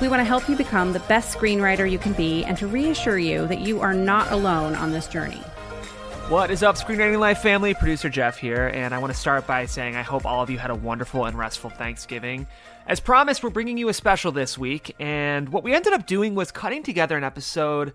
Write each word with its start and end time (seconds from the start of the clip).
We 0.00 0.08
want 0.08 0.20
to 0.20 0.24
help 0.24 0.48
you 0.48 0.56
become 0.56 0.92
the 0.92 1.00
best 1.00 1.36
screenwriter 1.36 1.88
you 1.88 1.98
can 1.98 2.14
be 2.14 2.44
and 2.44 2.58
to 2.58 2.66
reassure 2.66 3.16
you 3.16 3.46
that 3.46 3.60
you 3.60 3.80
are 3.80 3.94
not 3.94 4.32
alone 4.32 4.74
on 4.74 4.90
this 4.90 5.06
journey. 5.06 5.40
What 6.28 6.50
is 6.50 6.62
up, 6.62 6.76
Screenwriting 6.76 7.18
Life 7.20 7.38
family? 7.38 7.74
Producer 7.74 8.08
Jeff 8.08 8.38
here, 8.38 8.68
and 8.68 8.92
I 8.92 8.98
want 8.98 9.12
to 9.12 9.18
start 9.18 9.46
by 9.46 9.66
saying 9.66 9.94
I 9.94 10.02
hope 10.02 10.26
all 10.26 10.42
of 10.42 10.50
you 10.50 10.58
had 10.58 10.70
a 10.70 10.74
wonderful 10.74 11.26
and 11.26 11.38
restful 11.38 11.70
Thanksgiving. 11.70 12.46
As 12.86 12.98
promised, 12.98 13.44
we're 13.44 13.50
bringing 13.50 13.78
you 13.78 13.88
a 13.88 13.94
special 13.94 14.32
this 14.32 14.58
week, 14.58 14.96
and 14.98 15.50
what 15.50 15.62
we 15.62 15.74
ended 15.74 15.92
up 15.92 16.06
doing 16.06 16.34
was 16.34 16.50
cutting 16.50 16.82
together 16.82 17.16
an 17.16 17.24
episode 17.24 17.92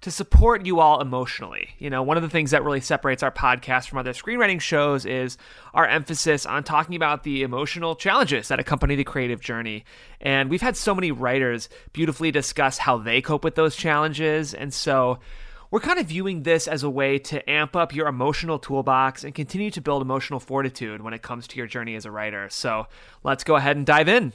to 0.00 0.10
support 0.10 0.64
you 0.64 0.78
all 0.80 1.00
emotionally. 1.00 1.70
You 1.78 1.90
know, 1.90 2.02
one 2.02 2.16
of 2.16 2.22
the 2.22 2.28
things 2.28 2.52
that 2.52 2.62
really 2.62 2.80
separates 2.80 3.22
our 3.22 3.32
podcast 3.32 3.88
from 3.88 3.98
other 3.98 4.12
screenwriting 4.12 4.60
shows 4.60 5.04
is 5.04 5.36
our 5.74 5.86
emphasis 5.86 6.46
on 6.46 6.62
talking 6.62 6.94
about 6.94 7.24
the 7.24 7.42
emotional 7.42 7.96
challenges 7.96 8.48
that 8.48 8.60
accompany 8.60 8.94
the 8.94 9.04
creative 9.04 9.40
journey. 9.40 9.84
And 10.20 10.50
we've 10.50 10.62
had 10.62 10.76
so 10.76 10.94
many 10.94 11.10
writers 11.10 11.68
beautifully 11.92 12.30
discuss 12.30 12.78
how 12.78 12.98
they 12.98 13.20
cope 13.20 13.42
with 13.42 13.56
those 13.56 13.74
challenges. 13.74 14.54
And 14.54 14.72
so 14.72 15.18
we're 15.70 15.80
kind 15.80 15.98
of 15.98 16.06
viewing 16.06 16.44
this 16.44 16.68
as 16.68 16.82
a 16.82 16.90
way 16.90 17.18
to 17.18 17.50
amp 17.50 17.76
up 17.76 17.94
your 17.94 18.06
emotional 18.06 18.58
toolbox 18.58 19.24
and 19.24 19.34
continue 19.34 19.70
to 19.72 19.80
build 19.80 20.00
emotional 20.00 20.40
fortitude 20.40 21.02
when 21.02 21.12
it 21.12 21.22
comes 21.22 21.48
to 21.48 21.56
your 21.56 21.66
journey 21.66 21.94
as 21.96 22.06
a 22.06 22.10
writer. 22.10 22.48
So 22.50 22.86
let's 23.24 23.44
go 23.44 23.56
ahead 23.56 23.76
and 23.76 23.84
dive 23.84 24.08
in. 24.08 24.32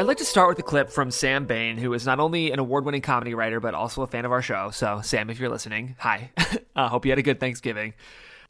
I'd 0.00 0.06
like 0.06 0.16
to 0.16 0.24
start 0.24 0.48
with 0.48 0.58
a 0.58 0.62
clip 0.62 0.88
from 0.88 1.10
Sam 1.10 1.44
Bain, 1.44 1.76
who 1.76 1.92
is 1.92 2.06
not 2.06 2.20
only 2.20 2.52
an 2.52 2.58
award 2.58 2.86
winning 2.86 3.02
comedy 3.02 3.34
writer, 3.34 3.60
but 3.60 3.74
also 3.74 4.00
a 4.00 4.06
fan 4.06 4.24
of 4.24 4.32
our 4.32 4.40
show. 4.40 4.70
So, 4.70 5.02
Sam, 5.02 5.28
if 5.28 5.38
you're 5.38 5.50
listening, 5.50 5.94
hi. 5.98 6.30
I 6.38 6.58
uh, 6.74 6.88
hope 6.88 7.04
you 7.04 7.12
had 7.12 7.18
a 7.18 7.22
good 7.22 7.38
Thanksgiving. 7.38 7.92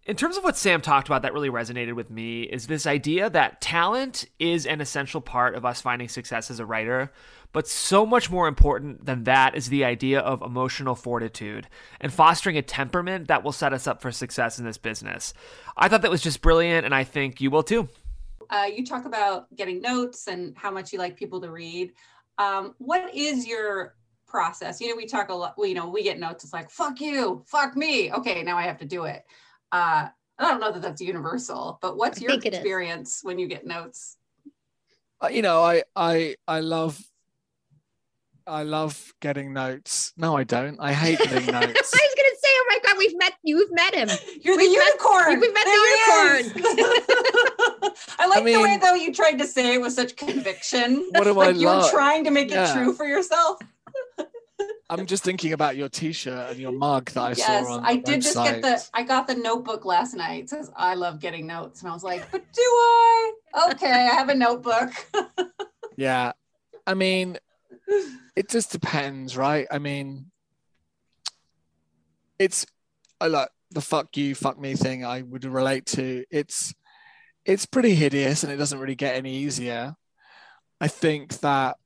In 0.06 0.14
terms 0.14 0.36
of 0.36 0.44
what 0.44 0.56
Sam 0.56 0.80
talked 0.80 1.08
about 1.08 1.22
that 1.22 1.34
really 1.34 1.50
resonated 1.50 1.94
with 1.94 2.08
me 2.08 2.42
is 2.42 2.68
this 2.68 2.86
idea 2.86 3.28
that 3.30 3.60
talent 3.60 4.26
is 4.38 4.64
an 4.64 4.80
essential 4.80 5.20
part 5.20 5.56
of 5.56 5.64
us 5.64 5.80
finding 5.80 6.08
success 6.08 6.52
as 6.52 6.60
a 6.60 6.64
writer, 6.64 7.10
but 7.52 7.66
so 7.66 8.06
much 8.06 8.30
more 8.30 8.46
important 8.46 9.04
than 9.04 9.24
that 9.24 9.56
is 9.56 9.70
the 9.70 9.84
idea 9.84 10.20
of 10.20 10.42
emotional 10.42 10.94
fortitude 10.94 11.66
and 12.00 12.12
fostering 12.12 12.58
a 12.58 12.62
temperament 12.62 13.26
that 13.26 13.42
will 13.42 13.50
set 13.50 13.72
us 13.72 13.88
up 13.88 14.00
for 14.00 14.12
success 14.12 14.60
in 14.60 14.64
this 14.64 14.78
business. 14.78 15.34
I 15.76 15.88
thought 15.88 16.02
that 16.02 16.12
was 16.12 16.22
just 16.22 16.42
brilliant, 16.42 16.84
and 16.84 16.94
I 16.94 17.02
think 17.02 17.40
you 17.40 17.50
will 17.50 17.64
too. 17.64 17.88
Uh, 18.50 18.66
you 18.74 18.84
talk 18.84 19.04
about 19.04 19.54
getting 19.54 19.80
notes 19.80 20.26
and 20.26 20.56
how 20.56 20.70
much 20.70 20.92
you 20.92 20.98
like 20.98 21.16
people 21.16 21.40
to 21.40 21.50
read. 21.50 21.92
Um, 22.38 22.74
what 22.78 23.14
is 23.14 23.46
your 23.46 23.94
process? 24.26 24.80
You 24.80 24.88
know, 24.88 24.96
we 24.96 25.06
talk 25.06 25.28
a 25.28 25.34
lot, 25.34 25.54
you 25.58 25.74
know, 25.74 25.88
we 25.88 26.02
get 26.02 26.18
notes. 26.18 26.42
It's 26.44 26.52
like, 26.52 26.68
fuck 26.70 27.00
you, 27.00 27.44
fuck 27.46 27.76
me. 27.76 28.12
Okay, 28.12 28.42
now 28.42 28.58
I 28.58 28.62
have 28.62 28.78
to 28.78 28.84
do 28.84 29.04
it. 29.04 29.22
Uh, 29.70 30.08
I 30.38 30.50
don't 30.50 30.60
know 30.60 30.72
that 30.72 30.82
that's 30.82 31.00
universal, 31.00 31.78
but 31.80 31.96
what's 31.96 32.20
your 32.20 32.32
experience 32.32 33.20
when 33.22 33.38
you 33.38 33.46
get 33.46 33.66
notes? 33.66 34.16
Uh, 35.22 35.28
you 35.28 35.42
know, 35.42 35.62
I, 35.62 35.82
I, 35.94 36.36
I 36.48 36.60
love 36.60 37.00
I 38.46 38.64
love 38.64 39.12
getting 39.20 39.52
notes. 39.52 40.12
No, 40.16 40.36
I 40.36 40.42
don't. 40.42 40.76
I 40.80 40.92
hate 40.92 41.18
getting 41.18 41.46
notes. 41.52 41.54
I 41.54 41.66
was 41.66 42.14
gonna 42.16 42.36
say, 42.40 42.48
oh 42.48 42.64
my 42.68 42.78
god, 42.84 42.98
we've 42.98 43.16
met 43.16 43.34
you've 43.44 43.72
met 43.72 43.94
him. 43.94 44.08
You're 44.40 44.56
the 44.56 44.62
we've 44.62 44.72
unicorn. 44.72 45.28
Met, 45.28 45.40
we've 45.40 45.54
met 45.54 45.64
there 45.66 46.42
the 46.42 46.48
unicorn. 46.48 47.46
I 48.18 48.26
like 48.26 48.40
I 48.40 48.44
mean, 48.44 48.56
the 48.56 48.62
way 48.62 48.78
though 48.78 48.94
you 48.94 49.12
tried 49.12 49.38
to 49.38 49.46
say 49.46 49.74
it 49.74 49.80
with 49.80 49.92
such 49.92 50.16
conviction. 50.16 51.08
What 51.10 51.24
do 51.24 51.32
like 51.34 51.54
I 51.54 51.58
You're 51.58 51.70
love? 51.70 51.90
trying 51.90 52.24
to 52.24 52.30
make 52.30 52.50
yeah. 52.50 52.70
it 52.70 52.74
true 52.74 52.92
for 52.92 53.06
yourself. 53.06 53.58
I'm 54.90 55.06
just 55.06 55.22
thinking 55.22 55.52
about 55.52 55.76
your 55.76 55.88
T-shirt 55.88 56.50
and 56.50 56.58
your 56.58 56.72
mug 56.72 57.10
that 57.12 57.20
I 57.20 57.28
yes, 57.30 57.66
saw 57.66 57.74
on 57.74 57.84
I 57.84 57.96
did 57.96 58.20
website. 58.20 58.22
just 58.22 58.36
get 58.36 58.62
the. 58.62 58.88
I 58.92 59.02
got 59.04 59.26
the 59.26 59.36
notebook 59.36 59.84
last 59.84 60.14
night. 60.14 60.44
It 60.44 60.50
says 60.50 60.70
I 60.76 60.94
love 60.94 61.20
getting 61.20 61.46
notes, 61.46 61.80
and 61.80 61.90
I 61.90 61.94
was 61.94 62.02
like, 62.02 62.30
but 62.30 62.42
do 62.52 62.60
I? 62.60 63.32
Okay, 63.70 63.90
I 63.90 64.14
have 64.14 64.28
a 64.28 64.34
notebook. 64.34 64.90
yeah, 65.96 66.32
I 66.86 66.94
mean, 66.94 67.38
it 68.36 68.48
just 68.48 68.72
depends, 68.72 69.36
right? 69.36 69.66
I 69.70 69.78
mean, 69.78 70.30
it's 72.38 72.66
I 73.20 73.28
like 73.28 73.48
the 73.70 73.80
fuck 73.80 74.16
you, 74.16 74.34
fuck 74.34 74.58
me 74.58 74.74
thing. 74.74 75.04
I 75.04 75.22
would 75.22 75.44
relate 75.44 75.86
to. 75.86 76.24
It's 76.30 76.74
it's 77.44 77.66
pretty 77.66 77.94
hideous, 77.94 78.42
and 78.42 78.52
it 78.52 78.56
doesn't 78.56 78.78
really 78.78 78.94
get 78.94 79.16
any 79.16 79.34
easier. 79.34 79.94
I 80.80 80.88
think 80.88 81.40
that 81.40 81.76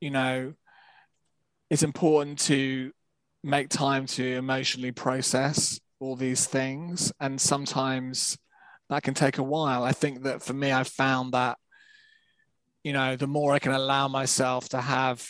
you 0.00 0.10
know 0.10 0.54
it's 1.70 1.82
important 1.82 2.38
to 2.40 2.92
make 3.42 3.68
time 3.68 4.06
to 4.06 4.24
emotionally 4.24 4.92
process 4.92 5.80
all 6.00 6.16
these 6.16 6.46
things, 6.46 7.12
and 7.20 7.40
sometimes 7.40 8.38
that 8.90 9.02
can 9.02 9.14
take 9.14 9.38
a 9.38 9.42
while. 9.42 9.82
I 9.82 9.92
think 9.92 10.24
that 10.24 10.42
for 10.42 10.52
me, 10.52 10.70
I've 10.70 10.88
found 10.88 11.32
that 11.32 11.58
you 12.84 12.92
know, 12.92 13.16
the 13.16 13.26
more 13.26 13.52
I 13.52 13.58
can 13.58 13.72
allow 13.72 14.08
myself 14.08 14.68
to 14.68 14.80
have 14.80 15.26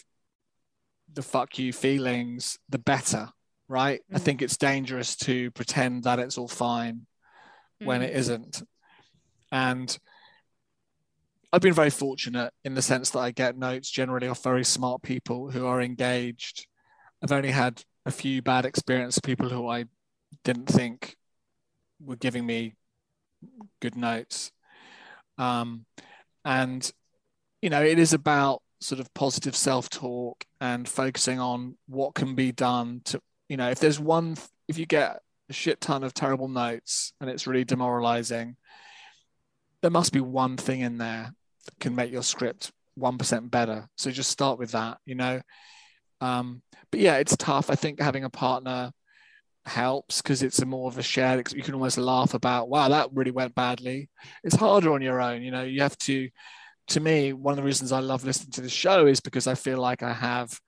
the 1.13 1.23
fuck 1.23 1.57
you 1.59 1.73
feelings, 1.73 2.59
the 2.69 2.79
better, 2.79 3.29
right? 3.69 4.01
Mm. 4.13 4.17
I 4.17 4.19
think 4.19 4.43
it's 4.43 4.57
dangerous 4.57 5.15
to 5.19 5.53
pretend 5.53 6.03
that 6.03 6.19
it's 6.19 6.37
all 6.37 6.49
fine 6.49 7.07
mm. 7.81 7.87
when 7.87 8.03
it 8.03 8.13
mm. 8.13 8.17
isn't. 8.17 8.63
And 9.55 9.97
I've 11.53 11.61
been 11.61 11.75
very 11.75 11.91
fortunate 11.91 12.53
in 12.65 12.75
the 12.75 12.83
sense 12.83 13.11
that 13.11 13.21
I 13.21 13.31
get 13.31 13.57
notes 13.57 13.89
generally 13.89 14.27
off 14.27 14.43
very 14.43 14.65
smart 14.65 15.03
people 15.03 15.53
who 15.53 15.65
are 15.65 15.81
engaged. 15.81 16.67
I've 17.23 17.31
only 17.31 17.53
had 17.53 17.85
a 18.05 18.11
few 18.11 18.43
bad 18.43 18.65
experiences, 18.65 19.21
people 19.21 19.49
who 19.49 19.69
I 19.69 19.85
didn't 20.43 20.67
think 20.67 21.15
were 22.05 22.17
giving 22.17 22.45
me 22.45 22.75
good 23.81 23.95
notes. 23.95 24.51
Um, 25.39 25.87
and 26.45 26.93
you 27.63 27.71
know, 27.71 27.83
it 27.85 28.01
is 28.01 28.13
about 28.13 28.61
sort 28.81 29.01
of 29.01 29.15
positive 29.15 29.55
self-talk 29.55 30.45
and 30.61 30.89
focusing 30.89 31.39
on 31.39 31.77
what 31.87 32.15
can 32.15 32.35
be 32.35 32.51
done 32.51 33.03
to, 33.05 33.21
you 33.49 33.57
know, 33.57 33.71
if 33.71 33.79
there's 33.79 34.01
one, 34.01 34.37
if 34.67 34.79
you 34.79 34.85
get 34.85 35.21
a 35.49 35.53
shit 35.53 35.81
ton 35.81 36.03
of 36.03 36.13
terrible 36.13 36.49
notes 36.49 37.13
and 37.21 37.31
it's 37.31 37.47
really 37.47 37.65
demoralizing, 37.65 38.57
there 39.85 39.91
must 39.91 40.13
be 40.13 40.21
one 40.21 40.57
thing 40.57 40.81
in 40.81 40.99
there 40.99 41.33
that 41.67 41.79
can 41.79 41.95
make 41.95 42.11
your 42.11 42.23
script 42.23 42.73
1% 42.99 43.51
better. 43.51 43.87
So 43.97 44.11
just 44.11 44.31
start 44.31 44.59
with 44.59 44.73
that, 44.73 44.99
you 45.05 45.15
know. 45.15 45.41
Um, 46.21 46.63
but 46.91 47.01
yeah, 47.01 47.17
it's 47.17 47.37
tough. 47.37 47.71
I 47.71 47.75
think 47.75 48.01
having 48.01 48.25
a 48.25 48.31
partner 48.31 48.93
helps 49.67 50.21
because 50.21 50.43
it's 50.43 50.59
a 50.61 50.67
more 50.67 50.89
of 50.89 50.99
a 50.99 51.03
shared 51.03 51.51
you 51.55 51.63
can 51.63 51.73
almost 51.73 51.97
laugh 51.97 52.35
about 52.35 52.69
wow 52.69 52.87
that 52.87 53.09
really 53.15 53.31
went 53.31 53.55
badly 53.55 54.11
it's 54.43 54.55
harder 54.55 54.93
on 54.93 55.01
your 55.01 55.23
own 55.23 55.41
you 55.41 55.51
know 55.51 55.63
you 55.63 55.81
have 55.81 55.97
to 55.97 56.29
to 56.89 57.01
me, 57.01 57.33
one 57.33 57.53
of 57.53 57.57
the 57.57 57.63
reasons 57.63 57.93
I 57.93 58.01
love 58.01 58.25
listening 58.25 58.53
to 58.53 58.61
the 58.61 58.69
show 58.69 59.07
is 59.07 59.21
because 59.21 59.47
I 59.47 59.55
feel 59.55 59.79
like 59.79 60.03
I 60.03 60.13
have 60.13 60.59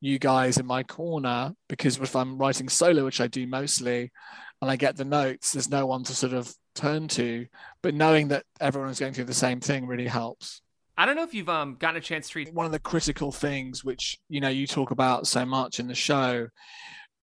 you 0.00 0.18
guys 0.18 0.58
in 0.58 0.66
my 0.66 0.82
corner. 0.82 1.52
Because 1.68 1.98
if 1.98 2.14
I'm 2.14 2.38
writing 2.38 2.68
solo, 2.68 3.04
which 3.04 3.20
I 3.20 3.26
do 3.26 3.46
mostly, 3.46 4.12
and 4.66 4.72
I 4.72 4.74
get 4.74 4.96
the 4.96 5.04
notes, 5.04 5.52
there's 5.52 5.70
no 5.70 5.86
one 5.86 6.02
to 6.02 6.12
sort 6.12 6.32
of 6.32 6.52
turn 6.74 7.06
to. 7.06 7.46
But 7.82 7.94
knowing 7.94 8.28
that 8.28 8.42
everyone's 8.60 8.98
going 8.98 9.12
through 9.12 9.26
the 9.26 9.32
same 9.32 9.60
thing 9.60 9.86
really 9.86 10.08
helps. 10.08 10.60
I 10.98 11.06
don't 11.06 11.14
know 11.14 11.22
if 11.22 11.34
you've 11.34 11.48
um, 11.48 11.76
gotten 11.78 11.98
a 11.98 12.00
chance 12.00 12.30
to 12.30 12.38
read. 12.40 12.52
One 12.52 12.66
of 12.66 12.72
the 12.72 12.80
critical 12.80 13.30
things, 13.30 13.84
which 13.84 14.18
you 14.28 14.40
know 14.40 14.48
you 14.48 14.66
talk 14.66 14.90
about 14.90 15.28
so 15.28 15.46
much 15.46 15.78
in 15.78 15.86
the 15.86 15.94
show, 15.94 16.48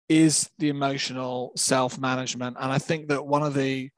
is 0.10 0.50
the 0.58 0.68
emotional 0.68 1.54
self 1.56 1.98
management, 1.98 2.58
and 2.60 2.74
I 2.74 2.78
think 2.78 3.08
that 3.08 3.25
one 3.25 3.44
of 3.44 3.54
the 3.54 3.90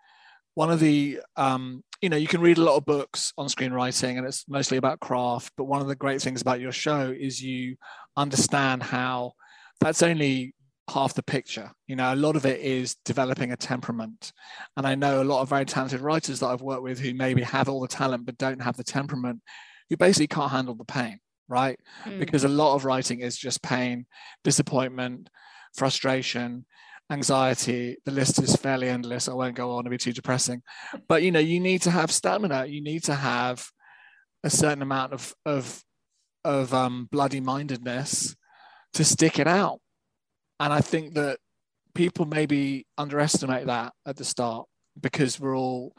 one 0.53 0.69
of 0.69 0.79
the 0.79 1.21
um, 1.35 1.83
you 1.99 2.09
know 2.09 2.17
you 2.17 2.27
can 2.27 2.41
read 2.41 2.59
a 2.59 2.63
lot 2.63 2.75
of 2.75 2.85
books 2.85 3.33
on 3.39 3.47
screenwriting 3.47 4.19
and 4.19 4.27
it's 4.27 4.47
mostly 4.47 4.77
about 4.77 4.99
craft 4.99 5.53
but 5.55 5.63
one 5.63 5.81
of 5.81 5.87
the 5.87 5.95
great 5.95 6.21
things 6.21 6.41
about 6.41 6.59
your 6.59 6.71
show 6.71 7.13
is 7.17 7.41
you 7.41 7.77
understand 8.17 8.81
how 8.83 9.31
that's 9.79 10.03
only 10.03 10.53
half 10.89 11.13
the 11.13 11.23
picture. 11.23 11.71
You 11.87 11.95
know 11.95 12.13
a 12.13 12.15
lot 12.15 12.35
of 12.35 12.45
it 12.45 12.59
is 12.59 12.95
developing 13.05 13.51
a 13.51 13.57
temperament. 13.57 14.31
And 14.77 14.85
i 14.87 14.95
know 14.95 15.21
a 15.21 15.25
lot 15.25 15.41
of 15.41 15.49
very 15.49 15.65
talented 15.65 16.01
writers 16.01 16.39
that 16.39 16.47
i've 16.47 16.61
worked 16.61 16.83
with 16.83 16.99
who 16.99 17.13
maybe 17.13 17.43
have 17.43 17.69
all 17.69 17.81
the 17.81 17.87
talent 17.87 18.25
but 18.25 18.37
don't 18.37 18.61
have 18.61 18.77
the 18.77 18.83
temperament 18.83 19.41
who 19.89 19.97
basically 19.97 20.27
can't 20.27 20.51
handle 20.51 20.75
the 20.75 20.85
pain 20.85 21.19
right? 21.47 21.77
Mm. 22.05 22.19
because 22.19 22.45
a 22.45 22.47
lot 22.47 22.75
of 22.75 22.85
writing 22.85 23.19
is 23.19 23.37
just 23.37 23.61
pain 23.61 24.05
disappointment 24.43 25.29
frustration 25.75 26.65
anxiety. 27.11 27.97
The 28.05 28.11
list 28.11 28.41
is 28.41 28.55
fairly 28.55 28.87
endless. 28.87 29.27
I 29.27 29.33
won't 29.33 29.55
go 29.55 29.71
on 29.71 29.83
to 29.83 29.89
be 29.89 29.97
too 29.97 30.13
depressing. 30.13 30.61
But 31.07 31.23
you 31.23 31.31
know 31.31 31.39
you 31.39 31.59
need 31.59 31.81
to 31.83 31.91
have 31.91 32.11
stamina. 32.11 32.65
You 32.65 32.81
need 32.81 33.03
to 33.03 33.15
have 33.15 33.67
a 34.43 34.49
certain 34.49 34.81
amount 34.81 35.13
of 35.13 35.35
of 35.45 35.83
of 36.43 36.73
um, 36.73 37.07
bloody 37.11 37.41
mindedness 37.41 38.35
to 38.93 39.03
stick 39.03 39.37
it 39.37 39.47
out 39.47 39.79
and 40.61 40.71
I 40.71 40.79
think 40.79 41.15
that 41.15 41.39
people 41.95 42.25
maybe 42.25 42.85
underestimate 42.95 43.65
that 43.65 43.93
at 44.05 44.15
the 44.15 44.23
start 44.23 44.67
because 44.99 45.39
we're 45.39 45.57
all 45.57 45.93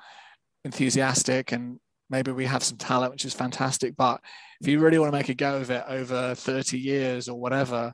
enthusiastic 0.64 1.50
and 1.50 1.80
maybe 2.08 2.30
we 2.30 2.46
have 2.46 2.62
some 2.62 2.78
talent, 2.78 3.10
which 3.10 3.24
is 3.24 3.34
fantastic. 3.34 3.96
But 3.96 4.20
if 4.60 4.68
you 4.68 4.78
really 4.78 5.00
want 5.00 5.12
to 5.12 5.18
make 5.18 5.28
a 5.28 5.34
go 5.34 5.56
of 5.56 5.70
it 5.72 5.82
over 5.88 6.36
30 6.36 6.78
years 6.78 7.28
or 7.28 7.40
whatever, 7.40 7.92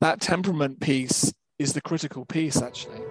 that 0.00 0.22
temperament 0.22 0.80
piece 0.80 1.30
is 1.58 1.74
the 1.74 1.82
critical 1.82 2.24
piece, 2.24 2.62
actually. 2.62 3.02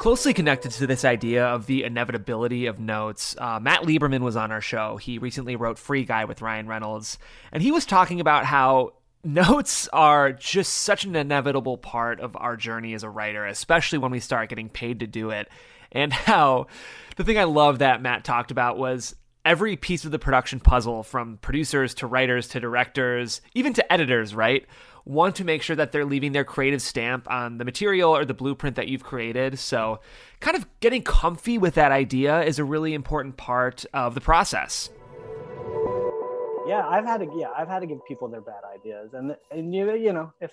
Closely 0.00 0.34
connected 0.34 0.72
to 0.72 0.86
this 0.86 1.04
idea 1.04 1.46
of 1.46 1.66
the 1.66 1.84
inevitability 1.84 2.66
of 2.66 2.80
notes, 2.80 3.36
uh, 3.38 3.60
Matt 3.60 3.82
Lieberman 3.82 4.22
was 4.22 4.34
on 4.34 4.50
our 4.50 4.62
show. 4.62 4.96
He 4.96 5.18
recently 5.18 5.54
wrote 5.54 5.78
Free 5.78 6.04
Guy 6.04 6.24
with 6.24 6.42
Ryan 6.42 6.66
Reynolds, 6.66 7.18
and 7.52 7.62
he 7.62 7.70
was 7.70 7.86
talking 7.86 8.18
about 8.18 8.46
how 8.46 8.94
notes 9.24 9.88
are 9.92 10.32
just 10.32 10.72
such 10.74 11.04
an 11.04 11.16
inevitable 11.16 11.78
part 11.78 12.20
of 12.20 12.36
our 12.36 12.56
journey 12.56 12.94
as 12.94 13.02
a 13.02 13.10
writer, 13.10 13.46
especially 13.46 13.98
when 13.98 14.10
we 14.10 14.20
start 14.20 14.48
getting 14.48 14.68
paid 14.68 15.00
to 15.00 15.06
do 15.06 15.30
it. 15.30 15.48
And 15.92 16.12
how 16.12 16.66
the 17.16 17.24
thing 17.24 17.38
I 17.38 17.44
love 17.44 17.80
that 17.80 18.02
Matt 18.02 18.24
talked 18.24 18.50
about 18.50 18.78
was 18.78 19.14
every 19.44 19.76
piece 19.76 20.04
of 20.04 20.10
the 20.10 20.18
production 20.18 20.60
puzzle 20.60 21.02
from 21.02 21.38
producers 21.38 21.94
to 21.94 22.06
writers 22.06 22.48
to 22.48 22.60
directors, 22.60 23.40
even 23.54 23.72
to 23.74 23.92
editors, 23.92 24.34
right? 24.34 24.66
want 25.04 25.36
to 25.36 25.44
make 25.44 25.62
sure 25.62 25.76
that 25.76 25.92
they're 25.92 26.04
leaving 26.04 26.32
their 26.32 26.44
creative 26.44 26.82
stamp 26.82 27.30
on 27.30 27.58
the 27.58 27.64
material 27.64 28.14
or 28.14 28.24
the 28.24 28.34
blueprint 28.34 28.76
that 28.76 28.88
you've 28.88 29.02
created. 29.02 29.58
So, 29.58 30.00
kind 30.40 30.56
of 30.56 30.66
getting 30.80 31.02
comfy 31.02 31.58
with 31.58 31.74
that 31.74 31.92
idea 31.92 32.42
is 32.42 32.58
a 32.58 32.64
really 32.64 32.94
important 32.94 33.36
part 33.36 33.84
of 33.92 34.14
the 34.14 34.20
process. 34.20 34.90
Yeah, 36.70 36.86
I've 36.86 37.04
had 37.04 37.18
to 37.18 37.28
yeah, 37.36 37.50
I've 37.56 37.66
had 37.66 37.80
to 37.80 37.86
give 37.86 37.98
people 38.06 38.28
their 38.28 38.40
bad 38.40 38.62
ideas 38.76 39.14
and 39.14 39.36
and 39.50 39.74
you 39.74 39.92
you 39.96 40.12
know, 40.12 40.32
if 40.40 40.52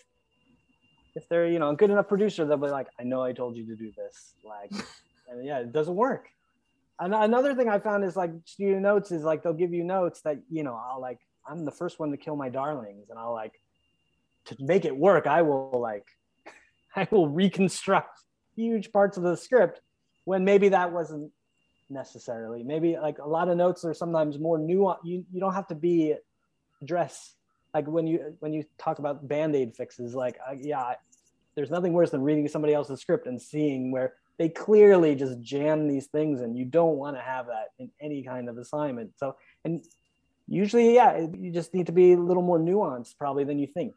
if 1.16 1.30
they're, 1.30 1.48
you 1.48 1.60
know, 1.60 1.70
a 1.70 1.76
good 1.76 1.90
enough 1.90 2.08
producer, 2.08 2.46
they'll 2.46 2.58
be 2.58 2.70
like, 2.70 2.88
"I 3.00 3.04
know 3.04 3.22
I 3.24 3.34
told 3.34 3.56
you 3.56 3.66
to 3.68 3.76
do 3.76 3.92
this." 3.96 4.34
Like 4.44 4.72
and 5.30 5.46
yeah, 5.46 5.60
it 5.60 5.72
doesn't 5.72 5.96
work. 5.96 6.30
And 7.00 7.14
another 7.14 7.54
thing 7.54 7.70
I 7.70 7.78
found 7.78 8.04
is 8.04 8.16
like 8.16 8.32
studio 8.46 8.80
notes 8.80 9.12
is 9.12 9.24
like 9.24 9.44
they'll 9.44 9.54
give 9.54 9.74
you 9.74 9.84
notes 9.84 10.22
that, 10.22 10.40
you 10.50 10.64
know, 10.64 10.74
I'll 10.74 11.00
like 11.00 11.20
I'm 11.48 11.66
the 11.66 11.72
first 11.72 12.00
one 12.00 12.10
to 12.12 12.18
kill 12.18 12.36
my 12.36 12.50
darlings 12.50 13.12
and 13.12 13.20
I'll 13.20 13.34
like 13.34 13.62
to 14.46 14.56
make 14.60 14.86
it 14.86 14.96
work, 14.98 15.28
I 15.28 15.44
will 15.44 15.80
like, 15.80 16.06
I 16.96 17.08
will 17.12 17.28
reconstruct 17.28 18.22
huge 18.56 18.92
parts 18.92 19.18
of 19.18 19.24
the 19.24 19.38
script 19.38 19.82
when 20.26 20.44
maybe 20.44 20.70
that 20.70 20.92
wasn't 20.92 21.32
necessarily. 21.90 22.64
Maybe 22.64 22.98
like 22.98 23.20
a 23.20 23.28
lot 23.28 23.50
of 23.50 23.58
notes 23.58 23.84
are 23.86 23.94
sometimes 23.94 24.40
more 24.40 24.58
nuanced. 24.58 25.00
You 25.04 25.26
you 25.32 25.40
don't 25.40 25.54
have 25.54 25.68
to 25.68 25.76
be 25.76 26.16
dress 26.86 27.34
like 27.74 27.88
when 27.88 28.08
you 28.08 28.36
when 28.40 28.54
you 28.54 28.64
talk 28.78 29.00
about 29.00 29.28
band-aid 29.28 29.76
fixes. 29.76 30.16
Like 30.16 30.38
uh, 30.50 30.56
yeah, 30.60 30.94
there's 31.56 31.72
nothing 31.72 31.94
worse 31.94 32.12
than 32.12 32.22
reading 32.22 32.48
somebody 32.48 32.74
else's 32.74 33.02
script 33.02 33.28
and 33.28 33.42
seeing 33.42 33.92
where 33.92 34.14
they 34.38 34.50
clearly 34.50 35.16
just 35.16 35.42
jam 35.42 35.88
these 35.88 36.08
things 36.08 36.42
and 36.42 36.56
you 36.58 36.66
don't 36.66 36.98
want 36.98 37.16
to 37.16 37.22
have 37.22 37.48
that 37.48 37.70
in 37.80 37.90
any 38.02 38.24
kind 38.24 38.50
of 38.50 38.58
assignment. 38.58 39.12
So 39.18 39.36
and 39.66 39.84
usually 40.48 40.96
yeah, 40.96 41.28
you 41.38 41.52
just 41.52 41.74
need 41.74 41.88
to 41.88 41.92
be 41.92 42.14
a 42.14 42.18
little 42.18 42.44
more 42.44 42.60
nuanced 42.60 43.18
probably 43.18 43.44
than 43.44 43.60
you 43.60 43.68
think. 43.68 43.96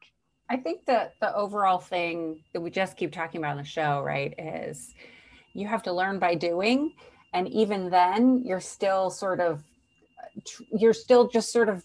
I 0.48 0.56
think 0.56 0.84
that 0.86 1.14
the 1.20 1.32
overall 1.36 1.78
thing 1.78 2.42
that 2.52 2.60
we 2.60 2.70
just 2.70 2.96
keep 2.96 3.12
talking 3.12 3.40
about 3.40 3.52
on 3.52 3.58
the 3.58 3.64
show, 3.64 4.02
right, 4.02 4.34
is 4.36 4.92
you 5.52 5.68
have 5.68 5.84
to 5.84 5.92
learn 5.92 6.18
by 6.18 6.34
doing. 6.34 6.92
And 7.32 7.48
even 7.48 7.90
then, 7.90 8.42
you're 8.44 8.60
still 8.60 9.10
sort 9.10 9.40
of, 9.40 9.62
you're 10.72 10.94
still 10.94 11.28
just 11.28 11.52
sort 11.52 11.68
of, 11.68 11.84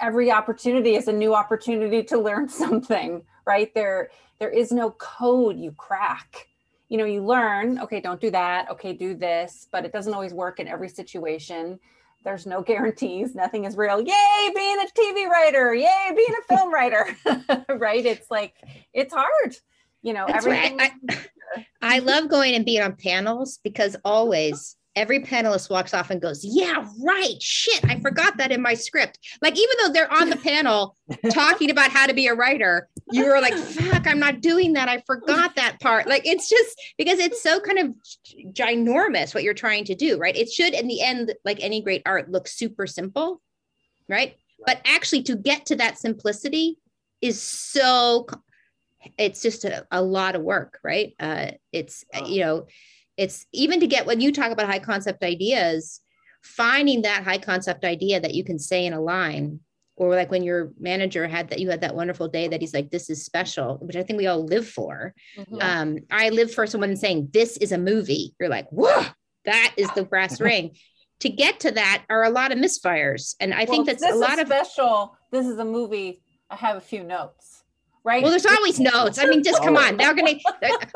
every 0.00 0.30
opportunity 0.30 0.94
is 0.94 1.08
a 1.08 1.12
new 1.12 1.34
opportunity 1.34 2.02
to 2.04 2.18
learn 2.18 2.48
something, 2.62 3.22
right? 3.46 3.72
There, 3.74 4.10
there 4.38 4.50
is 4.50 4.72
no 4.72 4.90
code 4.92 5.58
you 5.58 5.72
crack. 5.72 6.48
You 6.88 6.98
know, 6.98 7.06
you 7.06 7.24
learn, 7.24 7.78
okay, 7.80 8.00
don't 8.00 8.20
do 8.20 8.30
that. 8.30 8.70
Okay, 8.70 8.92
do 8.92 9.14
this, 9.14 9.66
but 9.72 9.84
it 9.84 9.92
doesn't 9.92 10.12
always 10.12 10.34
work 10.34 10.60
in 10.60 10.68
every 10.68 10.88
situation 10.88 11.80
there's 12.24 12.46
no 12.46 12.62
guarantees 12.72 13.34
nothing 13.34 13.64
is 13.64 13.76
real 13.76 14.00
yay 14.00 14.50
being 14.54 14.78
a 14.80 14.86
tv 14.98 15.28
writer 15.28 15.74
yay 15.74 16.12
being 16.16 16.34
a 16.40 16.56
film 16.56 16.72
writer 16.72 17.06
right 17.76 18.04
it's 18.06 18.30
like 18.30 18.54
it's 18.92 19.12
hard 19.12 19.56
you 20.02 20.12
know 20.12 20.24
That's 20.26 20.46
everything 20.46 20.78
right. 20.78 20.92
I, 21.08 21.16
I 21.94 21.98
mm-hmm. 21.98 22.08
love 22.08 22.28
going 22.28 22.54
and 22.54 22.64
being 22.64 22.82
on 22.82 22.96
panels 22.96 23.60
because 23.62 23.96
always 24.04 24.76
every 24.96 25.20
panelist 25.20 25.70
walks 25.70 25.94
off 25.94 26.10
and 26.10 26.20
goes, 26.20 26.44
Yeah, 26.44 26.84
right. 27.00 27.40
Shit, 27.40 27.84
I 27.84 28.00
forgot 28.00 28.36
that 28.38 28.50
in 28.50 28.60
my 28.60 28.74
script. 28.74 29.20
Like, 29.40 29.56
even 29.56 29.76
though 29.80 29.92
they're 29.92 30.12
on 30.12 30.28
the 30.28 30.36
panel 30.36 30.96
talking 31.30 31.70
about 31.70 31.90
how 31.90 32.06
to 32.06 32.14
be 32.14 32.26
a 32.26 32.34
writer, 32.34 32.88
you 33.12 33.26
were 33.26 33.40
like, 33.40 33.54
Fuck, 33.54 34.08
I'm 34.08 34.18
not 34.18 34.40
doing 34.40 34.72
that. 34.72 34.88
I 34.88 35.02
forgot 35.06 35.54
that 35.54 35.78
part. 35.80 36.08
Like, 36.08 36.26
it's 36.26 36.48
just 36.48 36.80
because 36.98 37.20
it's 37.20 37.42
so 37.42 37.60
kind 37.60 37.78
of 37.78 37.94
ginormous 38.52 39.34
what 39.34 39.44
you're 39.44 39.54
trying 39.54 39.84
to 39.84 39.94
do, 39.94 40.18
right? 40.18 40.36
It 40.36 40.50
should, 40.50 40.74
in 40.74 40.88
the 40.88 41.00
end, 41.00 41.32
like 41.44 41.62
any 41.62 41.80
great 41.80 42.02
art, 42.06 42.28
look 42.28 42.48
super 42.48 42.88
simple, 42.88 43.40
right? 44.08 44.34
But 44.66 44.80
actually, 44.84 45.22
to 45.24 45.36
get 45.36 45.66
to 45.66 45.76
that 45.76 45.98
simplicity 45.98 46.78
is 47.20 47.40
so 47.40 48.26
it's 49.18 49.42
just 49.42 49.64
a, 49.64 49.86
a 49.90 50.02
lot 50.02 50.34
of 50.34 50.42
work 50.42 50.78
right? 50.82 51.14
Uh 51.18 51.52
it's 51.72 52.04
you 52.26 52.40
know 52.40 52.66
it's 53.16 53.46
even 53.52 53.80
to 53.80 53.86
get 53.86 54.06
when 54.06 54.20
you 54.20 54.32
talk 54.32 54.50
about 54.50 54.66
high 54.66 54.78
concept 54.78 55.22
ideas 55.22 56.00
finding 56.42 57.02
that 57.02 57.24
high 57.24 57.38
concept 57.38 57.84
idea 57.84 58.20
that 58.20 58.34
you 58.34 58.44
can 58.44 58.58
say 58.58 58.84
in 58.86 58.92
a 58.92 59.00
line 59.00 59.60
or 59.96 60.14
like 60.14 60.30
when 60.30 60.42
your 60.42 60.72
manager 60.78 61.26
had 61.26 61.48
that 61.48 61.60
you 61.60 61.70
had 61.70 61.80
that 61.80 61.94
wonderful 61.94 62.28
day 62.28 62.48
that 62.48 62.60
he's 62.60 62.74
like 62.74 62.90
this 62.90 63.08
is 63.08 63.24
special 63.24 63.78
which 63.78 63.96
i 63.96 64.02
think 64.02 64.18
we 64.18 64.26
all 64.26 64.44
live 64.44 64.68
for. 64.68 65.14
Mm-hmm. 65.38 65.58
um, 65.60 65.98
i 66.10 66.28
live 66.30 66.52
for 66.52 66.66
someone 66.66 66.96
saying 66.96 67.28
this 67.32 67.56
is 67.56 67.72
a 67.72 67.78
movie. 67.78 68.34
You're 68.38 68.48
like 68.48 68.68
whoa 68.70 69.04
that 69.44 69.74
is 69.76 69.90
the 69.92 70.04
brass 70.04 70.40
ring. 70.48 70.72
To 71.20 71.28
get 71.28 71.60
to 71.60 71.70
that 71.70 72.04
are 72.10 72.24
a 72.24 72.30
lot 72.30 72.52
of 72.52 72.58
misfires 72.58 73.34
and 73.40 73.54
i 73.54 73.58
well, 73.58 73.66
think 73.66 73.86
that's 73.86 74.04
a 74.04 74.14
lot 74.14 74.38
of 74.38 74.48
special. 74.48 75.16
This 75.30 75.46
is 75.46 75.58
a 75.58 75.64
movie. 75.64 76.22
I 76.50 76.56
have 76.56 76.76
a 76.76 76.80
few 76.80 77.02
notes 77.02 77.63
right? 78.04 78.22
Well, 78.22 78.30
there's 78.30 78.46
always 78.46 78.78
notes. 78.78 79.18
I 79.18 79.26
mean, 79.26 79.42
just 79.42 79.62
come 79.62 79.76
on. 79.76 79.96
They're 79.96 80.14
gonna. 80.14 80.34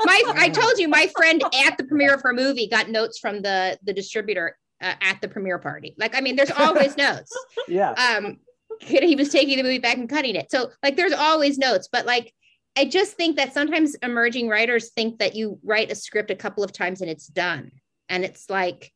My, 0.05 0.23
I 0.37 0.49
told 0.49 0.79
you, 0.79 0.89
my 0.89 1.11
friend 1.17 1.43
at 1.67 1.77
the 1.77 1.85
premiere 1.85 2.15
of 2.15 2.23
her 2.23 2.33
movie 2.33 2.69
got 2.69 2.91
notes 2.91 3.19
from 3.19 3.43
the 3.43 3.79
the 3.83 3.93
distributor 3.93 4.57
uh, 4.81 4.95
at 5.01 5.21
the 5.21 5.29
premiere 5.29 5.59
party. 5.59 5.95
Like, 5.99 6.17
I 6.17 6.21
mean, 6.21 6.37
there's 6.37 6.51
always 6.51 6.97
notes. 6.97 7.37
Yeah. 7.69 7.91
Um, 7.93 8.39
he 8.81 9.15
was 9.15 9.29
taking 9.29 9.59
the 9.59 9.63
movie 9.63 9.79
back 9.79 9.99
and 9.99 10.09
cutting 10.09 10.37
it. 10.37 10.51
So, 10.51 10.71
like, 10.83 10.97
there's 10.97 11.13
always 11.13 11.59
notes. 11.59 11.89
But 11.91 12.07
like, 12.07 12.33
I 12.77 12.87
just 12.87 13.15
think 13.15 13.37
that 13.37 13.53
sometimes 13.53 13.95
emerging 13.97 14.49
writers 14.49 14.91
think 14.91 15.19
that 15.19 15.35
you 15.35 15.59
write 15.63 15.91
a 15.91 15.95
script 15.95 16.31
a 16.31 16.37
couple 16.37 16.65
of 16.65 16.73
times 16.73 17.01
and 17.01 17.11
it's 17.11 17.27
done, 17.27 17.73
and 18.09 18.25
it's 18.25 18.49
like 18.49 18.93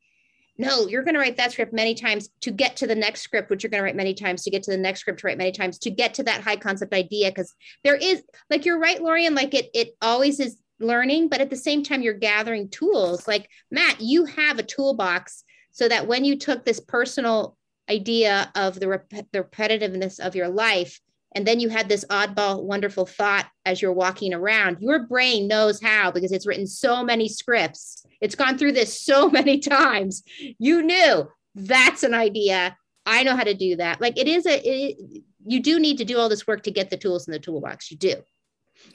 no, 0.59 0.87
you're 0.87 1.03
going 1.03 1.15
to 1.15 1.21
write 1.21 1.39
that 1.39 1.53
script 1.53 1.73
many 1.73 1.95
times 1.95 2.29
to 2.43 2.51
get 2.51 2.77
to 2.77 2.87
the 2.87 2.95
next 2.95 3.23
script, 3.23 3.49
which 3.49 3.63
you're 3.63 3.71
going 3.71 3.81
to 3.81 3.85
write 3.85 3.97
many 3.97 4.15
times 4.15 4.43
to 4.43 4.51
get 4.51 4.63
to 4.65 4.71
the 4.71 4.77
next 4.77 5.01
script 5.01 5.21
to 5.21 5.27
write 5.27 5.39
many 5.39 5.53
times 5.53 5.79
to 5.79 5.91
get 5.91 6.15
to 6.15 6.23
that 6.25 6.43
high 6.43 6.57
concept 6.57 6.93
idea. 6.93 7.31
Because 7.31 7.55
there 7.85 7.97
is, 7.97 8.23
like, 8.51 8.65
you're 8.65 8.79
right, 8.79 9.03
Lorien, 9.03 9.35
like 9.35 9.55
it, 9.55 9.71
it 9.73 9.97
always 10.03 10.41
is 10.41 10.59
learning, 10.79 11.29
but 11.29 11.41
at 11.41 11.49
the 11.49 11.57
same 11.57 11.83
time, 11.83 12.03
you're 12.03 12.13
gathering 12.13 12.69
tools. 12.69 13.27
Like, 13.27 13.49
Matt, 13.71 14.01
you 14.01 14.27
have 14.27 14.59
a 14.59 14.65
toolbox 14.65 15.45
so 15.71 15.89
that 15.89 16.07
when 16.07 16.25
you 16.25 16.39
took 16.39 16.65
this 16.65 16.81
personal 16.81 17.57
idea 17.91 18.53
of 18.55 18.79
the, 18.79 18.89
rep- 18.89 19.09
the 19.09 19.43
repetitiveness 19.43 20.21
of 20.21 20.37
your 20.37 20.49
life, 20.49 21.01
and 21.35 21.47
then 21.47 21.61
you 21.61 21.69
had 21.69 21.89
this 21.89 22.05
oddball, 22.11 22.63
wonderful 22.63 23.07
thought 23.07 23.47
as 23.65 23.81
you're 23.81 23.93
walking 23.93 24.35
around, 24.35 24.79
your 24.81 25.07
brain 25.07 25.49
knows 25.49 25.81
how 25.81 26.11
because 26.11 26.33
it's 26.33 26.47
written 26.47 26.67
so 26.67 27.03
many 27.03 27.29
scripts 27.29 28.03
it's 28.23 28.37
gone 28.37 28.57
through 28.57 28.73
this 28.73 28.99
so 28.99 29.29
many 29.39 29.59
times. 29.59 30.23
You 30.59 30.81
knew 30.81 31.29
that's 31.55 32.03
an 32.03 32.15
idea. 32.15 32.79
I 33.05 33.25
know 33.25 33.37
how 33.37 33.45
to 33.45 33.53
do 33.53 33.77
that. 33.77 34.01
Like 34.01 34.19
it 34.19 34.29
is 34.29 34.47
a, 34.47 34.59
it, 34.65 34.97
you 35.45 35.61
do 35.61 35.79
need 35.79 35.99
to 35.99 36.07
do 36.07 36.17
all 36.17 36.31
this 36.31 36.47
work 36.47 36.63
to 36.63 36.71
get 36.71 36.89
the 36.89 36.97
tools 36.97 37.27
in 37.29 37.33
the 37.33 37.39
toolbox. 37.39 37.91
You 37.91 37.99
do. 37.99 38.15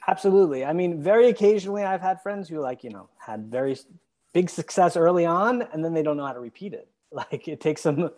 Absolutely. 0.08 0.66
I 0.66 0.74
mean, 0.74 1.02
very 1.02 1.28
occasionally 1.28 1.84
I've 1.84 2.02
had 2.02 2.22
friends 2.22 2.50
who 2.50 2.60
like, 2.60 2.84
you 2.84 2.90
know, 2.90 3.10
had 3.20 3.52
very 3.52 3.78
big 4.34 4.50
success 4.50 4.98
early 4.98 5.26
on 5.26 5.62
and 5.62 5.84
then 5.84 5.94
they 5.94 6.04
don't 6.04 6.18
know 6.18 6.26
how 6.26 6.34
to 6.34 6.40
repeat 6.40 6.74
it. 6.74 6.88
Like 7.10 7.48
it 7.48 7.62
takes 7.62 7.84
them 7.84 8.04
a 8.04 8.12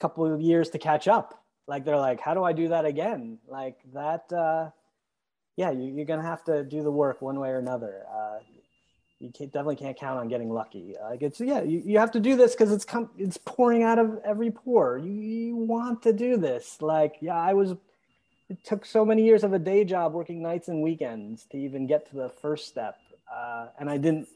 couple 0.00 0.24
of 0.24 0.40
years 0.40 0.70
to 0.70 0.78
catch 0.78 1.06
up. 1.06 1.44
Like 1.70 1.84
they're 1.84 1.96
like, 1.96 2.20
how 2.20 2.34
do 2.34 2.42
I 2.42 2.52
do 2.52 2.66
that 2.68 2.84
again? 2.84 3.38
Like 3.46 3.78
that, 3.94 4.32
uh, 4.32 4.70
yeah, 5.54 5.70
you, 5.70 6.02
are 6.02 6.04
to 6.04 6.20
have 6.20 6.42
to 6.46 6.64
do 6.64 6.82
the 6.82 6.90
work 6.90 7.22
one 7.22 7.38
way 7.38 7.50
or 7.50 7.58
another. 7.58 8.02
Uh, 8.12 8.38
you 9.20 9.30
can't, 9.30 9.52
definitely 9.52 9.76
can't 9.76 9.96
count 9.96 10.18
on 10.18 10.26
getting 10.26 10.50
lucky. 10.50 10.96
Like 11.00 11.22
it's 11.22 11.40
yeah, 11.40 11.62
you, 11.62 11.80
you 11.86 12.00
have 12.00 12.10
to 12.10 12.18
do 12.18 12.34
this 12.36 12.56
because 12.56 12.72
it's 12.72 12.84
come 12.84 13.10
it's 13.16 13.36
pouring 13.36 13.84
out 13.84 14.00
of 14.00 14.18
every 14.24 14.50
pore. 14.50 14.98
You 14.98 15.12
you 15.12 15.56
want 15.56 16.02
to 16.02 16.12
do 16.12 16.36
this. 16.36 16.82
Like 16.82 17.18
yeah, 17.20 17.38
I 17.38 17.52
was. 17.52 17.76
It 18.48 18.64
took 18.64 18.84
so 18.84 19.04
many 19.04 19.24
years 19.24 19.44
of 19.44 19.52
a 19.52 19.60
day 19.60 19.84
job 19.84 20.12
working 20.12 20.42
nights 20.42 20.66
and 20.66 20.82
weekends 20.82 21.46
to 21.52 21.56
even 21.56 21.86
get 21.86 22.10
to 22.10 22.16
the 22.16 22.30
first 22.42 22.66
step, 22.66 22.98
uh, 23.32 23.68
and 23.78 23.88
I 23.88 23.96
didn't. 23.96 24.26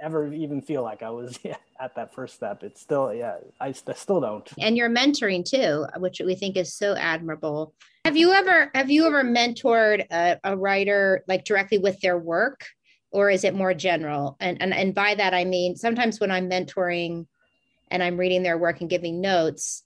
Ever 0.00 0.32
even 0.32 0.60
feel 0.62 0.82
like 0.82 1.02
I 1.02 1.10
was 1.10 1.38
yeah, 1.42 1.56
at 1.80 1.94
that 1.96 2.14
first 2.14 2.34
step. 2.34 2.62
It's 2.62 2.80
still, 2.80 3.12
yeah, 3.12 3.36
I, 3.60 3.72
st- 3.72 3.96
still 3.96 4.20
don't. 4.20 4.48
And 4.58 4.76
you're 4.76 4.90
mentoring 4.90 5.44
too, 5.44 5.86
which 5.98 6.20
we 6.24 6.34
think 6.34 6.56
is 6.56 6.74
so 6.74 6.94
admirable. 6.94 7.74
Have 8.04 8.16
you 8.16 8.32
ever 8.32 8.70
have 8.74 8.90
you 8.90 9.06
ever 9.06 9.24
mentored 9.24 10.06
a, 10.10 10.38
a 10.44 10.56
writer 10.56 11.24
like 11.26 11.44
directly 11.44 11.78
with 11.78 12.00
their 12.00 12.18
work, 12.18 12.66
or 13.10 13.30
is 13.30 13.44
it 13.44 13.54
more 13.54 13.72
general? 13.72 14.36
And 14.40 14.60
and 14.60 14.74
and 14.74 14.94
by 14.94 15.14
that 15.14 15.32
I 15.32 15.44
mean 15.44 15.76
sometimes 15.76 16.20
when 16.20 16.30
I'm 16.30 16.50
mentoring, 16.50 17.26
and 17.90 18.02
I'm 18.02 18.18
reading 18.18 18.42
their 18.42 18.58
work 18.58 18.82
and 18.82 18.90
giving 18.90 19.22
notes, 19.22 19.84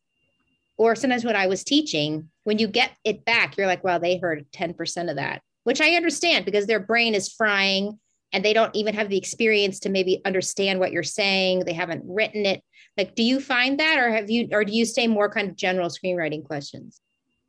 or 0.77 0.97
sometimes 0.97 1.25
when 1.25 1.37
I 1.37 1.47
was 1.47 1.63
teaching, 1.63 2.29
when 2.43 2.59
you 2.59 2.67
get 2.67 2.91
it 3.05 3.25
back, 3.25 3.57
you're 3.57 3.69
like, 3.69 3.85
wow, 3.85 3.99
they 3.99 4.19
heard 4.19 4.47
10% 4.53 5.11
of 5.11 5.17
that, 5.17 5.43
which 5.63 5.81
I 5.81 5.95
understand 5.95 6.45
because 6.45 6.67
their 6.67 6.81
brain 6.81 7.15
is 7.15 7.33
frying 7.33 8.01
and 8.33 8.45
they 8.45 8.53
don't 8.53 8.75
even 8.75 8.95
have 8.95 9.09
the 9.09 9.17
experience 9.17 9.81
to 9.81 9.89
maybe 9.89 10.21
understand 10.25 10.81
what 10.81 10.93
you're 10.93 11.03
saying. 11.03 11.61
They 11.61 11.73
haven't 11.73 12.05
written 12.07 12.45
it. 12.47 12.63
Like, 12.97 13.15
do 13.15 13.23
you 13.23 13.41
find 13.41 13.79
that, 13.81 13.99
or 13.99 14.11
have 14.11 14.31
you, 14.31 14.49
or 14.53 14.65
do 14.65 14.73
you 14.73 14.85
stay 14.85 15.07
more 15.07 15.31
kind 15.31 15.49
of 15.49 15.57
general 15.57 15.89
screenwriting 15.89 16.45
questions? 16.45 17.01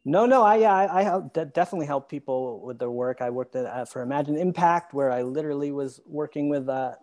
No, 0.06 0.26
no, 0.26 0.44
I 0.44 0.58
yeah, 0.58 0.74
I, 0.74 1.00
I 1.00 1.04
help, 1.04 1.34
definitely 1.34 1.88
help 1.88 2.10
people 2.10 2.62
with 2.62 2.80
their 2.80 2.90
work. 2.90 3.22
I 3.22 3.30
worked 3.30 3.56
at, 3.56 3.66
uh, 3.66 3.86
for 3.86 4.02
Imagine 4.02 4.38
Impact, 4.38 4.94
where 4.94 5.12
I 5.12 5.24
literally 5.24 5.72
was 5.72 6.00
working 6.06 6.50
with 6.50 6.70
uh, 6.70 6.94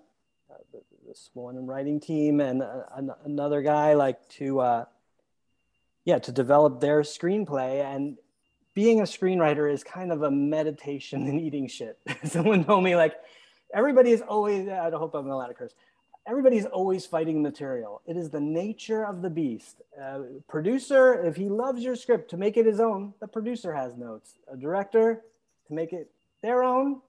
this 1.07 1.31
one 1.35 1.67
writing 1.67 2.01
team 2.01 2.41
and 2.41 2.63
uh, 2.63 2.83
another 3.25 3.63
guy, 3.63 3.95
like 3.95 4.27
to, 4.31 4.61
uh, 4.61 4.85
yeah, 6.05 6.19
to 6.21 6.33
develop 6.33 6.81
their 6.81 7.03
screenplay. 7.03 7.85
And 7.85 8.17
being 8.75 9.01
a 9.01 9.05
screenwriter 9.05 9.73
is 9.73 9.85
kind 9.85 10.11
of 10.11 10.23
a 10.23 10.31
meditation 10.31 11.27
and 11.27 11.41
eating 11.41 11.69
shit. 11.69 11.99
Someone 12.25 12.65
told 12.65 12.83
me 12.83 12.97
like 12.97 13.15
everybody 13.75 14.11
is 14.11 14.23
always, 14.23 14.69
I 14.69 14.91
hope 14.91 15.15
I'm 15.15 15.29
allowed 15.29 15.49
to 15.49 15.55
curse. 15.55 15.75
Everybody's 16.27 16.67
always 16.67 17.07
fighting 17.07 17.41
material. 17.41 18.03
It 18.07 18.17
is 18.17 18.31
the 18.31 18.41
nature 18.41 19.05
of 19.05 19.23
the 19.23 19.31
beast. 19.31 19.83
Uh, 20.01 20.21
producer, 20.49 21.25
if 21.25 21.37
he 21.37 21.49
loves 21.49 21.83
your 21.83 21.95
script 21.95 22.31
to 22.31 22.37
make 22.37 22.57
it 22.57 22.67
his 22.67 22.81
own, 22.81 23.15
the 23.21 23.29
producer 23.29 23.73
has 23.73 23.97
notes. 23.97 24.35
A 24.53 24.57
director, 24.57 25.23
to 25.69 25.73
make 25.73 25.93
it 25.93 26.11
their 26.43 26.65
own, 26.65 27.01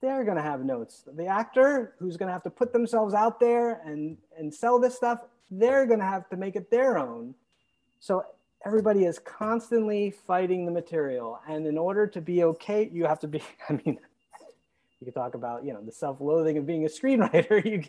they're 0.00 0.24
going 0.24 0.36
to 0.36 0.42
have 0.42 0.64
notes. 0.64 1.04
The 1.16 1.26
actor 1.26 1.94
who's 1.98 2.16
going 2.16 2.26
to 2.26 2.32
have 2.32 2.42
to 2.42 2.50
put 2.50 2.72
themselves 2.72 3.14
out 3.14 3.40
there 3.40 3.80
and, 3.84 4.18
and 4.36 4.52
sell 4.52 4.78
this 4.78 4.94
stuff, 4.94 5.20
they're 5.50 5.86
going 5.86 6.00
to 6.00 6.04
have 6.04 6.28
to 6.30 6.36
make 6.36 6.56
it 6.56 6.70
their 6.70 6.98
own. 6.98 7.34
So 8.00 8.24
everybody 8.66 9.04
is 9.04 9.18
constantly 9.18 10.10
fighting 10.10 10.66
the 10.66 10.72
material. 10.72 11.40
And 11.48 11.66
in 11.66 11.78
order 11.78 12.06
to 12.06 12.20
be 12.20 12.44
okay, 12.44 12.90
you 12.92 13.04
have 13.04 13.20
to 13.20 13.28
be, 13.28 13.42
I 13.68 13.80
mean, 13.84 13.98
you 15.04 15.12
could 15.12 15.18
talk 15.18 15.34
about 15.34 15.64
you 15.64 15.72
know 15.72 15.82
the 15.82 15.92
self-loathing 15.92 16.56
of 16.56 16.66
being 16.66 16.84
a 16.84 16.88
screenwriter. 16.88 17.62
You 17.70 17.82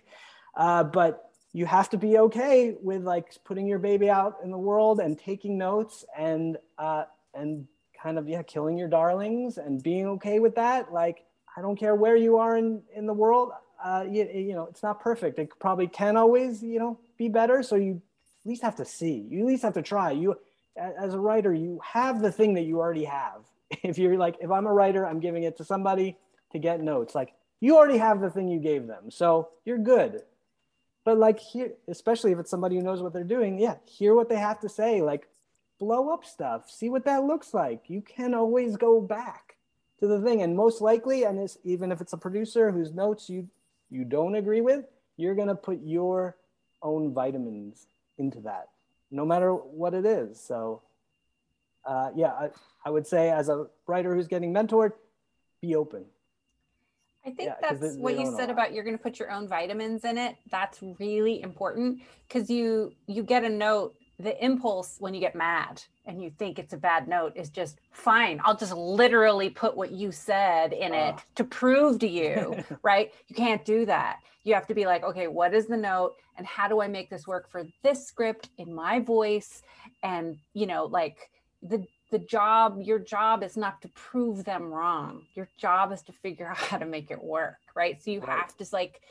uh, 0.57 0.83
but 0.83 1.31
you 1.53 1.65
have 1.65 1.89
to 1.89 1.97
be 1.97 2.17
okay 2.17 2.75
with 2.81 3.03
like 3.03 3.27
putting 3.43 3.67
your 3.67 3.79
baby 3.79 4.09
out 4.09 4.37
in 4.43 4.51
the 4.51 4.57
world 4.57 4.99
and 4.99 5.17
taking 5.17 5.57
notes 5.57 6.05
and 6.17 6.57
uh, 6.77 7.03
and 7.33 7.67
kind 8.01 8.17
of 8.17 8.27
yeah 8.27 8.43
killing 8.43 8.77
your 8.77 8.87
darlings 8.89 9.57
and 9.57 9.81
being 9.81 10.07
okay 10.07 10.39
with 10.39 10.55
that. 10.55 10.91
Like 10.91 11.23
i 11.57 11.61
don't 11.61 11.77
care 11.77 11.95
where 11.95 12.17
you 12.17 12.37
are 12.37 12.57
in 12.57 12.81
in 12.93 13.05
the 13.05 13.13
world 13.13 13.51
uh, 13.83 14.03
you, 14.09 14.27
you 14.33 14.53
know 14.53 14.65
it's 14.65 14.83
not 14.83 14.99
perfect. 14.99 15.39
It 15.39 15.49
probably 15.59 15.87
can 15.87 16.17
always 16.17 16.61
you 16.61 16.79
know 16.79 16.99
be 17.17 17.29
better. 17.29 17.63
So 17.63 17.75
you 17.75 18.01
at 18.43 18.49
least 18.49 18.63
have 18.63 18.75
to 18.77 18.85
see. 18.85 19.25
You 19.29 19.39
at 19.41 19.45
least 19.45 19.63
have 19.63 19.73
to 19.73 19.81
try. 19.81 20.11
You 20.11 20.35
as 20.77 21.13
a 21.13 21.19
writer 21.19 21.53
you 21.53 21.79
have 21.83 22.21
the 22.21 22.31
thing 22.31 22.55
that 22.55 22.63
you 22.63 22.79
already 22.79 23.05
have. 23.05 23.41
If 23.83 23.97
you're 23.97 24.17
like 24.17 24.35
if 24.41 24.51
i'm 24.51 24.67
a 24.67 24.73
writer 24.73 25.05
i'm 25.07 25.19
giving 25.19 25.43
it 25.43 25.57
to 25.57 25.63
somebody 25.65 26.17
to 26.55 26.59
get 26.59 26.81
notes. 26.81 27.13
Like 27.13 27.33
you 27.59 27.77
already 27.77 27.97
have 27.97 28.21
the 28.21 28.29
thing 28.29 28.47
you 28.47 28.59
gave 28.59 28.87
them, 28.87 29.11
so 29.11 29.49
you're 29.65 29.77
good. 29.77 30.21
But 31.03 31.17
like 31.19 31.39
here, 31.39 31.73
especially 31.87 32.31
if 32.31 32.39
it's 32.39 32.49
somebody 32.49 32.77
who 32.77 32.81
knows 32.81 33.01
what 33.01 33.13
they're 33.13 33.23
doing, 33.23 33.59
yeah, 33.59 33.75
hear 33.85 34.15
what 34.15 34.29
they 34.29 34.37
have 34.37 34.59
to 34.61 34.69
say. 34.69 35.01
Like 35.01 35.27
blow 35.79 36.09
up 36.09 36.25
stuff, 36.25 36.71
see 36.71 36.89
what 36.89 37.05
that 37.05 37.23
looks 37.23 37.53
like. 37.53 37.89
You 37.89 38.01
can 38.01 38.33
always 38.33 38.77
go 38.77 39.01
back 39.01 39.57
to 39.99 40.07
the 40.07 40.21
thing, 40.21 40.41
and 40.41 40.55
most 40.55 40.81
likely, 40.81 41.23
and 41.23 41.39
it's, 41.39 41.57
even 41.63 41.91
if 41.91 42.01
it's 42.01 42.13
a 42.13 42.17
producer 42.17 42.71
whose 42.71 42.93
notes 42.93 43.29
you 43.29 43.47
you 43.91 44.03
don't 44.03 44.35
agree 44.35 44.61
with, 44.61 44.85
you're 45.17 45.35
gonna 45.35 45.55
put 45.55 45.79
your 45.83 46.37
own 46.81 47.13
vitamins 47.13 47.87
into 48.17 48.39
that, 48.41 48.69
no 49.11 49.25
matter 49.25 49.53
what 49.53 49.93
it 49.93 50.05
is. 50.05 50.39
So, 50.41 50.81
uh, 51.85 52.11
yeah, 52.15 52.31
I, 52.31 52.49
I 52.85 52.89
would 52.89 53.05
say 53.05 53.29
as 53.29 53.49
a 53.49 53.67
writer 53.87 54.15
who's 54.15 54.27
getting 54.27 54.53
mentored, 54.53 54.93
be 55.61 55.75
open 55.75 56.05
I 57.25 57.31
think 57.31 57.49
yeah, 57.49 57.55
that's 57.61 57.79
they, 57.79 58.01
what 58.01 58.19
you 58.19 58.35
said 58.37 58.49
about 58.49 58.73
you're 58.73 58.83
going 58.83 58.97
to 58.97 59.01
put 59.01 59.17
your 59.17 59.31
own 59.31 59.47
vitamins 59.47 60.05
in 60.05 60.17
it. 60.17 60.35
That's 60.51 60.79
really 60.99 61.41
important 61.41 62.01
because 62.27 62.49
you 62.49 62.93
you 63.07 63.23
get 63.23 63.43
a 63.43 63.49
note. 63.49 63.95
The 64.17 64.41
impulse 64.43 64.95
when 64.99 65.13
you 65.13 65.19
get 65.19 65.35
mad 65.35 65.83
and 66.05 66.23
you 66.23 66.29
think 66.29 66.57
it's 66.57 66.71
a 66.71 66.77
bad 66.77 67.09
note 67.09 67.33
is 67.35 67.49
just 67.49 67.81
fine. 67.91 68.39
I'll 68.45 68.55
just 68.55 68.73
literally 68.73 69.49
put 69.49 69.75
what 69.75 69.91
you 69.91 70.13
said 70.13 70.71
in 70.71 70.93
uh. 70.93 71.15
it 71.17 71.25
to 71.35 71.43
prove 71.43 71.99
to 71.99 72.07
you, 72.07 72.63
right? 72.83 73.11
You 73.27 73.35
can't 73.35 73.65
do 73.65 73.85
that. 73.87 74.19
You 74.43 74.53
have 74.53 74.67
to 74.67 74.73
be 74.73 74.85
like, 74.85 75.03
okay, 75.03 75.27
what 75.27 75.53
is 75.53 75.65
the 75.65 75.75
note 75.75 76.15
and 76.37 76.47
how 76.47 76.69
do 76.69 76.79
I 76.79 76.87
make 76.87 77.09
this 77.09 77.27
work 77.27 77.49
for 77.49 77.63
this 77.83 78.07
script 78.07 78.49
in 78.57 78.73
my 78.73 78.99
voice? 78.99 79.63
And 80.01 80.37
you 80.53 80.65
know, 80.65 80.85
like 80.85 81.29
the 81.61 81.85
the 82.15 82.25
job 82.25 82.81
your 82.81 82.99
job 82.99 83.43
is 83.43 83.57
not 83.57 83.81
to 83.81 83.89
prove 83.89 84.45
them 84.45 84.71
wrong. 84.71 85.23
Your 85.35 85.49
job 85.57 85.91
is 85.91 86.01
to 86.03 86.11
figure 86.11 86.47
out 86.51 86.57
how 86.57 86.77
to 86.77 86.85
make 86.85 87.11
it 87.11 87.21
work 87.21 87.57
right? 87.75 88.01
So 88.01 88.11
you 88.11 88.21
right. 88.21 88.39
have 88.39 88.55
to 88.57 88.65
like 88.71 89.01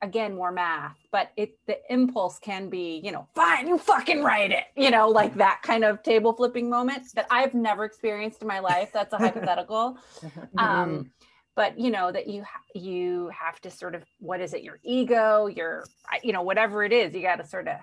again 0.00 0.32
more 0.32 0.52
math 0.52 0.96
but 1.10 1.32
it 1.36 1.58
the 1.66 1.76
impulse 1.92 2.38
can 2.38 2.68
be 2.68 3.00
you 3.02 3.10
know 3.10 3.26
fine 3.34 3.66
you 3.66 3.76
fucking 3.76 4.22
write 4.22 4.52
it 4.52 4.66
you 4.76 4.92
know 4.92 5.08
like 5.08 5.34
that 5.34 5.60
kind 5.64 5.82
of 5.82 6.00
table 6.04 6.32
flipping 6.32 6.70
moment 6.70 7.02
that 7.16 7.26
i've 7.32 7.52
never 7.52 7.84
experienced 7.84 8.40
in 8.40 8.46
my 8.46 8.60
life. 8.60 8.90
That's 8.92 9.12
a 9.12 9.18
hypothetical. 9.26 9.98
Um 10.58 11.10
but 11.56 11.76
you 11.76 11.90
know 11.90 12.12
that 12.12 12.28
you 12.28 12.44
you 12.76 13.28
have 13.36 13.60
to 13.62 13.72
sort 13.72 13.96
of 13.96 14.04
what 14.20 14.40
is 14.40 14.54
it 14.54 14.62
your 14.62 14.78
ego 14.84 15.46
your 15.46 15.84
you 16.22 16.32
know 16.32 16.42
whatever 16.42 16.84
it 16.84 16.92
is 16.92 17.12
you 17.12 17.20
got 17.20 17.36
to 17.36 17.44
sort 17.44 17.66
of 17.66 17.78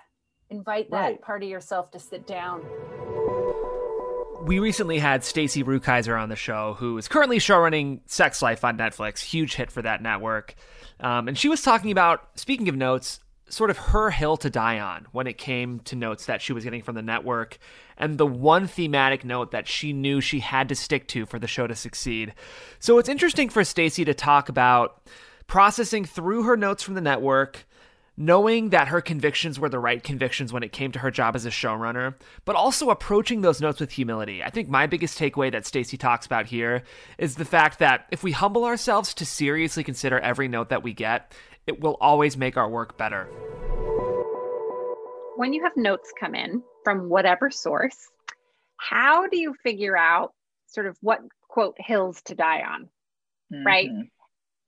invite 0.49 0.89
that 0.91 0.97
right. 0.97 1.21
part 1.21 1.43
of 1.43 1.49
yourself 1.49 1.91
to 1.91 1.99
sit 1.99 2.25
down 2.25 2.63
we 4.45 4.59
recently 4.59 4.99
had 4.99 5.23
Stacy 5.23 5.63
Rukeyser 5.63 6.19
on 6.19 6.29
the 6.29 6.35
show, 6.35 6.75
who 6.77 6.97
is 6.97 7.07
currently 7.07 7.39
showrunning 7.39 8.01
Sex 8.05 8.41
Life 8.41 8.63
on 8.63 8.77
Netflix, 8.77 9.19
huge 9.19 9.55
hit 9.55 9.71
for 9.71 9.81
that 9.81 10.01
network. 10.01 10.55
Um, 10.99 11.27
and 11.27 11.37
she 11.37 11.49
was 11.49 11.61
talking 11.61 11.91
about, 11.91 12.29
speaking 12.35 12.69
of 12.69 12.75
notes, 12.75 13.19
sort 13.49 13.69
of 13.69 13.77
her 13.77 14.11
hill 14.11 14.37
to 14.37 14.49
die 14.49 14.79
on 14.79 15.07
when 15.11 15.27
it 15.27 15.37
came 15.37 15.79
to 15.81 15.95
notes 15.95 16.25
that 16.25 16.41
she 16.41 16.53
was 16.53 16.63
getting 16.63 16.81
from 16.81 16.95
the 16.95 17.01
network, 17.01 17.57
and 17.97 18.17
the 18.17 18.25
one 18.25 18.67
thematic 18.67 19.25
note 19.25 19.51
that 19.51 19.67
she 19.67 19.93
knew 19.93 20.21
she 20.21 20.39
had 20.39 20.69
to 20.69 20.75
stick 20.75 21.07
to 21.07 21.25
for 21.25 21.39
the 21.39 21.47
show 21.47 21.65
to 21.67 21.75
succeed. 21.75 22.33
So 22.79 22.97
it's 22.97 23.09
interesting 23.09 23.49
for 23.49 23.63
Stacy 23.63 24.05
to 24.05 24.13
talk 24.13 24.49
about 24.49 25.01
processing 25.47 26.05
through 26.05 26.43
her 26.43 26.57
notes 26.57 26.83
from 26.83 26.95
the 26.95 27.01
network 27.01 27.65
knowing 28.17 28.69
that 28.69 28.87
her 28.87 29.01
convictions 29.01 29.59
were 29.59 29.69
the 29.69 29.79
right 29.79 30.03
convictions 30.03 30.53
when 30.53 30.63
it 30.63 30.71
came 30.71 30.91
to 30.91 30.99
her 30.99 31.11
job 31.11 31.35
as 31.35 31.45
a 31.45 31.49
showrunner, 31.49 32.15
but 32.45 32.55
also 32.55 32.89
approaching 32.89 33.41
those 33.41 33.59
notes 33.59 33.79
with 33.79 33.91
humility. 33.91 34.41
I 34.41 34.49
think 34.49 34.69
my 34.69 34.87
biggest 34.87 35.19
takeaway 35.19 35.51
that 35.51 35.65
Stacy 35.65 35.97
talks 35.97 36.25
about 36.25 36.45
here 36.45 36.83
is 37.17 37.35
the 37.35 37.45
fact 37.45 37.79
that 37.79 38.05
if 38.11 38.23
we 38.23 38.31
humble 38.31 38.63
ourselves 38.63 39.13
to 39.15 39.25
seriously 39.25 39.83
consider 39.83 40.19
every 40.19 40.47
note 40.47 40.69
that 40.69 40.83
we 40.83 40.93
get, 40.93 41.33
it 41.67 41.81
will 41.81 41.97
always 41.99 42.37
make 42.37 42.57
our 42.57 42.69
work 42.69 42.97
better. 42.97 43.25
When 45.35 45.51
you 45.51 45.63
have 45.63 45.73
notes 45.75 46.13
come 46.17 46.35
in 46.35 46.63
from 46.85 47.09
whatever 47.09 47.51
source, 47.51 47.97
how 48.77 49.27
do 49.27 49.37
you 49.37 49.53
figure 49.63 49.97
out 49.97 50.33
sort 50.67 50.87
of 50.87 50.97
what 51.01 51.19
quote 51.49 51.75
hills 51.77 52.21
to 52.25 52.35
die 52.35 52.61
on? 52.61 52.89
Mm-hmm. 53.53 53.65
Right? 53.65 53.89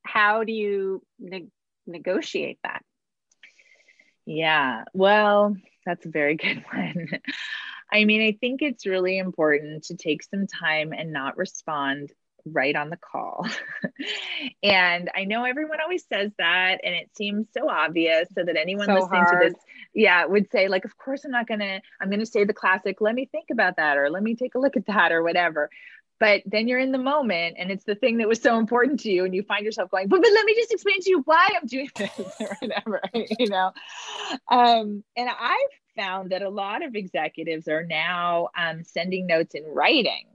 How 0.03 0.43
do 0.43 0.51
you 0.51 1.01
ne- 1.19 1.51
negotiate 1.85 2.59
that? 2.63 2.81
Yeah, 4.27 4.83
well, 4.93 5.55
that's 5.85 6.05
a 6.05 6.09
very 6.09 6.35
good 6.35 6.63
one. 6.71 7.07
I 7.91 8.03
mean, 8.03 8.21
I 8.21 8.37
think 8.39 8.61
it's 8.61 8.85
really 8.85 9.17
important 9.17 9.85
to 9.85 9.95
take 9.95 10.21
some 10.21 10.45
time 10.45 10.91
and 10.91 11.13
not 11.13 11.37
respond 11.37 12.11
right 12.45 12.75
on 12.75 12.89
the 12.89 12.97
call. 12.97 13.47
and 14.63 15.09
I 15.15 15.23
know 15.23 15.45
everyone 15.45 15.79
always 15.81 16.05
says 16.11 16.31
that, 16.39 16.81
and 16.83 16.93
it 16.93 17.09
seems 17.15 17.47
so 17.57 17.69
obvious 17.69 18.27
so 18.35 18.43
that 18.43 18.57
anyone 18.57 18.85
so 18.85 18.95
listening 18.95 19.23
hard. 19.23 19.41
to 19.41 19.49
this, 19.49 19.59
yeah, 19.93 20.25
would 20.25 20.51
say, 20.51 20.67
like, 20.67 20.83
of 20.83 20.97
course 20.97 21.23
I'm 21.23 21.31
not 21.31 21.47
gonna, 21.47 21.81
I'm 22.01 22.09
gonna 22.09 22.25
say 22.25 22.43
the 22.43 22.53
classic, 22.53 22.99
let 22.99 23.15
me 23.15 23.29
think 23.31 23.45
about 23.49 23.77
that, 23.77 23.97
or 23.97 24.09
let 24.09 24.23
me 24.23 24.35
take 24.35 24.55
a 24.55 24.59
look 24.59 24.75
at 24.75 24.87
that, 24.87 25.13
or 25.13 25.23
whatever 25.23 25.69
but 26.19 26.41
then 26.45 26.67
you're 26.67 26.79
in 26.79 26.91
the 26.91 26.97
moment 26.97 27.55
and 27.59 27.71
it's 27.71 27.83
the 27.83 27.95
thing 27.95 28.17
that 28.17 28.27
was 28.27 28.41
so 28.41 28.57
important 28.57 28.99
to 29.01 29.11
you 29.11 29.25
and 29.25 29.35
you 29.35 29.43
find 29.43 29.65
yourself 29.65 29.89
going 29.91 30.07
but, 30.07 30.21
but 30.21 30.31
let 30.31 30.45
me 30.45 30.55
just 30.55 30.71
explain 30.71 30.99
to 31.01 31.09
you 31.09 31.21
why 31.25 31.49
i'm 31.55 31.67
doing 31.67 31.89
this 31.95 32.11
or 32.39 32.57
whatever 32.59 33.01
you 33.13 33.49
know 33.49 33.71
um, 34.49 35.03
and 35.15 35.29
i've 35.29 35.57
found 35.95 36.31
that 36.31 36.41
a 36.41 36.49
lot 36.49 36.83
of 36.83 36.95
executives 36.95 37.67
are 37.67 37.83
now 37.83 38.49
um, 38.57 38.83
sending 38.83 39.25
notes 39.27 39.55
in 39.55 39.63
writing 39.65 40.25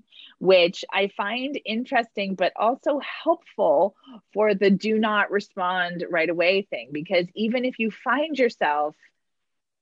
which 0.42 0.84
I 0.92 1.06
find 1.06 1.56
interesting, 1.64 2.34
but 2.34 2.52
also 2.56 2.98
helpful 3.22 3.94
for 4.34 4.54
the 4.54 4.70
do 4.70 4.98
not 4.98 5.30
respond 5.30 6.04
right 6.10 6.28
away 6.28 6.62
thing. 6.62 6.88
Because 6.90 7.26
even 7.36 7.64
if 7.64 7.78
you 7.78 7.92
find 7.92 8.36
yourself 8.36 8.96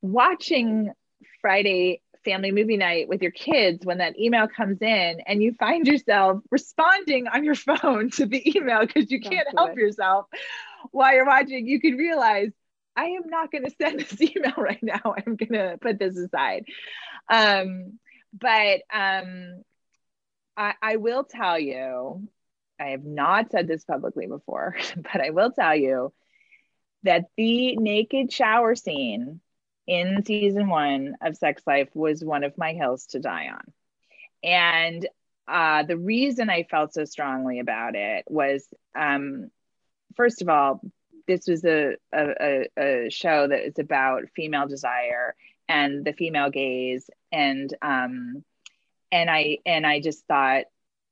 watching 0.02 0.92
Friday 1.40 2.02
family 2.24 2.52
movie 2.52 2.76
night 2.76 3.08
with 3.08 3.22
your 3.22 3.30
kids 3.30 3.84
when 3.84 3.98
that 3.98 4.18
email 4.18 4.46
comes 4.48 4.80
in 4.82 5.20
and 5.26 5.42
you 5.42 5.54
find 5.58 5.86
yourself 5.86 6.40
responding 6.50 7.26
on 7.28 7.44
your 7.44 7.54
phone 7.56 8.10
to 8.10 8.26
the 8.26 8.56
email 8.56 8.80
because 8.80 9.10
you 9.10 9.20
can't 9.20 9.48
help 9.56 9.76
yourself 9.76 10.26
while 10.90 11.14
you're 11.14 11.26
watching, 11.26 11.66
you 11.66 11.80
can 11.80 11.96
realize 11.96 12.50
I 12.96 13.04
am 13.04 13.28
not 13.28 13.50
going 13.50 13.64
to 13.68 13.74
send 13.80 14.00
this 14.00 14.20
email 14.20 14.54
right 14.56 14.82
now. 14.82 15.00
I'm 15.04 15.36
going 15.36 15.52
to 15.52 15.78
put 15.80 15.98
this 15.98 16.16
aside. 16.16 16.64
Um, 17.28 17.98
but 18.32 18.82
um, 18.92 19.62
I, 20.56 20.74
I 20.80 20.96
will 20.96 21.24
tell 21.24 21.58
you, 21.58 22.28
I 22.78 22.88
have 22.90 23.04
not 23.04 23.50
said 23.50 23.68
this 23.68 23.84
publicly 23.84 24.26
before, 24.26 24.76
but 24.96 25.20
I 25.20 25.30
will 25.30 25.50
tell 25.50 25.74
you 25.74 26.12
that 27.02 27.24
the 27.36 27.76
naked 27.76 28.32
shower 28.32 28.74
scene 28.74 29.40
in 29.90 30.24
season 30.24 30.68
one 30.68 31.16
of 31.20 31.36
Sex 31.36 31.62
Life 31.66 31.88
was 31.94 32.24
one 32.24 32.44
of 32.44 32.56
my 32.56 32.74
hills 32.74 33.06
to 33.06 33.18
die 33.18 33.48
on. 33.48 33.72
And 34.44 35.08
uh, 35.48 35.82
the 35.82 35.96
reason 35.96 36.48
I 36.48 36.62
felt 36.62 36.94
so 36.94 37.04
strongly 37.04 37.58
about 37.58 37.96
it 37.96 38.24
was, 38.28 38.64
um, 38.96 39.50
first 40.14 40.42
of 40.42 40.48
all, 40.48 40.80
this 41.26 41.48
was 41.48 41.64
a, 41.64 41.96
a, 42.12 42.68
a 42.78 43.10
show 43.10 43.48
that 43.48 43.66
is 43.66 43.80
about 43.80 44.30
female 44.36 44.68
desire 44.68 45.34
and 45.68 46.04
the 46.04 46.12
female 46.12 46.50
gaze 46.50 47.10
and 47.32 47.74
um, 47.82 48.44
and 49.10 49.28
I 49.28 49.58
and 49.66 49.84
I 49.84 50.00
just 50.00 50.24
thought 50.26 50.66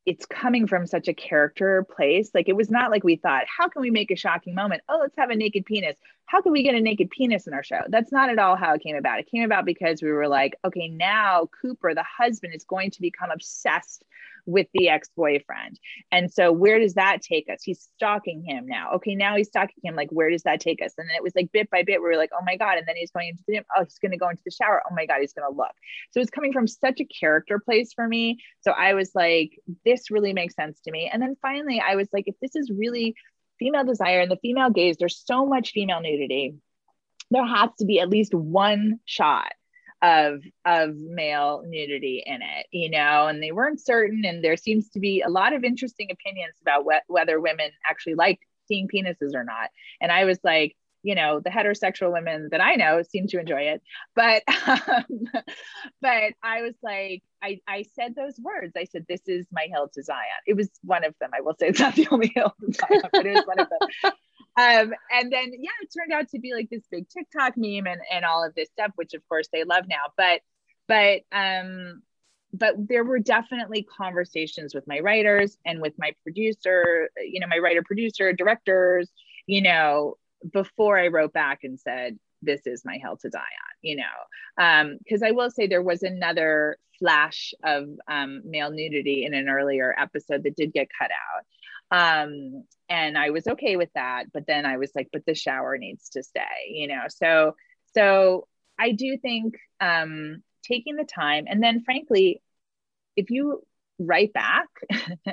it's 0.08 0.24
coming 0.24 0.66
from 0.66 0.86
such 0.86 1.06
a 1.06 1.12
character 1.12 1.86
place. 1.94 2.30
Like 2.32 2.48
it 2.48 2.56
was 2.56 2.70
not 2.70 2.90
like 2.90 3.04
we 3.04 3.16
thought, 3.16 3.44
how 3.46 3.68
can 3.68 3.82
we 3.82 3.90
make 3.90 4.10
a 4.10 4.16
shocking 4.16 4.54
moment? 4.54 4.80
Oh, 4.88 5.00
let's 5.02 5.18
have 5.18 5.28
a 5.28 5.36
naked 5.36 5.66
penis. 5.66 5.98
How 6.24 6.40
can 6.40 6.50
we 6.50 6.62
get 6.62 6.74
a 6.74 6.80
naked 6.80 7.10
penis 7.10 7.46
in 7.46 7.52
our 7.52 7.62
show? 7.62 7.80
That's 7.90 8.10
not 8.10 8.30
at 8.30 8.38
all 8.38 8.56
how 8.56 8.72
it 8.72 8.82
came 8.82 8.96
about. 8.96 9.18
It 9.20 9.30
came 9.30 9.44
about 9.44 9.66
because 9.66 10.00
we 10.00 10.10
were 10.10 10.26
like, 10.26 10.56
okay, 10.64 10.88
now 10.88 11.50
Cooper, 11.60 11.94
the 11.94 12.04
husband, 12.04 12.54
is 12.54 12.64
going 12.64 12.90
to 12.92 13.02
become 13.02 13.30
obsessed 13.30 14.02
with 14.48 14.66
the 14.72 14.88
ex-boyfriend. 14.88 15.78
And 16.10 16.32
so 16.32 16.50
where 16.50 16.80
does 16.80 16.94
that 16.94 17.20
take 17.20 17.48
us? 17.52 17.62
He's 17.62 17.86
stalking 17.96 18.42
him 18.42 18.66
now. 18.66 18.92
Okay, 18.94 19.14
now 19.14 19.36
he's 19.36 19.48
stalking 19.48 19.82
him. 19.84 19.94
Like, 19.94 20.08
where 20.10 20.30
does 20.30 20.44
that 20.44 20.60
take 20.60 20.80
us? 20.82 20.94
And 20.96 21.06
then 21.06 21.14
it 21.16 21.22
was 21.22 21.34
like 21.36 21.52
bit 21.52 21.68
by 21.70 21.82
bit, 21.82 22.00
we 22.00 22.08
were 22.08 22.16
like, 22.16 22.30
oh 22.32 22.42
my 22.46 22.56
God. 22.56 22.78
And 22.78 22.86
then 22.88 22.96
he's 22.96 23.10
going 23.10 23.28
into 23.28 23.42
the 23.46 23.58
oh, 23.76 23.84
he's 23.84 23.98
gonna 23.98 24.16
go 24.16 24.30
into 24.30 24.42
the 24.44 24.50
shower. 24.50 24.82
Oh 24.90 24.94
my 24.94 25.04
God, 25.04 25.18
he's 25.20 25.34
gonna 25.34 25.54
look. 25.54 25.74
So 26.12 26.20
it's 26.20 26.30
coming 26.30 26.54
from 26.54 26.66
such 26.66 26.98
a 26.98 27.04
character 27.04 27.58
place 27.58 27.92
for 27.92 28.08
me. 28.08 28.38
So 28.62 28.70
I 28.70 28.94
was 28.94 29.10
like, 29.14 29.60
this 29.84 30.10
really 30.10 30.32
makes 30.32 30.54
sense 30.54 30.80
to 30.80 30.90
me. 30.90 31.10
And 31.12 31.20
then 31.20 31.36
finally 31.42 31.82
I 31.86 31.96
was 31.96 32.08
like, 32.10 32.24
if 32.26 32.36
this 32.40 32.56
is 32.56 32.72
really 32.74 33.14
female 33.58 33.84
desire 33.84 34.20
and 34.20 34.30
the 34.30 34.36
female 34.36 34.70
gaze, 34.70 34.96
there's 34.96 35.22
so 35.26 35.44
much 35.44 35.72
female 35.72 36.00
nudity. 36.00 36.54
There 37.30 37.46
has 37.46 37.68
to 37.80 37.84
be 37.84 38.00
at 38.00 38.08
least 38.08 38.32
one 38.32 39.00
shot 39.04 39.52
of 40.02 40.42
of 40.64 40.96
male 40.96 41.62
nudity 41.66 42.22
in 42.24 42.40
it 42.40 42.66
you 42.70 42.88
know 42.88 43.26
and 43.26 43.42
they 43.42 43.52
weren't 43.52 43.84
certain. 43.84 44.24
And 44.24 44.44
there 44.44 44.56
seems 44.56 44.88
to 44.90 45.00
be 45.00 45.22
a 45.22 45.28
lot 45.28 45.52
of 45.52 45.64
interesting 45.64 46.10
opinions 46.10 46.54
about 46.60 46.84
wh- 46.84 47.10
whether 47.10 47.40
women 47.40 47.70
actually 47.88 48.14
like 48.14 48.38
seeing 48.66 48.88
penises 48.88 49.34
or 49.34 49.44
not. 49.44 49.70
And 50.00 50.12
i 50.12 50.24
was 50.24 50.38
like 50.44 50.76
you 51.02 51.14
know 51.14 51.40
the 51.40 51.50
heterosexual 51.50 52.12
women 52.12 52.48
that 52.50 52.60
i 52.60 52.74
know 52.74 53.02
seem 53.02 53.26
to 53.28 53.40
enjoy 53.40 53.62
it. 53.62 53.82
But 54.14 54.42
um, 54.66 55.04
but 56.00 56.32
i 56.42 56.62
was 56.62 56.74
like 56.82 57.22
I, 57.40 57.60
I 57.68 57.84
said 57.94 58.16
those 58.16 58.34
words. 58.40 58.72
I 58.76 58.84
said 58.84 59.06
this 59.08 59.22
is 59.28 59.46
my 59.52 59.68
hill 59.70 59.88
to 59.94 60.02
zion. 60.02 60.18
It 60.44 60.54
was 60.54 60.68
one 60.82 61.04
of 61.04 61.14
them. 61.20 61.30
I 61.32 61.40
will 61.40 61.54
say 61.58 61.68
it's 61.68 61.78
not 61.78 61.94
the 61.94 62.08
only 62.10 62.32
hill 62.34 62.52
to 62.60 62.72
zion 62.72 63.02
but 63.12 63.26
it 63.26 63.36
was 63.36 63.46
one 63.46 63.60
of 63.60 63.68
them 63.68 64.12
um, 64.58 64.92
and 65.12 65.32
then 65.32 65.52
yeah, 65.52 65.70
it 65.82 65.92
turned 65.96 66.12
out 66.12 66.28
to 66.30 66.40
be 66.40 66.52
like 66.52 66.68
this 66.68 66.82
big 66.90 67.08
TikTok 67.08 67.54
meme 67.56 67.86
and 67.86 68.00
and 68.12 68.24
all 68.24 68.44
of 68.44 68.54
this 68.56 68.68
stuff, 68.70 68.90
which 68.96 69.14
of 69.14 69.26
course 69.28 69.48
they 69.52 69.62
love 69.62 69.84
now. 69.88 70.12
But 70.16 70.40
but 70.88 71.20
um, 71.30 72.02
but 72.52 72.74
there 72.76 73.04
were 73.04 73.20
definitely 73.20 73.84
conversations 73.84 74.74
with 74.74 74.86
my 74.88 74.98
writers 74.98 75.56
and 75.64 75.80
with 75.80 75.92
my 75.96 76.12
producer, 76.24 77.08
you 77.18 77.38
know, 77.38 77.46
my 77.46 77.58
writer, 77.58 77.82
producer, 77.84 78.32
directors, 78.32 79.08
you 79.46 79.62
know, 79.62 80.16
before 80.52 80.98
I 80.98 81.06
wrote 81.08 81.32
back 81.32 81.60
and 81.62 81.78
said, 81.78 82.18
this 82.42 82.66
is 82.66 82.84
my 82.84 82.98
hill 82.98 83.16
to 83.18 83.28
die 83.28 83.38
on, 83.38 83.76
you 83.82 83.96
know. 83.96 84.94
Because 84.98 85.22
um, 85.22 85.28
I 85.28 85.32
will 85.32 85.50
say 85.50 85.68
there 85.68 85.82
was 85.82 86.02
another 86.02 86.78
flash 86.98 87.54
of 87.62 87.88
um, 88.08 88.42
male 88.44 88.70
nudity 88.70 89.24
in 89.24 89.34
an 89.34 89.48
earlier 89.48 89.94
episode 89.96 90.42
that 90.42 90.56
did 90.56 90.72
get 90.72 90.88
cut 90.98 91.10
out 91.12 91.44
um 91.90 92.64
and 92.88 93.16
i 93.16 93.30
was 93.30 93.46
okay 93.46 93.76
with 93.76 93.90
that 93.94 94.24
but 94.32 94.46
then 94.46 94.66
i 94.66 94.76
was 94.76 94.90
like 94.94 95.08
but 95.12 95.24
the 95.26 95.34
shower 95.34 95.78
needs 95.78 96.10
to 96.10 96.22
stay 96.22 96.68
you 96.68 96.86
know? 96.86 97.02
So 97.08 97.54
so 97.94 98.46
i 98.78 98.92
do 98.92 99.16
think 99.16 99.54
um 99.80 100.42
taking 100.62 100.96
the 100.96 101.04
time 101.04 101.44
and 101.48 101.62
then 101.62 101.82
frankly 101.82 102.42
if 103.16 103.30
you 103.30 103.62
write 103.98 104.32
back 104.32 104.68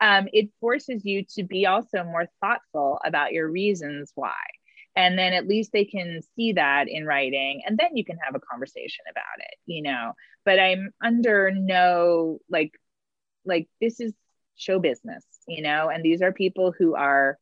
um, 0.00 0.28
it 0.32 0.50
forces 0.60 1.04
you 1.04 1.24
to 1.36 1.44
be 1.44 1.66
also 1.66 2.04
more 2.04 2.26
thoughtful 2.40 3.00
about 3.04 3.32
your 3.32 3.48
reasons 3.50 4.12
why. 4.14 4.36
And 4.94 5.18
then 5.18 5.32
at 5.32 5.48
least 5.48 5.72
they 5.72 5.86
can 5.86 6.20
see 6.36 6.52
that 6.52 6.86
in 6.88 7.06
writing 7.06 7.62
and 7.66 7.78
then 7.78 7.96
you 7.96 8.04
can 8.04 8.18
have 8.18 8.34
a 8.34 8.40
conversation 8.40 9.04
about 9.10 9.38
it 9.38 9.54
you 9.66 9.82
know? 9.82 10.12
But 10.44 10.58
i'm 10.58 10.90
under 11.02 11.50
no 11.52 12.38
like 12.50 12.72
like 13.44 13.68
this 13.80 14.00
is 14.00 14.12
show 14.56 14.78
business 14.78 15.24
you 15.52 15.62
know, 15.62 15.90
and 15.90 16.02
these 16.02 16.22
are 16.22 16.32
people 16.32 16.72
who 16.76 16.94
are, 16.94 17.38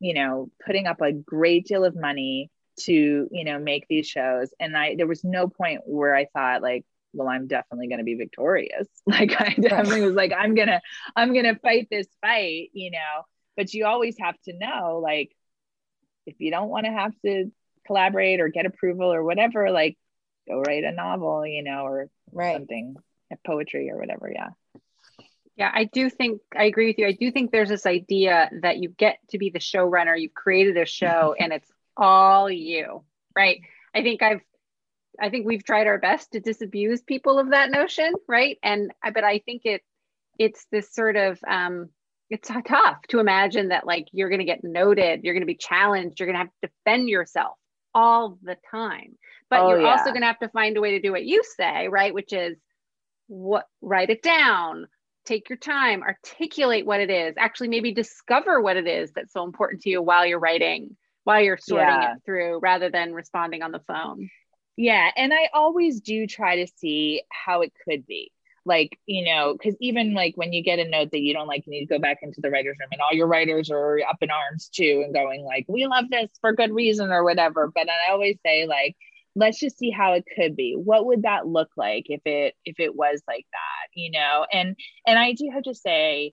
you 0.00 0.14
know, 0.14 0.50
putting 0.66 0.86
up 0.86 1.00
a 1.00 1.12
great 1.12 1.66
deal 1.66 1.84
of 1.84 1.94
money 1.94 2.50
to, 2.80 3.28
you 3.30 3.44
know, 3.44 3.58
make 3.58 3.86
these 3.88 4.06
shows. 4.06 4.50
And 4.58 4.76
I, 4.76 4.96
there 4.96 5.06
was 5.06 5.22
no 5.22 5.46
point 5.46 5.82
where 5.84 6.14
I 6.14 6.26
thought, 6.34 6.62
like, 6.62 6.84
well, 7.12 7.28
I'm 7.28 7.46
definitely 7.46 7.88
going 7.88 7.98
to 7.98 8.04
be 8.04 8.14
victorious. 8.14 8.88
Like, 9.06 9.40
I 9.40 9.54
definitely 9.60 10.02
was 10.02 10.14
like, 10.14 10.32
I'm 10.36 10.54
going 10.54 10.68
to, 10.68 10.80
I'm 11.14 11.32
going 11.32 11.44
to 11.44 11.58
fight 11.58 11.88
this 11.90 12.06
fight, 12.20 12.70
you 12.72 12.90
know, 12.90 13.22
but 13.56 13.72
you 13.74 13.86
always 13.86 14.16
have 14.18 14.40
to 14.46 14.52
know, 14.52 15.00
like, 15.02 15.30
if 16.26 16.36
you 16.38 16.50
don't 16.50 16.68
want 16.68 16.86
to 16.86 16.92
have 16.92 17.12
to 17.24 17.52
collaborate 17.86 18.40
or 18.40 18.48
get 18.48 18.66
approval 18.66 19.12
or 19.12 19.22
whatever, 19.22 19.70
like, 19.70 19.98
go 20.48 20.60
write 20.60 20.84
a 20.84 20.92
novel, 20.92 21.46
you 21.46 21.62
know, 21.62 21.84
or 21.84 22.08
right. 22.32 22.54
something, 22.54 22.96
poetry 23.46 23.90
or 23.90 23.98
whatever. 23.98 24.30
Yeah. 24.32 24.50
Yeah, 25.62 25.70
I 25.72 25.84
do 25.84 26.10
think 26.10 26.40
I 26.58 26.64
agree 26.64 26.88
with 26.88 26.98
you. 26.98 27.06
I 27.06 27.12
do 27.12 27.30
think 27.30 27.52
there's 27.52 27.68
this 27.68 27.86
idea 27.86 28.50
that 28.62 28.78
you 28.78 28.88
get 28.88 29.18
to 29.30 29.38
be 29.38 29.48
the 29.48 29.60
showrunner, 29.60 30.20
you've 30.20 30.34
created 30.34 30.76
a 30.76 30.84
show 30.84 31.36
and 31.38 31.52
it's 31.52 31.70
all 31.96 32.50
you, 32.50 33.04
right? 33.36 33.60
I 33.94 34.02
think 34.02 34.22
I've 34.22 34.40
I 35.20 35.30
think 35.30 35.46
we've 35.46 35.62
tried 35.62 35.86
our 35.86 35.98
best 35.98 36.32
to 36.32 36.40
disabuse 36.40 37.00
people 37.02 37.38
of 37.38 37.50
that 37.50 37.70
notion, 37.70 38.12
right? 38.26 38.58
And 38.64 38.90
but 39.04 39.22
I 39.22 39.38
think 39.38 39.62
it 39.64 39.82
it's 40.36 40.66
this 40.72 40.92
sort 40.92 41.14
of 41.14 41.38
um 41.46 41.90
it's 42.28 42.50
tough 42.66 43.00
to 43.10 43.20
imagine 43.20 43.68
that 43.68 43.86
like 43.86 44.08
you're 44.10 44.30
going 44.30 44.40
to 44.40 44.44
get 44.44 44.64
noted, 44.64 45.22
you're 45.22 45.34
going 45.34 45.42
to 45.42 45.46
be 45.46 45.54
challenged, 45.54 46.18
you're 46.18 46.26
going 46.26 46.34
to 46.34 46.40
have 46.40 46.50
to 46.62 46.70
defend 46.84 47.08
yourself 47.08 47.56
all 47.94 48.36
the 48.42 48.56
time. 48.68 49.16
But 49.48 49.60
oh, 49.60 49.68
you're 49.68 49.82
yeah. 49.82 49.92
also 49.92 50.10
going 50.10 50.22
to 50.22 50.26
have 50.26 50.40
to 50.40 50.48
find 50.48 50.76
a 50.76 50.80
way 50.80 50.92
to 50.92 51.00
do 51.00 51.12
what 51.12 51.24
you 51.24 51.44
say, 51.56 51.86
right? 51.86 52.12
Which 52.12 52.32
is 52.32 52.56
what 53.28 53.66
write 53.80 54.10
it 54.10 54.24
down 54.24 54.88
take 55.24 55.48
your 55.48 55.58
time, 55.58 56.02
articulate 56.02 56.86
what 56.86 57.00
it 57.00 57.10
is, 57.10 57.34
actually 57.38 57.68
maybe 57.68 57.92
discover 57.92 58.60
what 58.60 58.76
it 58.76 58.86
is 58.86 59.12
that's 59.12 59.32
so 59.32 59.44
important 59.44 59.82
to 59.82 59.90
you 59.90 60.02
while 60.02 60.26
you're 60.26 60.38
writing, 60.38 60.96
while 61.24 61.40
you're 61.40 61.58
sorting 61.58 61.88
yeah. 61.88 62.14
it 62.14 62.18
through 62.24 62.58
rather 62.60 62.90
than 62.90 63.14
responding 63.14 63.62
on 63.62 63.72
the 63.72 63.82
phone. 63.86 64.28
Yeah. 64.76 65.10
And 65.16 65.32
I 65.32 65.48
always 65.52 66.00
do 66.00 66.26
try 66.26 66.56
to 66.56 66.72
see 66.76 67.22
how 67.30 67.60
it 67.62 67.72
could 67.86 68.06
be. 68.06 68.32
Like, 68.64 68.96
you 69.06 69.24
know, 69.24 69.54
because 69.54 69.76
even 69.80 70.14
like 70.14 70.36
when 70.36 70.52
you 70.52 70.62
get 70.62 70.78
a 70.78 70.88
note 70.88 71.10
that 71.10 71.20
you 71.20 71.34
don't 71.34 71.48
like, 71.48 71.66
you 71.66 71.72
need 71.72 71.86
to 71.86 71.94
go 71.94 71.98
back 71.98 72.18
into 72.22 72.40
the 72.40 72.48
writer's 72.48 72.76
room 72.78 72.90
and 72.92 73.00
all 73.00 73.12
your 73.12 73.26
writers 73.26 73.70
are 73.72 73.98
up 74.08 74.18
in 74.20 74.30
arms 74.30 74.68
too 74.68 75.02
and 75.04 75.12
going, 75.12 75.42
like, 75.42 75.64
we 75.68 75.86
love 75.86 76.04
this 76.10 76.30
for 76.40 76.52
good 76.52 76.72
reason 76.72 77.10
or 77.10 77.24
whatever. 77.24 77.72
But 77.74 77.88
I 77.88 78.12
always 78.12 78.38
say, 78.46 78.66
like, 78.66 78.96
let's 79.34 79.58
just 79.58 79.78
see 79.78 79.90
how 79.90 80.12
it 80.12 80.24
could 80.36 80.56
be. 80.56 80.74
What 80.76 81.06
would 81.06 81.22
that 81.22 81.46
look 81.46 81.70
like 81.76 82.06
if 82.08 82.20
it 82.24 82.54
if 82.64 82.78
it 82.78 82.94
was 82.94 83.22
like 83.26 83.46
that 83.52 83.82
you 83.94 84.10
know? 84.10 84.46
And 84.52 84.76
and 85.06 85.18
i 85.18 85.32
do 85.32 85.50
have 85.52 85.64
to 85.64 85.74
say 85.74 86.32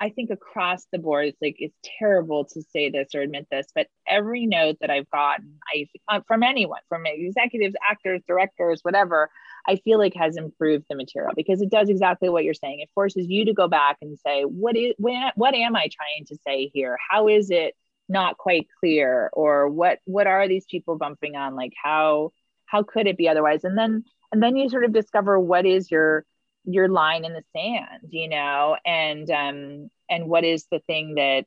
i 0.00 0.08
think 0.08 0.30
across 0.30 0.86
the 0.92 0.98
board 0.98 1.26
it's 1.26 1.42
like 1.42 1.56
it's 1.58 1.76
terrible 1.98 2.44
to 2.44 2.62
say 2.62 2.90
this 2.90 3.08
or 3.14 3.20
admit 3.20 3.46
this 3.50 3.66
but 3.74 3.86
every 4.06 4.46
note 4.46 4.76
that 4.80 4.90
i've 4.90 5.08
gotten 5.10 5.58
i 5.74 5.86
uh, 6.08 6.20
from 6.26 6.42
anyone 6.42 6.80
from 6.88 7.06
executives 7.06 7.74
actors 7.88 8.20
directors 8.26 8.80
whatever 8.82 9.30
i 9.66 9.76
feel 9.76 9.98
like 9.98 10.14
has 10.14 10.36
improved 10.36 10.84
the 10.88 10.96
material 10.96 11.32
because 11.36 11.60
it 11.62 11.70
does 11.70 11.88
exactly 11.88 12.28
what 12.28 12.44
you're 12.44 12.54
saying. 12.54 12.80
It 12.80 12.90
forces 12.94 13.26
you 13.28 13.44
to 13.46 13.52
go 13.54 13.68
back 13.68 13.98
and 14.02 14.18
say 14.18 14.42
what 14.42 14.76
is 14.76 14.94
when, 14.98 15.30
what 15.36 15.54
am 15.54 15.76
i 15.76 15.88
trying 15.92 16.26
to 16.28 16.36
say 16.46 16.70
here? 16.72 16.98
How 17.10 17.28
is 17.28 17.50
it 17.50 17.74
not 18.12 18.38
quite 18.38 18.68
clear 18.78 19.30
or 19.32 19.68
what 19.68 19.98
what 20.04 20.26
are 20.26 20.46
these 20.46 20.66
people 20.70 20.96
bumping 20.96 21.34
on? 21.34 21.56
Like 21.56 21.72
how 21.82 22.32
how 22.66 22.82
could 22.82 23.06
it 23.06 23.16
be 23.16 23.28
otherwise? 23.28 23.64
And 23.64 23.76
then 23.76 24.04
and 24.30 24.42
then 24.42 24.56
you 24.56 24.68
sort 24.68 24.84
of 24.84 24.92
discover 24.92 25.40
what 25.40 25.66
is 25.66 25.90
your 25.90 26.24
your 26.64 26.88
line 26.88 27.24
in 27.24 27.32
the 27.32 27.42
sand 27.56 28.10
you 28.10 28.28
know? 28.28 28.76
And 28.86 29.30
um 29.30 29.90
and 30.10 30.28
what 30.28 30.44
is 30.44 30.66
the 30.70 30.80
thing 30.80 31.14
that 31.16 31.46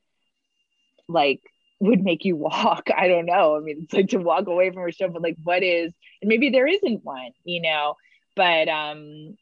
like 1.07 1.41
would 1.79 2.03
make 2.03 2.25
you 2.25 2.35
walk? 2.35 2.89
I 2.97 3.07
don't 3.07 3.27
know. 3.27 3.55
I 3.55 3.59
mean 3.59 3.81
it's 3.83 3.93
like 3.93 4.09
to 4.09 4.17
walk 4.17 4.47
away 4.47 4.71
from 4.71 4.87
a 4.87 4.91
show 4.91 5.07
but 5.07 5.21
like 5.21 5.37
what 5.43 5.63
is 5.63 5.93
and 6.21 6.29
maybe 6.29 6.49
there 6.49 6.67
isn't 6.67 7.03
one 7.03 7.31
you 7.43 7.61
know? 7.61 7.95
But 8.35 8.67
um 8.67 9.35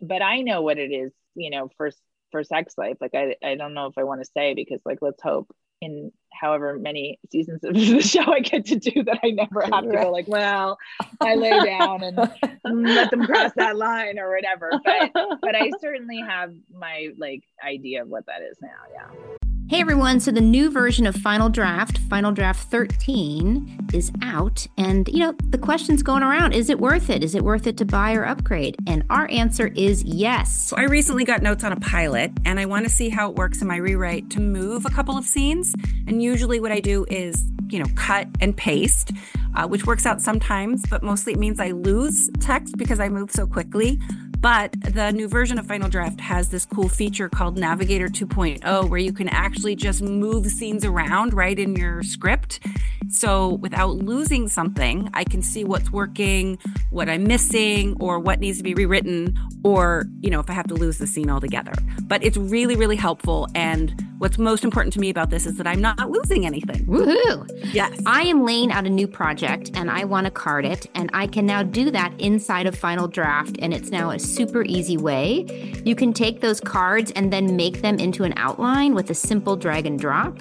but 0.00 0.22
i 0.22 0.40
know 0.42 0.60
what 0.60 0.76
it 0.76 0.90
is 0.92 1.12
you 1.36 1.50
know 1.50 1.70
for 1.76 1.90
for 2.32 2.42
sex 2.42 2.74
life. 2.78 2.96
Like 3.00 3.14
i 3.14 3.36
i 3.44 3.54
don't 3.54 3.74
know 3.74 3.86
if 3.86 3.98
i 3.98 4.04
want 4.04 4.22
to 4.22 4.30
say 4.34 4.54
because 4.54 4.80
like 4.84 4.98
let's 5.02 5.22
hope 5.22 5.54
in 5.80 6.12
however 6.32 6.78
many 6.78 7.18
seasons 7.30 7.62
of 7.64 7.74
the 7.74 8.00
show 8.00 8.32
I 8.32 8.40
get 8.40 8.66
to 8.66 8.76
do 8.76 9.04
that 9.04 9.20
I 9.22 9.30
never 9.30 9.62
have 9.62 9.84
to 9.84 9.90
go 9.90 10.10
like, 10.10 10.28
well, 10.28 10.78
I 11.20 11.34
lay 11.34 11.50
down 11.64 12.02
and 12.02 12.16
let 12.64 13.10
them 13.10 13.26
cross 13.26 13.52
that 13.56 13.76
line 13.76 14.18
or 14.18 14.34
whatever. 14.34 14.70
But 14.84 15.12
but 15.40 15.54
I 15.54 15.70
certainly 15.80 16.18
have 16.18 16.54
my 16.72 17.10
like 17.18 17.42
idea 17.64 18.02
of 18.02 18.08
what 18.08 18.26
that 18.26 18.42
is 18.42 18.56
now. 18.60 18.68
Yeah. 18.92 19.36
Hey 19.66 19.80
everyone, 19.80 20.20
so 20.20 20.30
the 20.30 20.42
new 20.42 20.70
version 20.70 21.06
of 21.06 21.16
Final 21.16 21.48
Draft, 21.48 21.96
Final 22.10 22.32
Draft 22.32 22.68
13, 22.68 23.88
is 23.94 24.12
out. 24.20 24.66
And, 24.76 25.08
you 25.08 25.20
know, 25.20 25.34
the 25.48 25.56
question's 25.56 26.02
going 26.02 26.22
around 26.22 26.52
is 26.52 26.68
it 26.68 26.78
worth 26.78 27.08
it? 27.08 27.24
Is 27.24 27.34
it 27.34 27.42
worth 27.42 27.66
it 27.66 27.78
to 27.78 27.86
buy 27.86 28.12
or 28.12 28.26
upgrade? 28.26 28.76
And 28.86 29.04
our 29.08 29.26
answer 29.30 29.68
is 29.68 30.04
yes. 30.04 30.52
So 30.52 30.76
I 30.76 30.82
recently 30.82 31.24
got 31.24 31.40
notes 31.40 31.64
on 31.64 31.72
a 31.72 31.80
pilot, 31.80 32.30
and 32.44 32.60
I 32.60 32.66
want 32.66 32.84
to 32.84 32.90
see 32.90 33.08
how 33.08 33.30
it 33.30 33.36
works 33.36 33.62
in 33.62 33.66
my 33.66 33.76
rewrite 33.76 34.28
to 34.30 34.40
move 34.40 34.84
a 34.84 34.90
couple 34.90 35.16
of 35.16 35.24
scenes. 35.24 35.74
And 36.06 36.22
usually 36.22 36.60
what 36.60 36.70
I 36.70 36.80
do 36.80 37.06
is, 37.08 37.42
you 37.70 37.78
know, 37.78 37.86
cut 37.96 38.28
and 38.42 38.54
paste, 38.54 39.12
uh, 39.56 39.66
which 39.66 39.86
works 39.86 40.04
out 40.04 40.20
sometimes, 40.20 40.84
but 40.90 41.02
mostly 41.02 41.32
it 41.32 41.38
means 41.38 41.58
I 41.58 41.70
lose 41.70 42.28
text 42.38 42.76
because 42.76 43.00
I 43.00 43.08
move 43.08 43.30
so 43.30 43.46
quickly. 43.46 43.98
But 44.44 44.76
the 44.78 45.10
new 45.10 45.26
version 45.26 45.58
of 45.58 45.66
Final 45.66 45.88
Draft 45.88 46.20
has 46.20 46.50
this 46.50 46.66
cool 46.66 46.90
feature 46.90 47.30
called 47.30 47.56
Navigator 47.56 48.08
2.0 48.08 48.90
where 48.90 48.98
you 48.98 49.10
can 49.10 49.26
actually 49.30 49.74
just 49.74 50.02
move 50.02 50.46
scenes 50.48 50.84
around 50.84 51.32
right 51.32 51.58
in 51.58 51.74
your 51.74 52.02
script. 52.02 52.60
So 53.08 53.54
without 53.54 53.96
losing 53.96 54.48
something, 54.48 55.08
I 55.14 55.24
can 55.24 55.40
see 55.40 55.64
what's 55.64 55.90
working, 55.90 56.58
what 56.90 57.08
I'm 57.08 57.24
missing, 57.24 57.96
or 58.00 58.18
what 58.18 58.38
needs 58.40 58.58
to 58.58 58.64
be 58.64 58.74
rewritten, 58.74 59.34
or, 59.62 60.04
you 60.20 60.28
know, 60.28 60.40
if 60.40 60.50
I 60.50 60.52
have 60.52 60.66
to 60.66 60.74
lose 60.74 60.98
the 60.98 61.06
scene 61.06 61.30
altogether. 61.30 61.72
But 62.02 62.22
it's 62.22 62.36
really, 62.36 62.76
really 62.76 62.96
helpful. 62.96 63.48
And 63.54 63.94
what's 64.18 64.38
most 64.38 64.64
important 64.64 64.92
to 64.94 65.00
me 65.00 65.10
about 65.10 65.30
this 65.30 65.46
is 65.46 65.56
that 65.56 65.66
I'm 65.66 65.80
not 65.80 66.10
losing 66.10 66.44
anything. 66.44 66.86
Woohoo! 66.86 67.74
Yes. 67.74 67.98
I 68.06 68.22
am 68.22 68.44
laying 68.44 68.72
out 68.72 68.86
a 68.86 68.90
new 68.90 69.06
project 69.06 69.70
and 69.74 69.90
I 69.90 70.04
want 70.04 70.26
to 70.26 70.30
card 70.30 70.64
it, 70.64 70.86
and 70.94 71.10
I 71.14 71.26
can 71.26 71.46
now 71.46 71.62
do 71.62 71.90
that 71.90 72.12
inside 72.18 72.66
of 72.66 72.76
Final 72.76 73.08
Draft, 73.08 73.56
and 73.58 73.72
it's 73.72 73.90
now 73.90 74.10
a 74.10 74.18
super 74.34 74.64
easy 74.64 74.96
way. 74.96 75.46
You 75.84 75.94
can 75.94 76.12
take 76.12 76.40
those 76.40 76.60
cards 76.60 77.12
and 77.12 77.32
then 77.32 77.56
make 77.56 77.82
them 77.82 77.98
into 77.98 78.24
an 78.24 78.34
outline 78.36 78.94
with 78.94 79.10
a 79.10 79.14
simple 79.14 79.56
drag 79.56 79.86
and 79.86 79.98
drop. 79.98 80.38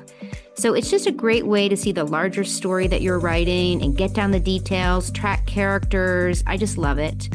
So 0.55 0.73
it's 0.73 0.89
just 0.89 1.07
a 1.07 1.11
great 1.11 1.47
way 1.47 1.67
to 1.67 1.75
see 1.75 1.91
the 1.91 2.03
larger 2.03 2.43
story 2.43 2.87
that 2.87 3.01
you're 3.01 3.19
writing 3.19 3.81
and 3.81 3.97
get 3.97 4.13
down 4.13 4.31
the 4.31 4.39
details, 4.39 5.11
track 5.11 5.45
characters. 5.45 6.43
I 6.45 6.57
just 6.57 6.77
love 6.77 6.99
it. 6.99 7.29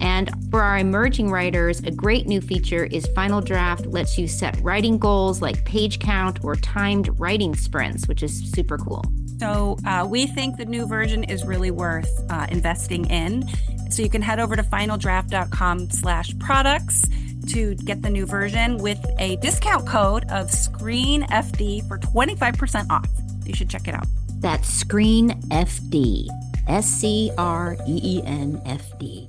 And 0.00 0.30
for 0.50 0.62
our 0.62 0.78
emerging 0.78 1.30
writers, 1.30 1.80
a 1.80 1.90
great 1.90 2.26
new 2.26 2.40
feature 2.40 2.84
is 2.84 3.06
Final 3.14 3.40
Draft 3.40 3.86
lets 3.86 4.18
you 4.18 4.26
set 4.26 4.60
writing 4.60 4.98
goals 4.98 5.40
like 5.40 5.64
page 5.64 6.00
count 6.00 6.42
or 6.42 6.56
timed 6.56 7.18
writing 7.20 7.54
sprints, 7.54 8.08
which 8.08 8.22
is 8.22 8.50
super 8.50 8.76
cool. 8.76 9.04
So 9.44 9.76
uh, 9.84 10.06
we 10.08 10.26
think 10.26 10.56
the 10.56 10.64
new 10.64 10.86
version 10.86 11.22
is 11.22 11.44
really 11.44 11.70
worth 11.70 12.08
uh, 12.30 12.46
investing 12.48 13.04
in. 13.10 13.46
So 13.90 14.02
you 14.02 14.08
can 14.08 14.22
head 14.22 14.40
over 14.40 14.56
to 14.56 14.62
finaldraft.com 14.62 15.90
slash 15.90 16.38
products 16.38 17.04
to 17.48 17.74
get 17.74 18.00
the 18.00 18.08
new 18.08 18.24
version 18.24 18.78
with 18.78 19.04
a 19.18 19.36
discount 19.36 19.86
code 19.86 20.24
of 20.30 20.46
SCREENFD 20.46 21.86
for 21.86 21.98
25% 21.98 22.86
off. 22.88 23.06
You 23.44 23.54
should 23.54 23.68
check 23.68 23.86
it 23.86 23.94
out. 23.94 24.06
That's 24.38 24.66
Screen 24.66 25.38
FD. 25.50 26.28
S 26.66 26.86
C 26.86 27.30
R 27.36 27.76
E 27.86 28.00
E 28.02 28.22
N 28.24 28.62
F 28.64 28.98
D. 28.98 29.28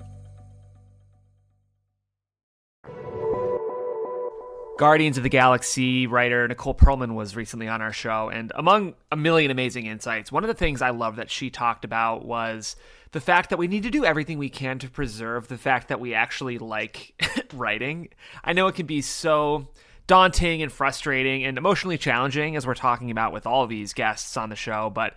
Guardians 4.78 5.16
of 5.16 5.24
the 5.24 5.30
Galaxy 5.30 6.06
writer 6.06 6.48
Nicole 6.48 6.76
Perlman 6.76 7.16
was 7.16 7.36
recently 7.36 7.70
on 7.70 7.82
our 7.82 7.94
show, 7.94 8.30
and 8.30 8.52
among 8.56 8.96
a 9.10 9.16
million 9.16 9.50
amazing 9.50 9.86
insights, 9.86 10.34
one 10.34 10.44
of 10.44 10.50
the 10.50 10.54
things 10.54 10.82
I 10.82 10.90
love 10.90 11.16
that 11.16 11.32
she 11.32 11.50
talked 11.50 11.86
about 11.86 12.26
was 12.26 12.76
the 13.14 13.22
fact 13.22 13.52
that 13.52 13.58
we 13.58 13.70
need 13.70 13.84
to 13.84 13.90
do 13.90 14.04
everything 14.04 14.38
we 14.38 14.50
can 14.50 14.78
to 14.80 14.90
preserve 14.90 15.48
the 15.48 15.58
fact 15.58 15.88
that 15.88 16.02
we 16.02 16.14
actually 16.14 16.58
like 16.58 17.14
writing. 17.54 18.10
I 18.44 18.52
know 18.52 18.68
it 18.68 18.76
can 18.76 18.86
be 18.86 19.02
so 19.02 19.70
daunting 20.08 20.62
and 20.62 20.72
frustrating 20.72 21.46
and 21.46 21.58
emotionally 21.58 21.98
challenging, 21.98 22.58
as 22.58 22.68
we're 22.68 22.74
talking 22.74 23.12
about 23.12 23.32
with 23.32 23.48
all 23.48 23.68
these 23.68 23.94
guests 23.94 24.36
on 24.36 24.50
the 24.50 24.58
show, 24.58 24.90
but 24.90 25.14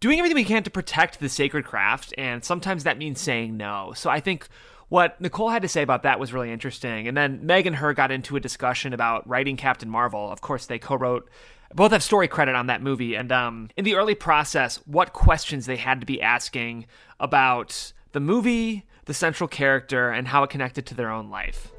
doing 0.00 0.18
everything 0.18 0.36
we 0.36 0.44
can 0.44 0.62
to 0.62 0.70
protect 0.70 1.20
the 1.20 1.28
sacred 1.28 1.66
craft, 1.66 2.14
and 2.16 2.42
sometimes 2.42 2.84
that 2.84 2.96
means 2.96 3.20
saying 3.20 3.54
no. 3.56 3.92
So 3.94 4.08
I 4.08 4.20
think 4.20 4.48
what 4.94 5.20
Nicole 5.20 5.48
had 5.48 5.62
to 5.62 5.68
say 5.68 5.82
about 5.82 6.04
that 6.04 6.20
was 6.20 6.32
really 6.32 6.52
interesting. 6.52 7.08
And 7.08 7.16
then 7.16 7.44
Meg 7.44 7.66
and 7.66 7.74
her 7.74 7.92
got 7.94 8.12
into 8.12 8.36
a 8.36 8.40
discussion 8.40 8.92
about 8.92 9.28
writing 9.28 9.56
Captain 9.56 9.90
Marvel. 9.90 10.30
Of 10.30 10.40
course, 10.40 10.66
they 10.66 10.78
co 10.78 10.94
wrote 10.94 11.28
both 11.74 11.90
have 11.90 12.00
story 12.00 12.28
credit 12.28 12.54
on 12.54 12.68
that 12.68 12.80
movie. 12.80 13.16
And 13.16 13.32
um, 13.32 13.70
in 13.76 13.84
the 13.84 13.96
early 13.96 14.14
process, 14.14 14.76
what 14.86 15.12
questions 15.12 15.66
they 15.66 15.78
had 15.78 15.98
to 15.98 16.06
be 16.06 16.22
asking 16.22 16.86
about 17.18 17.92
the 18.12 18.20
movie, 18.20 18.86
the 19.06 19.14
central 19.14 19.48
character, 19.48 20.10
and 20.10 20.28
how 20.28 20.44
it 20.44 20.50
connected 20.50 20.86
to 20.86 20.94
their 20.94 21.10
own 21.10 21.28
life. 21.28 21.72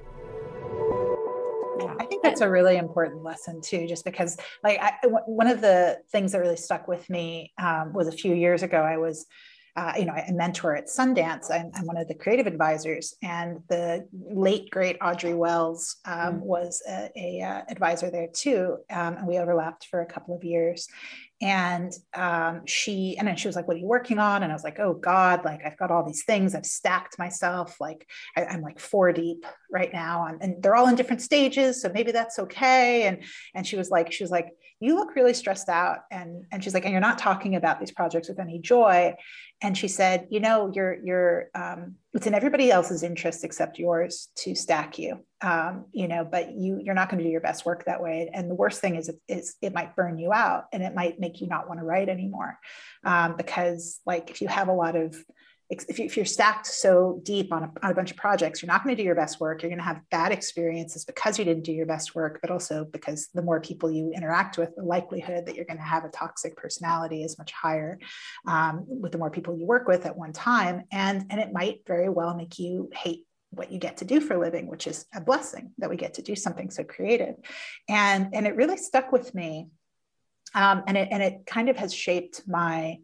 I 1.97 2.05
think 2.05 2.21
that's 2.21 2.41
a 2.41 2.49
really 2.49 2.75
important 2.75 3.23
lesson 3.23 3.61
too, 3.61 3.87
just 3.87 4.03
because, 4.03 4.35
like, 4.61 4.81
one 5.25 5.47
of 5.47 5.61
the 5.61 5.99
things 6.11 6.33
that 6.33 6.39
really 6.39 6.57
stuck 6.57 6.89
with 6.89 7.09
me 7.09 7.53
um, 7.57 7.93
was 7.93 8.09
a 8.09 8.11
few 8.11 8.33
years 8.33 8.61
ago. 8.61 8.81
I 8.81 8.97
was 8.97 9.25
uh, 9.75 9.93
you 9.97 10.05
know, 10.05 10.13
I 10.13 10.31
mentor 10.31 10.75
at 10.75 10.87
Sundance. 10.87 11.51
I'm, 11.51 11.69
I'm, 11.73 11.85
one 11.85 11.97
of 11.97 12.07
the 12.07 12.15
creative 12.15 12.47
advisors, 12.47 13.15
and 13.21 13.59
the 13.67 14.07
late 14.13 14.69
great 14.69 14.97
Audrey 15.01 15.33
Wells 15.33 15.97
um, 16.05 16.35
mm. 16.35 16.39
was 16.39 16.81
a, 16.87 17.09
a 17.17 17.41
uh, 17.41 17.61
advisor 17.67 18.09
there 18.09 18.29
too, 18.33 18.77
um, 18.89 19.17
and 19.17 19.27
we 19.27 19.37
overlapped 19.37 19.87
for 19.87 20.01
a 20.01 20.05
couple 20.05 20.33
of 20.33 20.45
years. 20.45 20.87
And 21.41 21.91
um, 22.13 22.61
she, 22.65 23.17
and 23.17 23.27
then 23.27 23.35
she 23.35 23.49
was 23.49 23.57
like, 23.57 23.67
"What 23.67 23.75
are 23.75 23.81
you 23.81 23.85
working 23.85 24.17
on?" 24.17 24.43
And 24.43 24.51
I 24.51 24.55
was 24.55 24.63
like, 24.63 24.79
"Oh 24.79 24.93
God, 24.93 25.43
like 25.43 25.59
I've 25.65 25.77
got 25.77 25.91
all 25.91 26.05
these 26.05 26.23
things. 26.23 26.55
I've 26.55 26.65
stacked 26.65 27.19
myself. 27.19 27.75
Like 27.81 28.07
I, 28.37 28.43
am 28.43 28.61
like 28.61 28.79
four 28.79 29.11
deep 29.11 29.45
right 29.69 29.91
now, 29.91 30.27
and, 30.27 30.41
and 30.41 30.63
they're 30.63 30.77
all 30.77 30.87
in 30.87 30.95
different 30.95 31.21
stages. 31.21 31.81
So 31.81 31.91
maybe 31.93 32.13
that's 32.13 32.39
okay." 32.39 33.03
And 33.03 33.23
and 33.53 33.67
she 33.67 33.75
was 33.75 33.89
like, 33.89 34.13
she 34.13 34.23
was 34.23 34.31
like 34.31 34.47
you 34.79 34.95
look 34.95 35.15
really 35.15 35.33
stressed 35.33 35.69
out. 35.69 35.99
And 36.11 36.45
and 36.51 36.63
she's 36.63 36.73
like 36.73 36.83
and 36.83 36.91
you're 36.91 37.01
not 37.01 37.17
talking 37.17 37.55
about 37.55 37.79
these 37.79 37.91
projects 37.91 38.27
with 38.27 38.39
any 38.39 38.59
joy. 38.59 39.15
And 39.61 39.77
she 39.77 39.87
said 39.87 40.27
you 40.29 40.39
know 40.39 40.71
you're 40.73 40.97
you're 41.03 41.49
um, 41.55 41.95
it's 42.13 42.27
in 42.27 42.33
everybody 42.33 42.71
else's 42.71 43.03
interest 43.03 43.43
except 43.43 43.79
yours 43.79 44.29
to 44.37 44.55
stack 44.55 44.99
you. 44.99 45.25
Um, 45.41 45.85
you 45.91 46.07
know 46.07 46.27
but 46.29 46.53
you 46.53 46.79
you're 46.83 46.95
not 46.95 47.09
going 47.09 47.19
to 47.19 47.25
do 47.25 47.31
your 47.31 47.41
best 47.41 47.65
work 47.65 47.85
that 47.85 48.01
way. 48.01 48.29
And 48.33 48.49
the 48.49 48.55
worst 48.55 48.81
thing 48.81 48.95
is, 48.95 49.11
is 49.27 49.55
it 49.61 49.73
might 49.73 49.95
burn 49.95 50.17
you 50.19 50.33
out 50.33 50.65
and 50.73 50.83
it 50.83 50.95
might 50.95 51.19
make 51.19 51.41
you 51.41 51.47
not 51.47 51.67
want 51.67 51.79
to 51.79 51.85
write 51.85 52.09
anymore. 52.09 52.57
Um, 53.03 53.35
because 53.37 53.99
like 54.05 54.29
if 54.29 54.41
you 54.41 54.47
have 54.47 54.67
a 54.67 54.73
lot 54.73 54.95
of 54.95 55.15
if, 55.69 56.15
you, 56.15 56.21
are 56.21 56.25
stacked 56.25 56.67
so 56.67 57.19
deep 57.23 57.51
on 57.51 57.63
a, 57.63 57.71
on 57.81 57.91
a 57.91 57.95
bunch 57.95 58.11
of 58.11 58.17
projects, 58.17 58.61
you're 58.61 58.71
not 58.71 58.83
going 58.83 58.95
to 58.95 59.01
do 59.01 59.05
your 59.05 59.15
best 59.15 59.39
work. 59.39 59.63
You're 59.63 59.71
going 59.71 59.79
to 59.79 59.85
have 59.85 60.01
bad 60.11 60.31
experiences 60.31 61.05
because 61.05 61.39
you 61.39 61.45
didn't 61.45 61.63
do 61.63 61.71
your 61.71 61.87
best 61.87 62.13
work, 62.13 62.39
but 62.41 62.51
also 62.51 62.85
because 62.85 63.29
the 63.33 63.41
more 63.41 63.59
people 63.59 63.89
you 63.89 64.11
interact 64.11 64.59
with, 64.59 64.75
the 64.75 64.83
likelihood 64.83 65.47
that 65.47 65.55
you're 65.55 65.65
going 65.65 65.77
to 65.77 65.83
have 65.83 66.05
a 66.05 66.09
toxic 66.09 66.55
personality 66.55 67.23
is 67.23 67.39
much 67.39 67.51
higher 67.51 67.97
um, 68.47 68.85
with 68.87 69.11
the 69.11 69.17
more 69.17 69.31
people 69.31 69.57
you 69.57 69.65
work 69.65 69.87
with 69.87 70.05
at 70.05 70.15
one 70.15 70.33
time. 70.33 70.83
And, 70.91 71.25
and 71.31 71.39
it 71.39 71.51
might 71.51 71.79
very 71.87 72.09
well 72.09 72.35
make 72.35 72.59
you 72.59 72.91
hate 72.93 73.25
what 73.49 73.71
you 73.71 73.79
get 73.79 73.97
to 73.97 74.05
do 74.05 74.21
for 74.21 74.35
a 74.35 74.39
living, 74.39 74.67
which 74.67 74.85
is 74.85 75.05
a 75.15 75.21
blessing 75.21 75.71
that 75.79 75.89
we 75.89 75.95
get 75.95 76.15
to 76.15 76.21
do 76.21 76.35
something 76.35 76.69
so 76.69 76.83
creative. 76.83 77.35
And, 77.89 78.29
and 78.33 78.45
it 78.45 78.55
really 78.55 78.77
stuck 78.77 79.11
with 79.11 79.33
me. 79.33 79.69
Um, 80.53 80.83
and, 80.85 80.95
it, 80.95 81.07
and 81.11 81.23
it 81.23 81.45
kind 81.47 81.69
of 81.69 81.77
has 81.77 81.93
shaped 81.93 82.43
my 82.47 82.99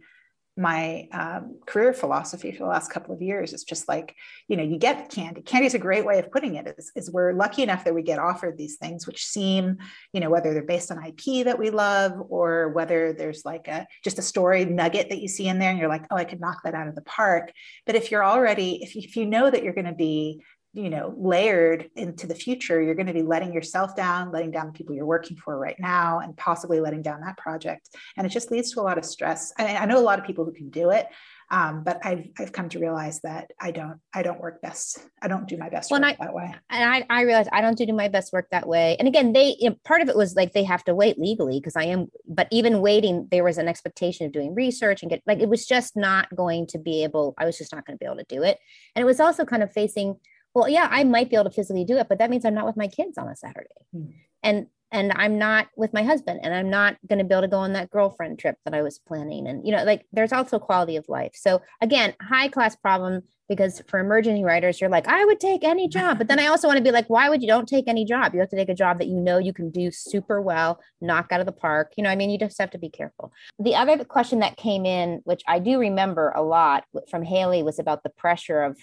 my 0.58 1.08
um, 1.14 1.60
career 1.66 1.94
philosophy 1.94 2.52
for 2.52 2.60
the 2.60 2.70
last 2.70 2.92
couple 2.92 3.16
of 3.16 3.22
years 3.22 3.54
is 3.54 3.64
just 3.64 3.88
like 3.88 4.16
you 4.48 4.58
know 4.58 4.64
you 4.64 4.78
get 4.78 5.10
candy. 5.10 5.42
Candy 5.42 5.68
is 5.68 5.74
a 5.74 5.80
great 5.80 6.06
way 6.06 6.20
of 6.20 6.32
putting 6.32 6.56
it 6.56 6.76
is, 6.78 6.92
is 6.96 7.10
we're 7.10 7.34
lucky 7.34 7.64
enough 7.64 7.86
that 7.86 7.96
we 7.96 8.02
get 8.02 8.20
offered 8.20 8.58
these 8.58 8.76
things 8.76 9.08
which 9.08 9.26
seem 9.26 9.78
you 10.12 10.20
know 10.20 10.30
whether 10.30 10.54
they're 10.54 10.64
based 10.64 10.92
on 10.92 11.04
ip 11.06 11.46
that 11.46 11.58
we 11.58 11.70
love 11.70 12.14
or 12.30 12.70
whether 12.70 13.14
there's 13.14 13.46
like 13.46 13.68
a 13.68 13.88
just 14.04 14.20
a 14.20 14.22
story 14.22 14.66
nugget 14.66 15.10
that 15.10 15.22
you 15.22 15.28
see 15.28 15.48
in 15.48 15.58
there 15.58 15.70
and 15.70 15.80
you're 15.80 15.88
like 15.88 16.06
oh 16.12 16.18
i 16.18 16.26
could 16.26 16.42
knock 16.42 16.62
that 16.64 16.76
out 16.76 16.88
of 16.88 16.96
the 16.96 17.02
park. 17.02 17.52
But 17.86 17.96
if 17.96 18.12
you're 18.12 18.24
already 18.24 18.84
if 18.84 18.96
you, 18.96 19.02
if 19.04 19.16
you 19.16 19.26
know 19.26 19.50
that 19.50 19.64
you're 19.64 19.74
going 19.74 19.86
to 19.86 19.94
be 19.94 20.42
you 20.74 20.90
know 20.90 21.14
layered 21.18 21.90
into 21.96 22.28
the 22.28 22.36
future 22.36 22.82
you're 22.82 22.96
going 22.96 23.08
to 23.08 23.14
be 23.14 23.22
letting 23.22 23.54
yourself 23.54 23.96
down 23.96 24.32
letting 24.32 24.52
down 24.52 24.68
the 24.68 24.74
people 24.74 24.96
you're 24.96 25.06
working 25.06 25.36
for 25.38 25.58
right 25.58 25.80
now 25.80 26.20
and 26.20 26.36
possibly 26.38 26.80
letting 26.80 27.02
down 27.02 27.20
that 27.22 27.38
project 27.38 27.90
and 28.18 28.26
it 28.26 28.30
just 28.30 28.52
leads 28.52 28.72
to 28.72 28.80
a 28.80 28.84
lot 28.84 28.98
of 28.98 29.04
stress 29.06 29.52
I, 29.58 29.76
I 29.78 29.86
know 29.86 30.00
a 30.00 30.02
lot 30.02 30.20
of 30.20 30.26
people 30.26 30.46
who 30.46 30.54
can 30.54 30.70
do 30.70 30.92
it 30.92 31.08
Um, 31.52 31.84
but 31.84 32.00
I've 32.06 32.30
I've 32.40 32.54
come 32.54 32.70
to 32.70 32.80
realize 32.80 33.20
that 33.28 33.52
I 33.60 33.72
don't 33.72 34.00
I 34.14 34.22
don't 34.24 34.40
work 34.40 34.62
best. 34.62 35.00
I 35.22 35.28
don't 35.28 35.48
do 35.50 35.58
my 35.58 35.68
best 35.70 35.92
Well, 35.92 36.00
work 36.00 36.16
and 36.18 36.28
that 36.28 36.34
way. 36.34 36.50
and 36.70 36.84
I, 36.94 37.06
I 37.10 37.22
realized 37.24 37.50
I 37.52 37.60
don't 37.60 37.78
do 37.78 37.92
my 37.92 38.08
best 38.08 38.32
work 38.32 38.48
that 38.52 38.68
way. 38.74 38.96
And 39.00 39.08
again, 39.12 39.34
they 39.34 39.58
you 39.60 39.70
know, 39.72 39.76
part 39.84 40.02
of 40.02 40.08
it 40.08 40.16
was 40.16 40.34
like 40.40 40.54
they 40.54 40.64
have 40.64 40.86
to 40.86 40.96
wait 40.96 41.20
legally 41.20 41.60
because 41.60 41.76
I 41.76 41.84
am, 41.94 42.08
but 42.26 42.48
even 42.52 42.80
waiting, 42.80 43.28
there 43.32 43.44
was 43.44 43.58
an 43.58 43.68
expectation 43.68 44.26
of 44.26 44.32
doing 44.32 44.56
research 44.56 45.02
and 45.04 45.10
get 45.12 45.22
like 45.28 45.40
it 45.42 45.50
was 45.50 45.66
just 45.66 45.98
not 45.98 46.34
going 46.34 46.68
to 46.68 46.78
be 46.80 47.04
able. 47.04 47.34
I 47.38 47.44
was 47.46 47.58
just 47.58 47.74
not 47.76 47.86
going 47.86 47.98
to 47.98 48.00
be 48.00 48.06
able 48.10 48.24
to 48.24 48.36
do 48.36 48.44
it. 48.44 48.58
And 48.96 49.04
it 49.04 49.06
was 49.06 49.20
also 49.20 49.44
kind 49.44 49.62
of 49.64 49.74
facing, 49.74 50.16
well, 50.54 50.70
yeah, 50.70 50.88
I 50.90 51.04
might 51.04 51.30
be 51.30 51.36
able 51.36 51.46
to 51.46 51.56
physically 51.56 51.86
do 51.86 51.98
it, 51.98 52.08
but 52.10 52.20
that 52.20 52.30
means 52.30 52.46
I'm 52.46 52.54
not 52.54 52.66
with 52.66 52.78
my 52.78 52.88
kids 52.88 53.18
on 53.18 53.28
a 53.28 53.36
Saturday, 53.36 53.70
Hmm. 53.94 54.06
and 54.44 54.68
and 54.94 55.14
I'm 55.16 55.38
not 55.38 55.68
with 55.78 55.94
my 55.94 56.04
husband, 56.04 56.42
and 56.44 56.54
I'm 56.54 56.70
not 56.70 56.98
going 57.08 57.20
to 57.20 57.24
be 57.24 57.34
able 57.34 57.44
to 57.44 57.48
go 57.48 57.60
on 57.60 57.72
that 57.74 57.90
girlfriend 57.90 58.40
trip 58.40 58.58
that 58.66 58.74
I 58.74 58.82
was 58.82 59.00
planning. 59.00 59.48
And 59.48 59.66
you 59.66 59.72
know, 59.72 59.86
like 59.86 60.06
there's 60.12 60.34
also 60.34 60.60
quality 60.60 60.98
of 60.98 61.08
life. 61.08 61.32
So 61.34 61.62
again, 61.80 62.14
high 62.22 62.50
class 62.50 62.76
problem 62.76 63.22
because 63.48 63.82
for 63.88 64.00
emerging 64.00 64.44
writers, 64.44 64.80
you're 64.80 64.90
like, 64.90 65.08
I 65.08 65.24
would 65.24 65.40
take 65.40 65.64
any 65.64 65.88
job. 65.98 66.18
But 66.18 66.28
then 66.28 66.40
I 66.40 66.48
also 66.48 66.68
want 66.68 66.78
to 66.78 66.84
be 66.84 66.92
like, 66.92 67.10
why 67.10 67.30
would 67.30 67.42
you 67.42 67.48
don't 67.48 67.68
take 67.70 67.88
any 67.88 68.04
job? 68.04 68.34
You 68.34 68.42
have 68.42 68.50
to 68.50 68.56
take 68.58 68.70
a 68.70 68.74
job 68.76 69.00
that 69.00 69.08
you 69.08 69.16
know 69.18 69.38
you 69.38 69.54
can 69.54 69.70
do 69.72 69.92
super 69.92 70.42
well, 70.42 70.80
knock 71.00 71.32
out 71.32 71.40
of 71.40 71.46
the 71.46 71.52
park. 71.54 71.94
You 71.96 72.04
know, 72.04 72.10
I 72.10 72.18
mean, 72.18 72.30
you 72.30 72.38
just 72.38 72.60
have 72.60 72.72
to 72.72 72.78
be 72.78 72.90
careful. 72.90 73.32
The 73.60 73.76
other 73.76 74.04
question 74.04 74.40
that 74.40 74.58
came 74.58 74.86
in, 74.86 75.22
which 75.24 75.42
I 75.48 75.60
do 75.60 75.80
remember 75.80 76.34
a 76.36 76.42
lot 76.42 76.84
from 77.10 77.24
Haley, 77.24 77.64
was 77.64 77.80
about 77.80 78.04
the 78.04 78.10
pressure 78.10 78.62
of 78.62 78.78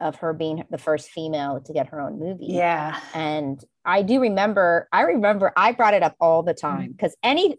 of 0.00 0.16
her 0.16 0.32
being 0.32 0.64
the 0.70 0.78
first 0.78 1.10
female 1.10 1.60
to 1.60 1.72
get 1.72 1.88
her 1.88 2.00
own 2.00 2.18
movie. 2.18 2.46
Yeah. 2.46 2.98
And 3.14 3.62
I 3.84 4.02
do 4.02 4.20
remember, 4.20 4.88
I 4.92 5.02
remember 5.02 5.52
I 5.56 5.72
brought 5.72 5.94
it 5.94 6.02
up 6.02 6.14
all 6.20 6.42
the 6.42 6.54
time 6.54 6.90
mm. 6.90 6.96
because 6.96 7.16
any 7.22 7.56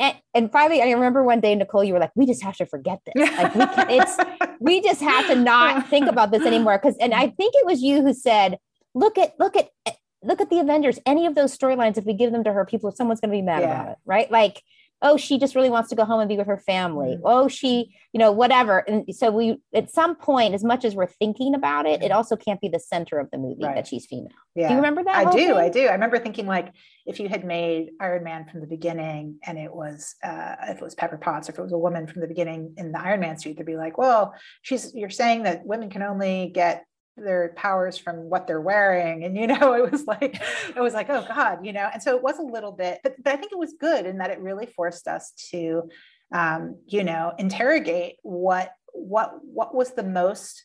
and, 0.00 0.16
and 0.32 0.52
finally 0.52 0.80
I 0.80 0.90
remember 0.90 1.24
one 1.24 1.40
day, 1.40 1.54
Nicole, 1.54 1.82
you 1.82 1.92
were 1.92 1.98
like, 1.98 2.12
we 2.14 2.24
just 2.24 2.42
have 2.42 2.56
to 2.58 2.66
forget 2.66 3.00
this. 3.04 3.30
Like 3.36 3.54
we 3.54 3.66
can, 3.66 3.90
it's 3.90 4.16
we 4.60 4.80
just 4.80 5.00
have 5.00 5.26
to 5.26 5.34
not 5.34 5.88
think 5.88 6.06
about 6.06 6.30
this 6.30 6.46
anymore. 6.46 6.78
Cause 6.78 6.96
and 7.00 7.12
I 7.12 7.28
think 7.28 7.54
it 7.56 7.66
was 7.66 7.82
you 7.82 8.02
who 8.02 8.14
said, 8.14 8.58
look 8.94 9.18
at 9.18 9.34
look 9.40 9.56
at 9.56 9.70
eh, 9.86 9.92
look 10.22 10.40
at 10.40 10.50
the 10.50 10.60
Avengers. 10.60 11.00
Any 11.04 11.26
of 11.26 11.34
those 11.34 11.56
storylines, 11.56 11.96
if 11.96 12.04
we 12.04 12.12
give 12.12 12.32
them 12.32 12.44
to 12.44 12.52
her, 12.52 12.64
people, 12.64 12.92
someone's 12.92 13.20
gonna 13.20 13.32
be 13.32 13.42
mad 13.42 13.62
Yeah. 13.62 13.80
about 13.80 13.92
it, 13.92 13.98
right? 14.04 14.30
Like, 14.30 14.62
oh, 15.00 15.16
she 15.16 15.38
just 15.38 15.54
really 15.54 15.70
wants 15.70 15.88
to 15.90 15.94
go 15.96 16.04
home 16.04 16.20
and 16.20 16.28
be 16.28 16.36
with 16.36 16.46
her 16.48 16.58
family. 16.58 17.16
Mhm. 17.16 17.20
Oh, 17.24 17.46
she, 17.48 17.94
you 18.12 18.18
know, 18.18 18.32
whatever. 18.32 18.78
And 18.80 19.04
so 19.14 19.30
we 19.30 19.58
at 19.72 19.90
some 19.90 20.16
point, 20.16 20.54
as 20.54 20.64
much 20.64 20.84
as 20.84 20.96
we're 20.96 21.06
thinking 21.06 21.54
about 21.54 21.86
it, 21.86 22.02
it 22.02 22.10
also 22.10 22.34
can't 22.36 22.60
be 22.60 22.68
the 22.68 22.80
center 22.80 23.18
of 23.18 23.30
the 23.30 23.38
movie 23.38 23.62
Right. 23.64 23.76
that 23.76 23.86
she's 23.86 24.06
female. 24.06 24.32
Yeah. 24.56 24.68
Do 24.68 24.74
you 24.74 24.78
remember 24.80 25.04
that? 25.04 25.14
I 25.26 25.30
do, 25.30 25.38
thing? 25.38 25.52
I 25.56 25.68
do. 25.68 25.86
I 25.86 25.92
remember 25.92 26.18
thinking 26.18 26.46
like 26.46 26.72
if 27.06 27.20
you 27.20 27.28
had 27.28 27.44
made 27.44 27.90
Iron 28.00 28.24
Man 28.24 28.46
from 28.50 28.60
the 28.60 28.66
beginning 28.66 29.38
and 29.46 29.56
it 29.56 29.72
was 29.72 30.16
uh 30.24 30.56
if 30.68 30.78
it 30.78 30.82
was 30.84 30.96
Pepper 30.96 31.16
Potts 31.18 31.48
or 31.48 31.52
if 31.52 31.58
it 31.58 31.62
was 31.62 31.72
a 31.72 31.78
woman 31.78 32.06
from 32.08 32.20
the 32.20 32.26
beginning 32.26 32.74
in 32.76 32.90
the 32.90 33.00
Iron 33.00 33.20
Man 33.20 33.38
suit, 33.38 33.56
they'd 33.56 33.66
be 33.66 33.76
like, 33.76 33.98
well, 33.98 34.34
she's 34.62 34.92
you're 34.94 35.10
saying 35.10 35.44
that 35.44 35.64
women 35.64 35.90
can 35.90 36.02
only 36.02 36.50
get 36.52 36.84
their 37.22 37.52
powers 37.56 37.98
from 37.98 38.30
what 38.30 38.46
they're 38.46 38.60
wearing. 38.60 39.24
And 39.24 39.36
you 39.36 39.46
know, 39.46 39.74
it 39.84 39.90
was 39.90 40.06
like, 40.06 40.40
it 40.74 40.80
was 40.80 40.94
like, 40.94 41.10
oh 41.10 41.24
God, 41.28 41.64
you 41.64 41.72
know, 41.72 41.88
and 41.92 42.02
so 42.02 42.16
it 42.16 42.22
was 42.22 42.38
a 42.38 42.42
little 42.42 42.72
bit, 42.72 43.00
but, 43.02 43.14
but 43.22 43.32
I 43.32 43.36
think 43.36 43.52
it 43.52 43.58
was 43.58 43.74
good 43.78 44.06
in 44.06 44.18
that 44.18 44.30
it 44.30 44.40
really 44.40 44.66
forced 44.66 45.08
us 45.08 45.32
to 45.50 45.88
um, 46.32 46.76
you 46.86 47.04
know, 47.04 47.32
interrogate 47.38 48.16
what 48.22 48.72
what 48.92 49.32
what 49.42 49.74
was 49.74 49.92
the 49.92 50.02
most 50.02 50.64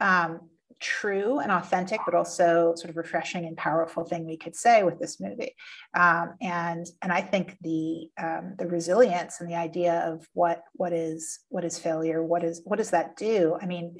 um 0.00 0.40
true 0.80 1.40
and 1.40 1.50
authentic, 1.50 2.00
but 2.04 2.14
also 2.14 2.74
sort 2.76 2.90
of 2.90 2.96
refreshing 2.96 3.46
and 3.46 3.56
powerful 3.56 4.04
thing 4.04 4.24
we 4.26 4.36
could 4.36 4.54
say 4.54 4.82
with 4.82 4.98
this 4.98 5.20
movie. 5.20 5.54
Um, 5.94 6.34
and 6.40 6.86
and 7.02 7.12
I 7.12 7.20
think 7.20 7.56
the 7.60 8.08
um, 8.18 8.54
the 8.58 8.66
resilience 8.66 9.40
and 9.40 9.50
the 9.50 9.56
idea 9.56 10.00
of 10.06 10.26
what 10.34 10.62
what 10.74 10.92
is 10.92 11.40
what 11.48 11.64
is 11.64 11.78
failure, 11.78 12.22
what 12.22 12.44
is 12.44 12.62
what 12.64 12.76
does 12.76 12.90
that 12.90 13.16
do? 13.16 13.56
I 13.60 13.66
mean, 13.66 13.96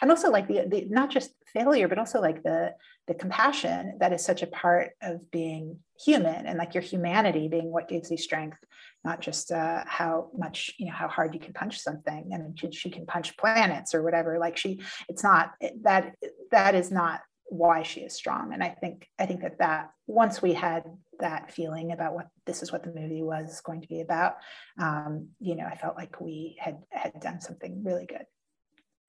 and 0.00 0.10
also 0.10 0.30
like 0.30 0.48
the, 0.48 0.66
the 0.68 0.86
not 0.90 1.10
just 1.10 1.32
failure, 1.52 1.88
but 1.88 1.98
also 1.98 2.20
like 2.20 2.42
the 2.42 2.74
the 3.06 3.14
compassion 3.14 3.96
that 3.98 4.12
is 4.12 4.24
such 4.24 4.42
a 4.42 4.46
part 4.46 4.90
of 5.02 5.30
being 5.30 5.78
human 5.98 6.46
and 6.46 6.58
like 6.58 6.74
your 6.74 6.82
humanity 6.82 7.48
being 7.48 7.72
what 7.72 7.88
gives 7.88 8.10
you 8.10 8.16
strength 8.16 8.58
not 9.04 9.20
just 9.20 9.50
uh, 9.50 9.82
how 9.86 10.30
much 10.36 10.72
you 10.78 10.86
know 10.86 10.92
how 10.92 11.08
hard 11.08 11.34
you 11.34 11.40
can 11.40 11.52
punch 11.52 11.80
something. 11.80 12.30
I 12.34 12.38
mean 12.38 12.54
she, 12.56 12.70
she 12.72 12.90
can 12.90 13.06
punch 13.06 13.36
planets 13.36 13.94
or 13.94 14.02
whatever. 14.02 14.38
Like 14.38 14.56
she 14.56 14.80
it's 15.08 15.22
not 15.22 15.52
that 15.82 16.14
that 16.50 16.74
is 16.74 16.90
not 16.90 17.20
why 17.46 17.82
she 17.82 18.00
is 18.02 18.14
strong. 18.14 18.52
And 18.52 18.62
i 18.62 18.68
think 18.68 19.08
i 19.18 19.26
think 19.26 19.42
that 19.42 19.58
that 19.58 19.90
once 20.06 20.42
we 20.42 20.52
had 20.52 20.84
that 21.20 21.52
feeling 21.52 21.92
about 21.92 22.14
what 22.14 22.28
this 22.46 22.62
is 22.62 22.72
what 22.72 22.82
the 22.82 22.92
movie 22.92 23.22
was 23.22 23.60
going 23.60 23.80
to 23.82 23.88
be 23.88 24.00
about 24.00 24.36
um, 24.80 25.28
you 25.38 25.54
know 25.54 25.66
i 25.66 25.76
felt 25.76 25.96
like 25.96 26.20
we 26.20 26.56
had 26.58 26.78
had 26.90 27.20
done 27.20 27.40
something 27.40 27.82
really 27.84 28.06
good 28.06 28.24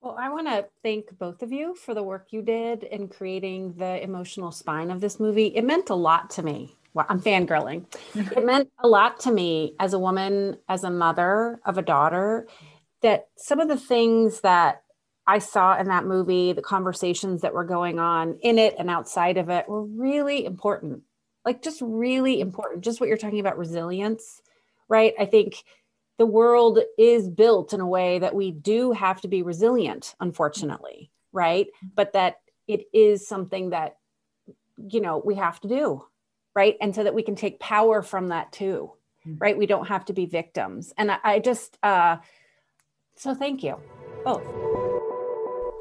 Well, 0.01 0.17
I 0.19 0.29
want 0.29 0.47
to 0.47 0.65
thank 0.81 1.15
both 1.19 1.43
of 1.43 1.51
you 1.51 1.75
for 1.75 1.93
the 1.93 2.01
work 2.01 2.29
you 2.31 2.41
did 2.41 2.81
in 2.81 3.07
creating 3.07 3.75
the 3.77 4.01
emotional 4.01 4.51
spine 4.51 4.89
of 4.89 4.99
this 4.99 5.19
movie. 5.19 5.47
It 5.55 5.63
meant 5.63 5.91
a 5.91 5.95
lot 5.95 6.31
to 6.31 6.43
me. 6.43 6.75
Well, 6.95 7.05
I'm 7.07 7.21
fangirling. 7.21 7.85
it 8.15 8.43
meant 8.43 8.71
a 8.79 8.87
lot 8.87 9.19
to 9.21 9.31
me 9.31 9.75
as 9.79 9.93
a 9.93 9.99
woman, 9.99 10.57
as 10.67 10.83
a 10.83 10.89
mother 10.89 11.59
of 11.65 11.77
a 11.77 11.83
daughter, 11.83 12.47
that 13.03 13.27
some 13.37 13.59
of 13.59 13.67
the 13.67 13.77
things 13.77 14.41
that 14.41 14.81
I 15.27 15.37
saw 15.37 15.77
in 15.77 15.87
that 15.89 16.05
movie, 16.05 16.51
the 16.51 16.63
conversations 16.63 17.41
that 17.41 17.53
were 17.53 17.63
going 17.63 17.99
on 17.99 18.39
in 18.41 18.57
it 18.57 18.73
and 18.79 18.89
outside 18.89 19.37
of 19.37 19.49
it 19.49 19.69
were 19.69 19.83
really 19.83 20.45
important. 20.45 21.03
Like, 21.45 21.61
just 21.61 21.79
really 21.79 22.41
important. 22.41 22.83
Just 22.83 22.99
what 22.99 23.07
you're 23.07 23.17
talking 23.17 23.39
about 23.39 23.57
resilience, 23.59 24.41
right? 24.89 25.13
I 25.19 25.27
think 25.27 25.63
the 26.21 26.25
world 26.27 26.77
is 26.99 27.27
built 27.27 27.73
in 27.73 27.79
a 27.79 27.87
way 27.87 28.19
that 28.19 28.35
we 28.35 28.51
do 28.51 28.91
have 28.91 29.19
to 29.21 29.27
be 29.27 29.41
resilient, 29.41 30.13
unfortunately, 30.19 31.09
right? 31.31 31.65
But 31.95 32.13
that 32.13 32.41
it 32.67 32.85
is 32.93 33.27
something 33.27 33.71
that, 33.71 33.97
you 34.77 35.01
know, 35.01 35.19
we 35.25 35.33
have 35.33 35.59
to 35.61 35.67
do, 35.67 36.05
right? 36.53 36.77
And 36.79 36.93
so 36.93 37.03
that 37.05 37.15
we 37.15 37.23
can 37.23 37.33
take 37.33 37.59
power 37.59 38.03
from 38.03 38.27
that 38.27 38.51
too, 38.51 38.91
right? 39.39 39.57
We 39.57 39.65
don't 39.65 39.87
have 39.87 40.05
to 40.05 40.13
be 40.13 40.27
victims. 40.27 40.93
And 40.95 41.11
I, 41.11 41.17
I 41.23 41.39
just, 41.39 41.79
uh, 41.81 42.17
so 43.15 43.33
thank 43.33 43.63
you 43.63 43.77
both. 44.23 44.70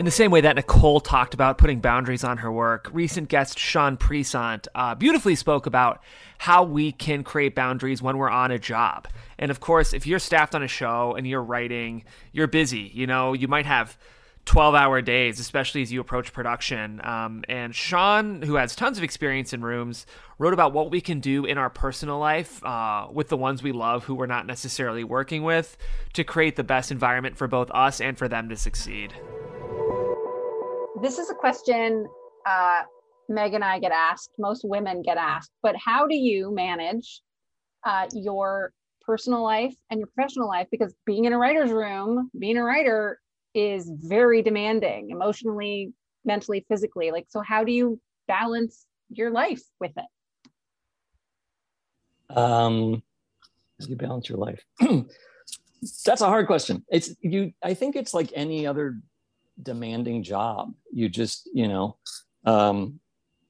In 0.01 0.07
the 0.07 0.11
same 0.11 0.31
way 0.31 0.41
that 0.41 0.57
Nicole 0.57 0.99
talked 0.99 1.35
about 1.35 1.59
putting 1.59 1.81
boundaries 1.81 2.25
on 2.25 2.39
her 2.39 2.51
work, 2.51 2.89
recent 2.91 3.29
guest 3.29 3.59
Sean 3.59 3.99
Presant 3.99 4.67
uh, 4.75 4.95
beautifully 4.95 5.35
spoke 5.35 5.67
about 5.67 6.03
how 6.39 6.65
we 6.65 6.91
can 6.91 7.23
create 7.23 7.55
boundaries 7.55 8.01
when 8.01 8.17
we're 8.17 8.31
on 8.31 8.51
a 8.51 8.59
job. 8.59 9.09
And 9.39 9.51
of 9.51 9.61
course, 9.61 9.93
if 9.93 10.07
you're 10.07 10.19
staffed 10.19 10.55
on 10.55 10.63
a 10.63 10.69
show 10.69 11.15
and 11.17 11.27
you're 11.27 11.43
writing, 11.43 12.05
you're 12.33 12.47
busy. 12.47 12.91
You 12.95 13.07
know, 13.07 13.35
you 13.35 13.47
might 13.47 13.67
have 13.67 13.99
12 14.47 14.75
hour 14.75 15.03
days, 15.03 15.39
especially 15.39 15.83
as 15.83 15.93
you 15.93 16.01
approach 16.01 16.33
production. 16.33 17.03
Um, 17.05 17.45
and 17.47 17.75
Sean, 17.75 18.41
who 18.41 18.55
has 18.55 18.75
tons 18.75 18.97
of 18.97 19.05
experience 19.05 19.53
in 19.53 19.61
rooms, 19.61 20.07
wrote 20.39 20.55
about 20.55 20.73
what 20.73 20.91
we 20.91 21.03
can 21.03 21.21
do 21.21 21.45
in 21.45 21.59
our 21.59 21.69
personal 21.69 22.19
life 22.19 22.65
uh, 22.65 23.07
with 23.13 23.29
the 23.29 23.37
ones 23.37 23.63
we 23.63 23.73
love 23.73 24.05
who 24.05 24.15
we're 24.15 24.25
not 24.25 24.47
necessarily 24.47 25.05
working 25.05 25.43
with 25.43 25.77
to 26.15 26.25
create 26.25 26.57
the 26.57 26.65
best 26.65 26.91
environment 26.91 27.37
for 27.37 27.47
both 27.47 27.71
us 27.73 28.01
and 28.01 28.17
for 28.17 28.29
them 28.29 28.49
to 28.49 28.57
succeed. 28.57 29.13
This 31.03 31.19
is 31.19 31.31
a 31.31 31.35
question 31.35 32.07
uh, 32.47 32.83
Meg 33.31 33.55
and 33.55 33.65
I 33.65 33.79
get 33.79 33.91
asked, 33.91 34.33
most 34.39 34.65
women 34.65 35.01
get 35.01 35.17
asked, 35.17 35.51
but 35.63 35.75
how 35.77 36.07
do 36.07 36.15
you 36.15 36.55
manage 36.55 37.23
uh, 37.87 38.07
your 38.13 38.73
personal 39.01 39.43
life 39.43 39.75
and 39.91 39.99
your 39.99 40.09
professional 40.15 40.47
life? 40.49 40.67
Because 40.71 40.95
being 41.07 41.25
in 41.25 41.33
a 41.33 41.39
writer's 41.39 41.71
room, 41.71 42.31
being 42.39 42.59
a 42.59 42.65
writer 42.65 43.19
is 43.55 43.91
very 43.97 44.43
demanding 44.43 45.09
emotionally, 45.11 45.93
mentally, 46.27 46.67
physically. 46.69 47.11
Like, 47.13 47.27
so 47.31 47.41
how 47.41 47.65
do 47.65 47.73
you 47.73 47.99
balance 48.29 48.87
your 49.09 49.31
life 49.31 49.63
with 49.81 49.93
it? 49.97 50.05
um 52.37 53.03
how 53.81 53.87
do 53.87 53.91
you 53.91 53.97
balance 53.97 54.29
your 54.29 54.39
life 54.39 54.65
that's 56.05 56.21
a 56.21 56.27
hard 56.27 56.47
question 56.47 56.85
it's 56.89 57.13
you 57.23 57.51
i 57.61 57.75
think 57.75 57.97
it's 57.97 58.15
like 58.15 58.31
any 58.37 58.69
other 58.69 59.01
demanding 59.63 60.23
job. 60.23 60.73
You 60.93 61.09
just 61.09 61.49
you 61.53 61.69
know 61.69 61.97
um 62.45 63.01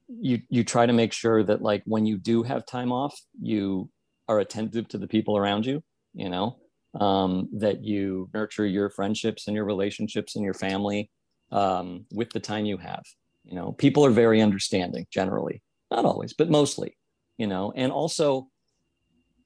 you 0.09 0.43
you 0.49 0.65
try 0.65 0.87
to 0.87 0.93
make 0.93 1.13
sure 1.13 1.43
that 1.45 1.63
like 1.63 1.83
when 1.87 2.05
you 2.07 2.19
do 2.19 2.43
have 2.43 2.67
time 2.67 2.91
off 2.91 3.19
you 3.41 3.89
are 4.29 4.41
attentive 4.41 4.89
to 4.89 4.99
the 4.99 5.07
people 5.07 5.37
around 5.37 5.65
you 5.65 5.81
you 6.15 6.29
know 6.29 6.57
um 6.99 7.49
that 7.53 7.85
you 7.85 8.29
nurture 8.35 8.67
your 8.67 8.91
friendships 8.91 9.47
and 9.47 9.55
your 9.55 9.65
relationships 9.65 10.35
and 10.35 10.45
your 10.45 10.55
family 10.55 11.09
um 11.53 12.05
with 12.13 12.31
the 12.31 12.41
time 12.41 12.65
you 12.65 12.77
have. 12.77 13.05
You 13.45 13.55
know 13.55 13.73
people 13.73 14.05
are 14.05 14.11
very 14.11 14.41
understanding 14.41 15.07
generally. 15.11 15.63
Not 15.91 16.05
always 16.05 16.33
but 16.33 16.51
mostly 16.51 16.97
you 17.39 17.47
know 17.47 17.73
and 17.75 17.93
also 17.93 18.49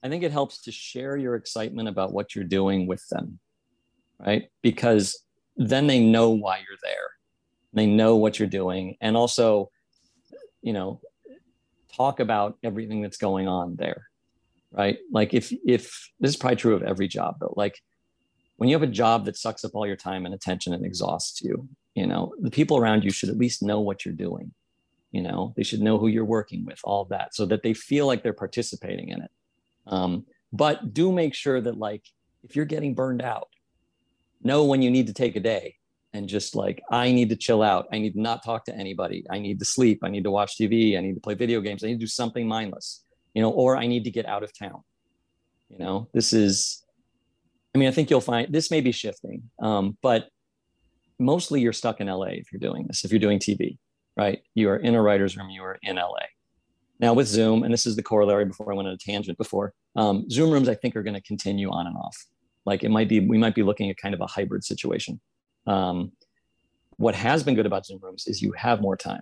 I 0.03 0.09
think 0.09 0.23
it 0.23 0.31
helps 0.31 0.61
to 0.63 0.71
share 0.71 1.17
your 1.17 1.33
excitement 1.33 1.89
about 1.89 2.13
what 2.13 2.35
you're 2.35 2.43
doing 2.43 2.85
with 2.85 3.03
them, 3.09 3.39
right? 4.19 4.49
Because 4.61 5.24
then 5.55 5.87
they 5.87 5.99
know 5.99 6.29
why 6.29 6.57
you're 6.57 6.77
there. 6.83 7.09
They 7.73 7.85
know 7.85 8.15
what 8.15 8.39
you're 8.39 8.47
doing. 8.47 8.97
And 9.01 9.17
also, 9.17 9.69
you 10.61 10.73
know, 10.73 11.01
talk 11.93 12.19
about 12.19 12.57
everything 12.63 13.01
that's 13.01 13.17
going 13.17 13.47
on 13.47 13.75
there, 13.75 14.07
right? 14.71 14.97
Like 15.11 15.33
if 15.33 15.53
if 15.65 16.11
this 16.19 16.31
is 16.31 16.37
probably 16.37 16.57
true 16.57 16.75
of 16.75 16.83
every 16.83 17.07
job, 17.07 17.37
but 17.39 17.57
like 17.57 17.81
when 18.57 18.69
you 18.69 18.75
have 18.75 18.83
a 18.83 18.87
job 18.87 19.25
that 19.25 19.37
sucks 19.37 19.65
up 19.65 19.75
all 19.75 19.87
your 19.87 19.95
time 19.95 20.25
and 20.25 20.33
attention 20.33 20.73
and 20.73 20.85
exhausts 20.85 21.41
you, 21.41 21.67
you 21.93 22.07
know, 22.07 22.33
the 22.39 22.51
people 22.51 22.77
around 22.77 23.03
you 23.03 23.11
should 23.11 23.29
at 23.29 23.37
least 23.37 23.63
know 23.63 23.79
what 23.79 24.05
you're 24.05 24.13
doing. 24.13 24.51
You 25.11 25.21
know, 25.21 25.53
they 25.55 25.63
should 25.63 25.81
know 25.81 25.97
who 25.97 26.07
you're 26.07 26.25
working 26.25 26.65
with, 26.65 26.79
all 26.83 27.05
that, 27.05 27.33
so 27.33 27.45
that 27.45 27.63
they 27.63 27.73
feel 27.73 28.05
like 28.05 28.21
they're 28.21 28.33
participating 28.33 29.09
in 29.09 29.21
it. 29.21 29.31
Um, 29.87 30.25
but 30.51 30.93
do 30.93 31.11
make 31.11 31.33
sure 31.33 31.61
that, 31.61 31.77
like, 31.77 32.03
if 32.43 32.55
you're 32.55 32.65
getting 32.65 32.93
burned 32.93 33.21
out, 33.21 33.47
know 34.43 34.65
when 34.65 34.81
you 34.81 34.91
need 34.91 35.07
to 35.07 35.13
take 35.13 35.35
a 35.35 35.39
day 35.39 35.75
and 36.13 36.29
just 36.29 36.55
like, 36.55 36.81
I 36.89 37.11
need 37.11 37.29
to 37.29 37.35
chill 37.35 37.61
out. 37.61 37.87
I 37.91 37.99
need 37.99 38.13
to 38.13 38.21
not 38.21 38.43
talk 38.43 38.65
to 38.65 38.75
anybody. 38.75 39.25
I 39.29 39.39
need 39.39 39.59
to 39.59 39.65
sleep. 39.65 39.99
I 40.03 40.09
need 40.09 40.23
to 40.23 40.31
watch 40.31 40.57
TV. 40.57 40.97
I 40.97 41.01
need 41.01 41.15
to 41.15 41.21
play 41.21 41.33
video 41.33 41.61
games. 41.61 41.83
I 41.83 41.87
need 41.87 41.95
to 41.95 41.99
do 41.99 42.07
something 42.07 42.47
mindless, 42.47 43.03
you 43.33 43.41
know, 43.41 43.51
or 43.51 43.75
I 43.75 43.87
need 43.87 44.05
to 44.05 44.11
get 44.11 44.25
out 44.25 44.43
of 44.43 44.57
town. 44.57 44.81
You 45.69 45.79
know, 45.79 46.07
this 46.13 46.31
is, 46.31 46.85
I 47.73 47.77
mean, 47.77 47.89
I 47.89 47.91
think 47.91 48.09
you'll 48.09 48.21
find 48.21 48.53
this 48.53 48.71
may 48.71 48.81
be 48.81 48.91
shifting, 48.91 49.49
um, 49.61 49.97
but 50.01 50.29
mostly 51.19 51.59
you're 51.59 51.73
stuck 51.73 51.99
in 51.99 52.07
LA 52.07 52.27
if 52.27 52.51
you're 52.51 52.59
doing 52.59 52.85
this, 52.87 53.03
if 53.03 53.11
you're 53.11 53.19
doing 53.19 53.39
TV, 53.39 53.77
right? 54.15 54.39
You 54.53 54.69
are 54.69 54.77
in 54.77 54.95
a 54.95 55.01
writer's 55.01 55.35
room, 55.35 55.49
you 55.49 55.63
are 55.63 55.77
in 55.81 55.97
LA. 55.97 56.27
Now 56.99 57.13
with 57.13 57.27
Zoom, 57.27 57.63
and 57.63 57.73
this 57.73 57.85
is 57.85 57.95
the 57.95 58.03
corollary 58.03 58.45
before 58.45 58.71
I 58.71 58.75
went 58.75 58.87
on 58.87 58.93
a 58.93 58.97
tangent 58.97 59.37
before, 59.37 59.73
um, 59.95 60.29
Zoom 60.29 60.51
rooms 60.51 60.69
I 60.69 60.75
think 60.75 60.95
are 60.95 61.03
going 61.03 61.15
to 61.15 61.21
continue 61.21 61.69
on 61.69 61.87
and 61.87 61.97
off. 61.97 62.15
Like 62.65 62.83
it 62.83 62.89
might 62.89 63.09
be, 63.09 63.19
we 63.19 63.37
might 63.37 63.55
be 63.55 63.63
looking 63.63 63.89
at 63.89 63.97
kind 63.97 64.13
of 64.13 64.21
a 64.21 64.27
hybrid 64.27 64.63
situation. 64.63 65.19
Um, 65.67 66.11
what 66.97 67.15
has 67.15 67.43
been 67.43 67.55
good 67.55 67.65
about 67.65 67.85
Zoom 67.85 67.99
rooms 68.01 68.25
is 68.27 68.41
you 68.41 68.53
have 68.53 68.81
more 68.81 68.95
time. 68.95 69.21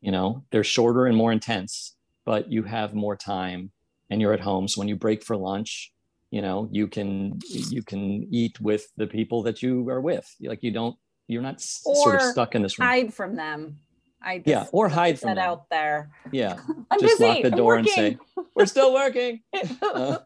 You 0.00 0.12
know, 0.12 0.44
they're 0.50 0.64
shorter 0.64 1.06
and 1.06 1.16
more 1.16 1.32
intense, 1.32 1.96
but 2.24 2.50
you 2.52 2.62
have 2.62 2.94
more 2.94 3.16
time 3.16 3.72
and 4.10 4.20
you're 4.20 4.32
at 4.32 4.40
home. 4.40 4.68
So 4.68 4.80
when 4.80 4.88
you 4.88 4.96
break 4.96 5.24
for 5.24 5.36
lunch, 5.36 5.92
you 6.30 6.42
know, 6.42 6.68
you 6.70 6.86
can 6.86 7.38
you 7.48 7.82
can 7.82 8.28
eat 8.30 8.60
with 8.60 8.86
the 8.96 9.06
people 9.06 9.42
that 9.44 9.62
you 9.62 9.88
are 9.88 10.00
with. 10.00 10.32
Like 10.40 10.62
you 10.62 10.70
don't, 10.70 10.96
you're 11.26 11.42
not 11.42 11.56
or 11.84 11.94
sort 11.96 12.14
of 12.16 12.22
stuck 12.22 12.54
in 12.54 12.62
this 12.62 12.78
room. 12.78 12.86
Hide 12.86 13.14
from 13.14 13.34
them. 13.34 13.78
I 14.20 14.42
yeah, 14.44 14.66
or 14.72 14.88
hide 14.88 15.18
from 15.18 15.28
that 15.28 15.36
them. 15.36 15.44
out 15.44 15.70
there. 15.70 16.10
Yeah, 16.32 16.58
I'm 16.90 17.00
just 17.00 17.18
busy. 17.18 17.24
lock 17.24 17.42
the 17.42 17.50
door 17.50 17.76
and 17.76 17.88
say, 17.88 18.18
"We're 18.54 18.66
still 18.66 18.92
working." 18.92 19.40
Uh, 19.80 20.18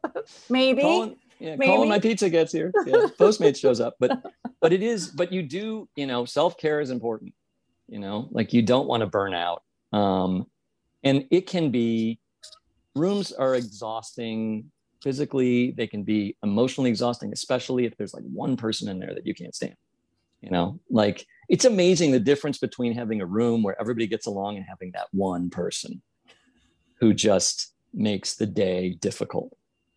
Maybe. 0.48 0.82
Colin, 0.82 1.16
yeah, 1.42 1.56
Maybe. 1.56 1.72
Colin, 1.72 1.88
my 1.88 1.98
pizza 1.98 2.30
gets 2.30 2.52
here. 2.52 2.72
Yeah, 2.86 3.06
Postmates 3.18 3.58
shows 3.58 3.80
up, 3.80 3.96
but 3.98 4.22
but 4.60 4.72
it 4.72 4.80
is. 4.80 5.08
But 5.08 5.32
you 5.32 5.42
do, 5.42 5.88
you 5.96 6.06
know, 6.06 6.24
self 6.24 6.56
care 6.56 6.80
is 6.80 6.90
important. 6.90 7.34
You 7.88 7.98
know, 7.98 8.28
like 8.30 8.52
you 8.52 8.62
don't 8.62 8.86
want 8.86 9.00
to 9.00 9.08
burn 9.08 9.34
out, 9.34 9.64
um, 9.92 10.46
and 11.02 11.26
it 11.32 11.48
can 11.48 11.70
be. 11.70 12.20
Rooms 12.94 13.32
are 13.32 13.56
exhausting 13.56 14.70
physically. 15.02 15.72
They 15.72 15.88
can 15.88 16.04
be 16.04 16.36
emotionally 16.44 16.90
exhausting, 16.90 17.32
especially 17.32 17.86
if 17.86 17.96
there's 17.96 18.14
like 18.14 18.22
one 18.22 18.56
person 18.56 18.88
in 18.88 19.00
there 19.00 19.12
that 19.12 19.26
you 19.26 19.34
can't 19.34 19.54
stand. 19.54 19.74
You 20.42 20.50
know, 20.50 20.78
like 20.90 21.26
it's 21.48 21.64
amazing 21.64 22.12
the 22.12 22.20
difference 22.20 22.58
between 22.58 22.94
having 22.94 23.20
a 23.20 23.26
room 23.26 23.64
where 23.64 23.80
everybody 23.80 24.06
gets 24.06 24.26
along 24.26 24.58
and 24.58 24.66
having 24.68 24.92
that 24.92 25.08
one 25.10 25.50
person 25.50 26.02
who 27.00 27.12
just 27.12 27.72
makes 27.92 28.36
the 28.36 28.46
day 28.46 28.90
difficult. 28.90 29.52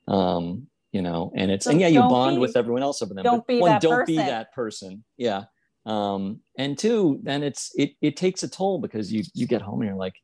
Um, 0.08 0.67
you 0.95 1.01
know, 1.01 1.29
and 1.36 1.51
it's 1.51 1.65
So 1.65 1.71
and 1.71 1.81
yeah, 1.81 1.89
you 1.89 1.99
bond 1.99 2.38
be- 2.38 2.39
with 2.39 2.55
everyone 2.55 2.81
else 2.81 3.01
over 3.01 3.13
them. 3.13 3.25
don't 3.25 3.39
but 3.39 3.47
be 3.47 3.60
one, 3.60 3.71
that 3.71 3.81
don't 3.81 4.08
be 4.08 4.15
that 4.15 4.53
person. 4.53 5.03
Yeah. 5.17 5.43
Um, 5.86 6.39
and 6.58 6.77
two, 6.77 7.19
then 7.21 7.43
it's 7.43 7.73
it 7.75 7.95
it 8.01 8.15
takes 8.15 8.43
a 8.43 8.47
toll 8.47 8.79
because 8.79 9.12
you 9.12 9.23
you 9.34 9.45
get 9.45 9.62
home 9.62 9.81
and 9.81 9.89
you're 9.89 9.97
like 9.97 10.15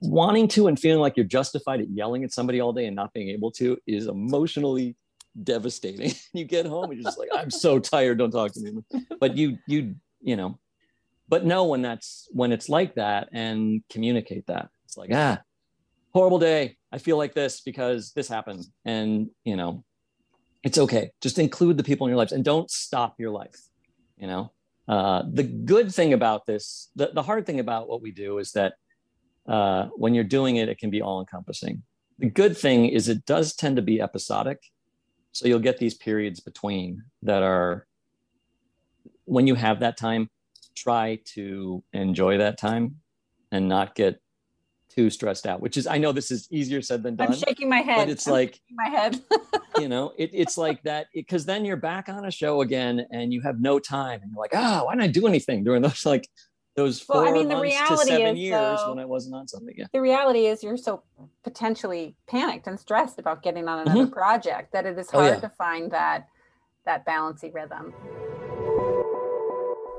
wanting 0.00 0.48
to 0.48 0.68
and 0.68 0.80
feeling 0.80 1.00
like 1.00 1.18
you're 1.18 1.26
justified 1.26 1.80
at 1.82 1.90
yelling 1.90 2.24
at 2.24 2.32
somebody 2.32 2.60
all 2.60 2.72
day 2.72 2.86
and 2.86 2.96
not 2.96 3.12
being 3.12 3.28
able 3.28 3.50
to 3.50 3.76
is 3.86 4.06
emotionally 4.06 4.96
devastating. 5.42 6.14
you 6.32 6.46
get 6.46 6.64
home 6.64 6.84
and 6.84 6.94
you're 6.94 7.04
just 7.04 7.18
like, 7.18 7.28
I'm 7.34 7.50
so 7.50 7.78
tired, 7.78 8.16
don't 8.16 8.30
talk 8.30 8.52
to 8.52 8.60
me. 8.62 8.72
But 9.20 9.36
you 9.36 9.58
you 9.66 9.96
you 10.22 10.36
know, 10.36 10.58
but 11.28 11.44
know 11.44 11.66
when 11.66 11.82
that's 11.82 12.26
when 12.32 12.52
it's 12.52 12.70
like 12.70 12.94
that 12.94 13.28
and 13.32 13.82
communicate 13.90 14.46
that. 14.46 14.70
It's 14.86 14.96
like, 14.96 15.10
ah, 15.12 15.42
horrible 16.14 16.38
day. 16.38 16.75
I 16.92 16.98
feel 16.98 17.16
like 17.16 17.34
this 17.34 17.60
because 17.60 18.12
this 18.12 18.28
happened. 18.28 18.64
And 18.84 19.30
you 19.44 19.56
know, 19.56 19.84
it's 20.62 20.78
okay. 20.78 21.10
Just 21.20 21.38
include 21.38 21.76
the 21.76 21.84
people 21.84 22.06
in 22.06 22.10
your 22.10 22.18
lives 22.18 22.32
and 22.32 22.44
don't 22.44 22.70
stop 22.70 23.16
your 23.18 23.30
life. 23.30 23.60
You 24.16 24.26
know, 24.26 24.52
uh, 24.88 25.22
the 25.30 25.42
good 25.42 25.94
thing 25.94 26.12
about 26.12 26.46
this, 26.46 26.90
the, 26.96 27.10
the 27.12 27.22
hard 27.22 27.46
thing 27.46 27.60
about 27.60 27.88
what 27.88 28.02
we 28.02 28.12
do 28.12 28.38
is 28.38 28.52
that 28.52 28.74
uh, 29.46 29.86
when 29.96 30.14
you're 30.14 30.24
doing 30.24 30.56
it, 30.56 30.68
it 30.68 30.78
can 30.78 30.90
be 30.90 31.02
all 31.02 31.20
encompassing. 31.20 31.82
The 32.18 32.30
good 32.30 32.56
thing 32.56 32.86
is 32.86 33.08
it 33.08 33.26
does 33.26 33.54
tend 33.54 33.76
to 33.76 33.82
be 33.82 34.00
episodic. 34.00 34.58
So 35.32 35.46
you'll 35.46 35.58
get 35.58 35.78
these 35.78 35.94
periods 35.94 36.40
between 36.40 37.02
that 37.22 37.42
are, 37.42 37.86
when 39.24 39.46
you 39.46 39.54
have 39.54 39.80
that 39.80 39.96
time, 39.96 40.30
try 40.74 41.20
to 41.34 41.82
enjoy 41.92 42.38
that 42.38 42.58
time 42.58 42.96
and 43.52 43.68
not 43.68 43.94
get 43.94 44.20
too 44.94 45.10
stressed 45.10 45.46
out, 45.46 45.60
which 45.60 45.76
is, 45.76 45.86
I 45.86 45.98
know 45.98 46.12
this 46.12 46.30
is 46.30 46.48
easier 46.50 46.80
said 46.82 47.02
than 47.02 47.16
done. 47.16 47.28
I'm 47.28 47.34
shaking 47.34 47.68
my 47.68 47.80
head. 47.80 47.98
But 47.98 48.08
it's 48.10 48.26
I'm 48.26 48.32
like, 48.32 48.60
my 48.70 48.88
head. 48.88 49.20
you 49.78 49.88
know, 49.88 50.12
it, 50.16 50.30
it's 50.32 50.56
like 50.56 50.82
that 50.84 51.06
because 51.14 51.44
then 51.44 51.64
you're 51.64 51.76
back 51.76 52.08
on 52.08 52.24
a 52.24 52.30
show 52.30 52.60
again 52.62 53.06
and 53.10 53.32
you 53.32 53.40
have 53.42 53.60
no 53.60 53.78
time 53.78 54.20
and 54.22 54.32
you're 54.32 54.40
like, 54.40 54.52
oh, 54.54 54.84
why 54.84 54.92
didn't 54.94 55.04
I 55.04 55.08
do 55.08 55.26
anything 55.26 55.64
during 55.64 55.82
those 55.82 56.06
like 56.06 56.28
those 56.76 57.00
four 57.00 57.22
Well, 57.22 57.28
I 57.28 57.32
mean, 57.32 57.48
the 57.48 57.56
months 57.56 57.72
to 57.72 57.84
reality 57.84 58.10
seven 58.10 58.36
is, 58.36 58.38
years 58.42 58.78
though- 58.80 58.90
when 58.90 58.98
I 58.98 59.04
wasn't 59.04 59.34
on 59.34 59.48
something? 59.48 59.74
Yeah. 59.76 59.86
the 59.92 60.00
reality 60.00 60.46
is 60.46 60.62
you're 60.62 60.76
so 60.76 61.02
potentially 61.42 62.16
panicked 62.26 62.66
and 62.66 62.78
stressed 62.78 63.18
about 63.18 63.42
getting 63.42 63.68
on 63.68 63.80
another 63.80 64.04
mm-hmm. 64.04 64.12
project 64.12 64.72
that 64.72 64.86
it 64.86 64.98
is 64.98 65.08
Oh, 65.12 65.20
hard 65.20 65.34
yeah. 65.34 65.40
to 65.40 65.48
find 65.50 65.90
that 65.92 66.28
that 66.84 67.04
balancing 67.04 67.52
rhythm. 67.52 67.92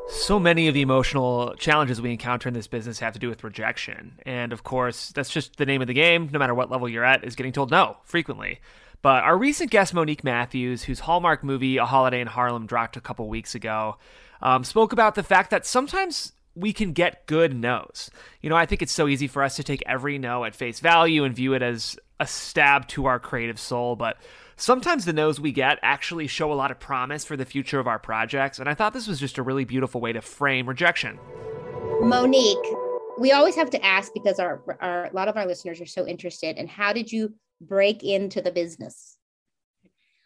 So 0.09 0.39
many 0.39 0.67
of 0.67 0.73
the 0.73 0.81
emotional 0.81 1.53
challenges 1.55 2.01
we 2.01 2.11
encounter 2.11 2.47
in 2.47 2.53
this 2.53 2.67
business 2.67 2.99
have 2.99 3.13
to 3.13 3.19
do 3.19 3.27
with 3.27 3.43
rejection. 3.43 4.19
And 4.25 4.53
of 4.53 4.63
course, 4.63 5.09
that's 5.09 5.29
just 5.29 5.57
the 5.57 5.65
name 5.65 5.81
of 5.81 5.87
the 5.87 5.93
game, 5.93 6.29
no 6.31 6.39
matter 6.39 6.53
what 6.53 6.71
level 6.71 6.87
you're 6.87 7.03
at, 7.03 7.25
is 7.25 7.35
getting 7.35 7.51
told 7.51 7.71
no 7.71 7.97
frequently. 8.03 8.59
But 9.01 9.23
our 9.23 9.37
recent 9.37 9.69
guest, 9.69 9.93
Monique 9.93 10.23
Matthews, 10.23 10.83
whose 10.83 11.01
Hallmark 11.01 11.43
movie 11.43 11.77
A 11.77 11.85
Holiday 11.85 12.21
in 12.21 12.27
Harlem 12.27 12.65
dropped 12.65 12.97
a 12.97 13.01
couple 13.01 13.27
weeks 13.27 13.53
ago, 13.53 13.97
um, 14.41 14.63
spoke 14.63 14.93
about 14.93 15.15
the 15.15 15.23
fact 15.23 15.49
that 15.51 15.65
sometimes 15.65 16.31
we 16.55 16.73
can 16.73 16.93
get 16.93 17.27
good 17.27 17.53
no's. 17.53 18.09
You 18.41 18.49
know, 18.49 18.55
I 18.55 18.65
think 18.65 18.81
it's 18.81 18.91
so 18.91 19.07
easy 19.07 19.27
for 19.27 19.43
us 19.43 19.55
to 19.57 19.63
take 19.63 19.83
every 19.85 20.17
no 20.17 20.45
at 20.45 20.55
face 20.55 20.79
value 20.79 21.23
and 21.25 21.35
view 21.35 21.53
it 21.53 21.61
as 21.61 21.97
a 22.19 22.25
stab 22.25 22.87
to 22.89 23.05
our 23.05 23.19
creative 23.19 23.59
soul, 23.59 23.95
but 23.95 24.17
sometimes 24.57 25.05
the 25.05 25.13
no's 25.13 25.39
we 25.39 25.51
get 25.51 25.79
actually 25.81 26.27
show 26.27 26.51
a 26.51 26.55
lot 26.55 26.71
of 26.71 26.79
promise 26.79 27.23
for 27.23 27.37
the 27.37 27.45
future 27.45 27.79
of 27.79 27.87
our 27.87 27.99
projects, 27.99 28.59
and 28.59 28.67
I 28.67 28.73
thought 28.73 28.93
this 28.93 29.07
was 29.07 29.19
just 29.19 29.37
a 29.37 29.43
really 29.43 29.63
beautiful 29.63 30.01
way 30.01 30.11
to 30.11 30.21
frame 30.21 30.67
rejection. 30.67 31.17
Monique, 32.01 32.57
we 33.17 33.31
always 33.31 33.55
have 33.55 33.69
to 33.71 33.85
ask 33.85 34.13
because 34.13 34.39
our, 34.39 34.61
our 34.79 35.05
a 35.05 35.13
lot 35.13 35.27
of 35.27 35.37
our 35.37 35.45
listeners 35.45 35.81
are 35.81 35.85
so 35.85 36.07
interested. 36.07 36.57
And 36.57 36.69
how 36.69 36.93
did 36.93 37.11
you 37.11 37.33
break 37.61 38.03
into 38.03 38.41
the 38.41 38.51
business? 38.51 39.17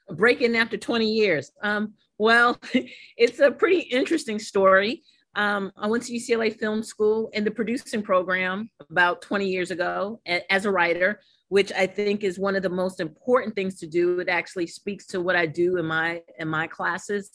Break 0.10 0.42
in 0.42 0.56
after 0.56 0.78
20 0.78 1.10
years. 1.10 1.52
Um, 1.62 1.94
well, 2.18 2.60
it's 3.18 3.40
a 3.40 3.52
pretty 3.52 3.80
interesting 3.80 4.40
story. 4.40 5.04
Um, 5.36 5.72
I 5.78 5.88
went 5.88 6.04
to 6.04 6.14
UCLA 6.14 6.54
Film 6.58 6.84
School 6.84 7.30
in 7.34 7.46
the 7.46 7.52
producing 7.52 8.02
program 8.02 8.70
about 8.90 9.22
20 9.22 9.48
years 9.48 9.72
ago 9.72 10.20
as 10.50 10.66
a 10.66 10.72
writer, 10.72 11.22
which 11.52 11.74
I 11.74 11.86
think 11.86 12.24
is 12.24 12.40
one 12.40 12.56
of 12.56 12.64
the 12.64 12.70
most 12.70 13.02
important 13.02 13.56
things 13.56 13.76
to 13.80 13.86
do. 13.86 14.22
It 14.22 14.30
actually 14.30 14.68
speaks 14.68 15.06
to 15.08 15.20
what 15.20 15.36
I 15.36 15.46
do 15.46 15.76
in 15.76 15.86
my 15.86 16.22
in 16.40 16.48
my 16.48 16.66
classes. 16.66 17.30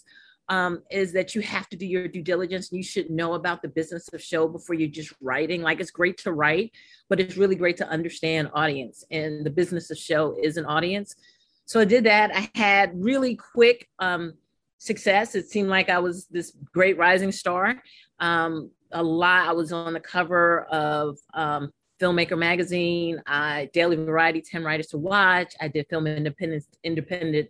Um, 0.48 0.82
is 0.90 1.12
that 1.12 1.34
you 1.34 1.42
have 1.42 1.68
to 1.68 1.76
do 1.76 1.84
your 1.84 2.08
due 2.08 2.22
diligence. 2.22 2.72
You 2.72 2.82
should 2.82 3.10
know 3.10 3.34
about 3.34 3.60
the 3.60 3.68
business 3.68 4.08
of 4.14 4.22
show 4.22 4.48
before 4.48 4.74
you're 4.74 4.88
just 4.88 5.12
writing. 5.20 5.60
Like 5.60 5.80
it's 5.80 5.90
great 5.90 6.16
to 6.18 6.32
write, 6.32 6.72
but 7.10 7.20
it's 7.20 7.36
really 7.36 7.56
great 7.56 7.76
to 7.76 7.88
understand 7.88 8.48
audience, 8.54 9.04
and 9.10 9.44
the 9.44 9.50
business 9.50 9.90
of 9.90 9.98
show 9.98 10.34
is 10.42 10.56
an 10.56 10.64
audience. 10.64 11.14
So 11.66 11.80
I 11.80 11.84
did 11.84 12.04
that. 12.04 12.34
I 12.34 12.48
had 12.54 12.92
really 12.94 13.36
quick 13.36 13.86
um, 13.98 14.32
success. 14.78 15.34
It 15.34 15.50
seemed 15.50 15.68
like 15.68 15.90
I 15.90 15.98
was 15.98 16.26
this 16.28 16.56
great 16.72 16.96
rising 16.96 17.32
star. 17.32 17.82
Um, 18.18 18.70
a 18.92 19.02
lot. 19.02 19.46
I 19.46 19.52
was 19.52 19.72
on 19.72 19.92
the 19.92 20.00
cover 20.00 20.62
of 20.70 21.18
um, 21.34 21.70
Filmmaker 22.00 22.38
magazine. 22.38 23.22
I 23.26 23.70
Daily 23.72 23.96
Variety, 23.96 24.42
Ten 24.42 24.64
Writers 24.64 24.88
to 24.88 24.98
Watch. 24.98 25.54
I 25.60 25.68
did 25.68 25.86
Film 25.88 26.06
Independent 26.06 26.64
Independent 26.84 27.48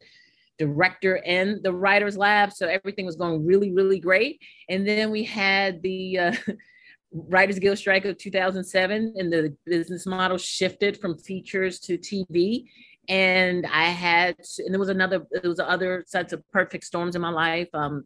Director 0.59 1.23
and 1.25 1.63
the 1.63 1.73
Writers 1.73 2.17
Lab. 2.17 2.53
So 2.53 2.67
everything 2.67 3.07
was 3.07 3.17
going 3.17 3.45
really, 3.45 3.73
really 3.73 3.99
great. 3.99 4.41
And 4.69 4.87
then 4.87 5.11
we 5.11 5.25
had 5.25 5.83
the 5.83 6.19
uh, 6.19 6.33
Writers 7.13 7.59
Guild 7.59 7.79
strike 7.79 8.05
of 8.05 8.19
2007, 8.19 9.15
and 9.17 9.33
the 9.33 9.57
business 9.65 10.07
model 10.07 10.39
shifted 10.39 11.01
from 11.01 11.19
features 11.19 11.79
to 11.81 11.97
TV 11.99 12.67
and 13.09 13.67
I 13.67 13.85
had, 13.85 14.37
and 14.59 14.73
there 14.73 14.81
was 14.81 14.89
another, 14.89 15.27
there 15.31 15.49
was 15.49 15.61
other 15.61 16.05
sets 16.07 16.33
of 16.33 16.47
perfect 16.51 16.85
storms 16.85 17.15
in 17.15 17.23
my 17.23 17.31
life. 17.31 17.69
Um, 17.73 18.05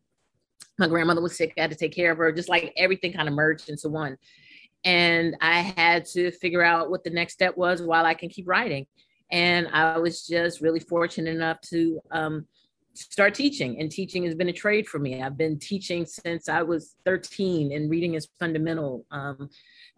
my 0.79 0.89
grandmother 0.89 1.23
was 1.23 1.37
sick; 1.37 1.55
I 1.57 1.63
had 1.63 1.71
to 1.71 1.77
take 1.77 1.95
care 1.95 2.13
of 2.13 2.19
her. 2.19 2.33
Just 2.33 2.49
like 2.49 2.73
everything 2.77 3.13
kind 3.13 3.29
of 3.29 3.35
merged 3.35 3.69
into 3.69 3.89
one, 3.89 4.17
and 4.85 5.37
I 5.41 5.61
had 5.61 6.05
to 6.07 6.31
figure 6.31 6.63
out 6.63 6.91
what 6.91 7.05
the 7.05 7.11
next 7.11 7.35
step 7.35 7.57
was 7.57 7.83
while 7.83 8.07
I 8.07 8.15
can 8.15 8.29
keep 8.29 8.49
writing. 8.49 8.87
And 9.31 9.69
I 9.73 9.99
was 9.99 10.27
just 10.27 10.61
really 10.61 10.81
fortunate 10.81 11.35
enough 11.35 11.61
to 11.71 12.01
um, 12.11 12.47
start 12.95 13.35
teaching. 13.35 13.81
And 13.81 13.91
teaching 13.91 14.25
has 14.25 14.35
been 14.35 14.49
a 14.49 14.53
trade 14.53 14.89
for 14.89 14.99
me. 14.99 15.23
I've 15.23 15.37
been 15.37 15.59
teaching 15.59 16.07
since 16.07 16.49
I 16.49 16.63
was 16.63 16.97
13, 17.05 17.73
and 17.73 17.91
reading 17.91 18.15
is 18.15 18.29
fundamental 18.39 19.07
um, 19.11 19.49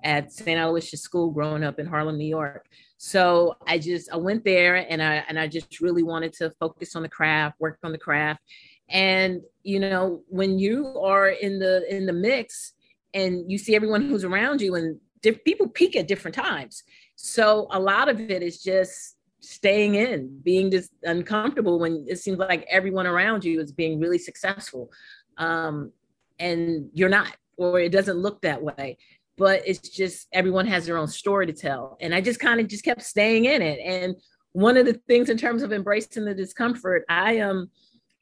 at 0.04 0.32
St. 0.32 0.58
Aloysius 0.58 1.02
School 1.02 1.30
growing 1.30 1.64
up 1.64 1.78
in 1.78 1.86
Harlem, 1.86 2.18
New 2.18 2.26
York. 2.26 2.66
So 2.98 3.56
I 3.66 3.78
just 3.78 4.12
I 4.12 4.16
went 4.16 4.44
there 4.44 4.76
and 4.76 5.02
I 5.02 5.24
and 5.28 5.38
I 5.38 5.48
just 5.48 5.80
really 5.80 6.02
wanted 6.02 6.32
to 6.34 6.50
focus 6.52 6.94
on 6.94 7.02
the 7.02 7.08
craft, 7.08 7.60
work 7.60 7.78
on 7.82 7.92
the 7.92 7.98
craft. 7.98 8.40
And 8.88 9.40
you 9.62 9.80
know, 9.80 10.22
when 10.28 10.58
you 10.58 10.98
are 11.00 11.28
in 11.28 11.58
the 11.58 11.84
in 11.94 12.06
the 12.06 12.12
mix 12.12 12.74
and 13.14 13.50
you 13.50 13.58
see 13.58 13.74
everyone 13.74 14.02
who's 14.02 14.24
around 14.24 14.60
you 14.60 14.74
and 14.74 14.98
diff- 15.22 15.44
people 15.44 15.68
peak 15.68 15.96
at 15.96 16.08
different 16.08 16.34
times. 16.34 16.82
So 17.16 17.68
a 17.70 17.78
lot 17.78 18.08
of 18.08 18.20
it 18.20 18.42
is 18.42 18.62
just 18.62 19.16
staying 19.40 19.96
in, 19.96 20.40
being 20.42 20.70
just 20.70 20.90
uncomfortable 21.02 21.78
when 21.78 22.04
it 22.08 22.18
seems 22.18 22.38
like 22.38 22.64
everyone 22.68 23.06
around 23.06 23.44
you 23.44 23.60
is 23.60 23.72
being 23.72 24.00
really 24.00 24.18
successful. 24.18 24.90
Um, 25.38 25.92
and 26.38 26.88
you're 26.94 27.08
not, 27.08 27.36
or 27.56 27.80
it 27.80 27.92
doesn't 27.92 28.16
look 28.16 28.42
that 28.42 28.62
way. 28.62 28.98
But 29.38 29.62
it's 29.66 29.88
just 29.88 30.28
everyone 30.32 30.66
has 30.66 30.86
their 30.86 30.98
own 30.98 31.08
story 31.08 31.46
to 31.46 31.52
tell. 31.52 31.96
And 32.00 32.14
I 32.14 32.20
just 32.20 32.38
kind 32.38 32.60
of 32.60 32.68
just 32.68 32.84
kept 32.84 33.02
staying 33.02 33.46
in 33.46 33.62
it. 33.62 33.80
And 33.80 34.16
one 34.52 34.76
of 34.76 34.86
the 34.86 35.00
things 35.08 35.30
in 35.30 35.38
terms 35.38 35.62
of 35.62 35.72
embracing 35.72 36.24
the 36.24 36.34
discomfort, 36.34 37.04
I 37.08 37.40
um 37.40 37.70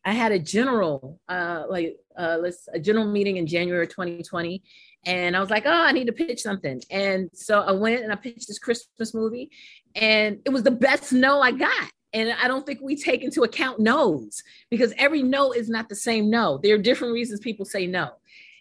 I 0.05 0.13
had 0.13 0.33
a 0.33 0.39
general 0.39 1.21
uh 1.29 1.65
like 1.69 1.97
uh 2.19 2.39
let's 2.41 2.69
a 2.73 2.79
general 2.79 3.07
meeting 3.07 3.37
in 3.37 3.47
January 3.47 3.87
2020 3.87 4.63
and 5.07 5.35
I 5.35 5.41
was 5.41 5.51
like, 5.51 5.65
oh, 5.67 5.71
I 5.71 5.93
need 5.93 6.07
to 6.09 6.13
pitch 6.13 6.43
something. 6.43 6.83
And 6.91 7.31
so 7.33 7.61
I 7.61 7.73
went 7.73 8.03
and 8.03 8.13
I 8.13 8.17
pitched 8.17 8.49
this 8.49 8.59
Christmas 8.59 9.15
movie, 9.15 9.51
and 9.95 10.41
it 10.45 10.51
was 10.51 10.63
the 10.63 10.71
best 10.71 11.13
no 11.13 11.41
I 11.41 11.53
got. 11.53 11.91
And 12.13 12.35
I 12.43 12.49
don't 12.49 12.67
think 12.67 12.81
we 12.83 12.97
take 12.97 13.23
into 13.23 13.45
account 13.45 13.79
no's 13.79 14.43
because 14.69 14.93
every 14.99 15.23
no 15.23 15.53
is 15.53 15.71
not 15.71 15.89
the 15.89 15.95
same 15.95 16.29
no. 16.29 16.59
There 16.59 16.75
are 16.75 16.79
different 16.79 17.15
reasons 17.15 17.41
people 17.41 17.65
say 17.65 17.87
no. 17.87 18.11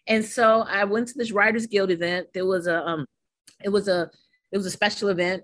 And 0.08 0.24
so 0.24 0.62
I 0.62 0.84
went 0.84 1.08
to 1.10 1.18
this 1.18 1.32
Writers 1.32 1.66
Guild 1.66 1.90
event. 1.90 2.28
There 2.34 2.46
was 2.46 2.68
a 2.68 2.86
um, 2.86 3.06
it 3.64 3.70
was 3.70 3.88
a 3.88 4.10
it 4.52 4.58
was 4.58 4.66
a 4.66 4.72
special 4.72 5.10
event. 5.10 5.44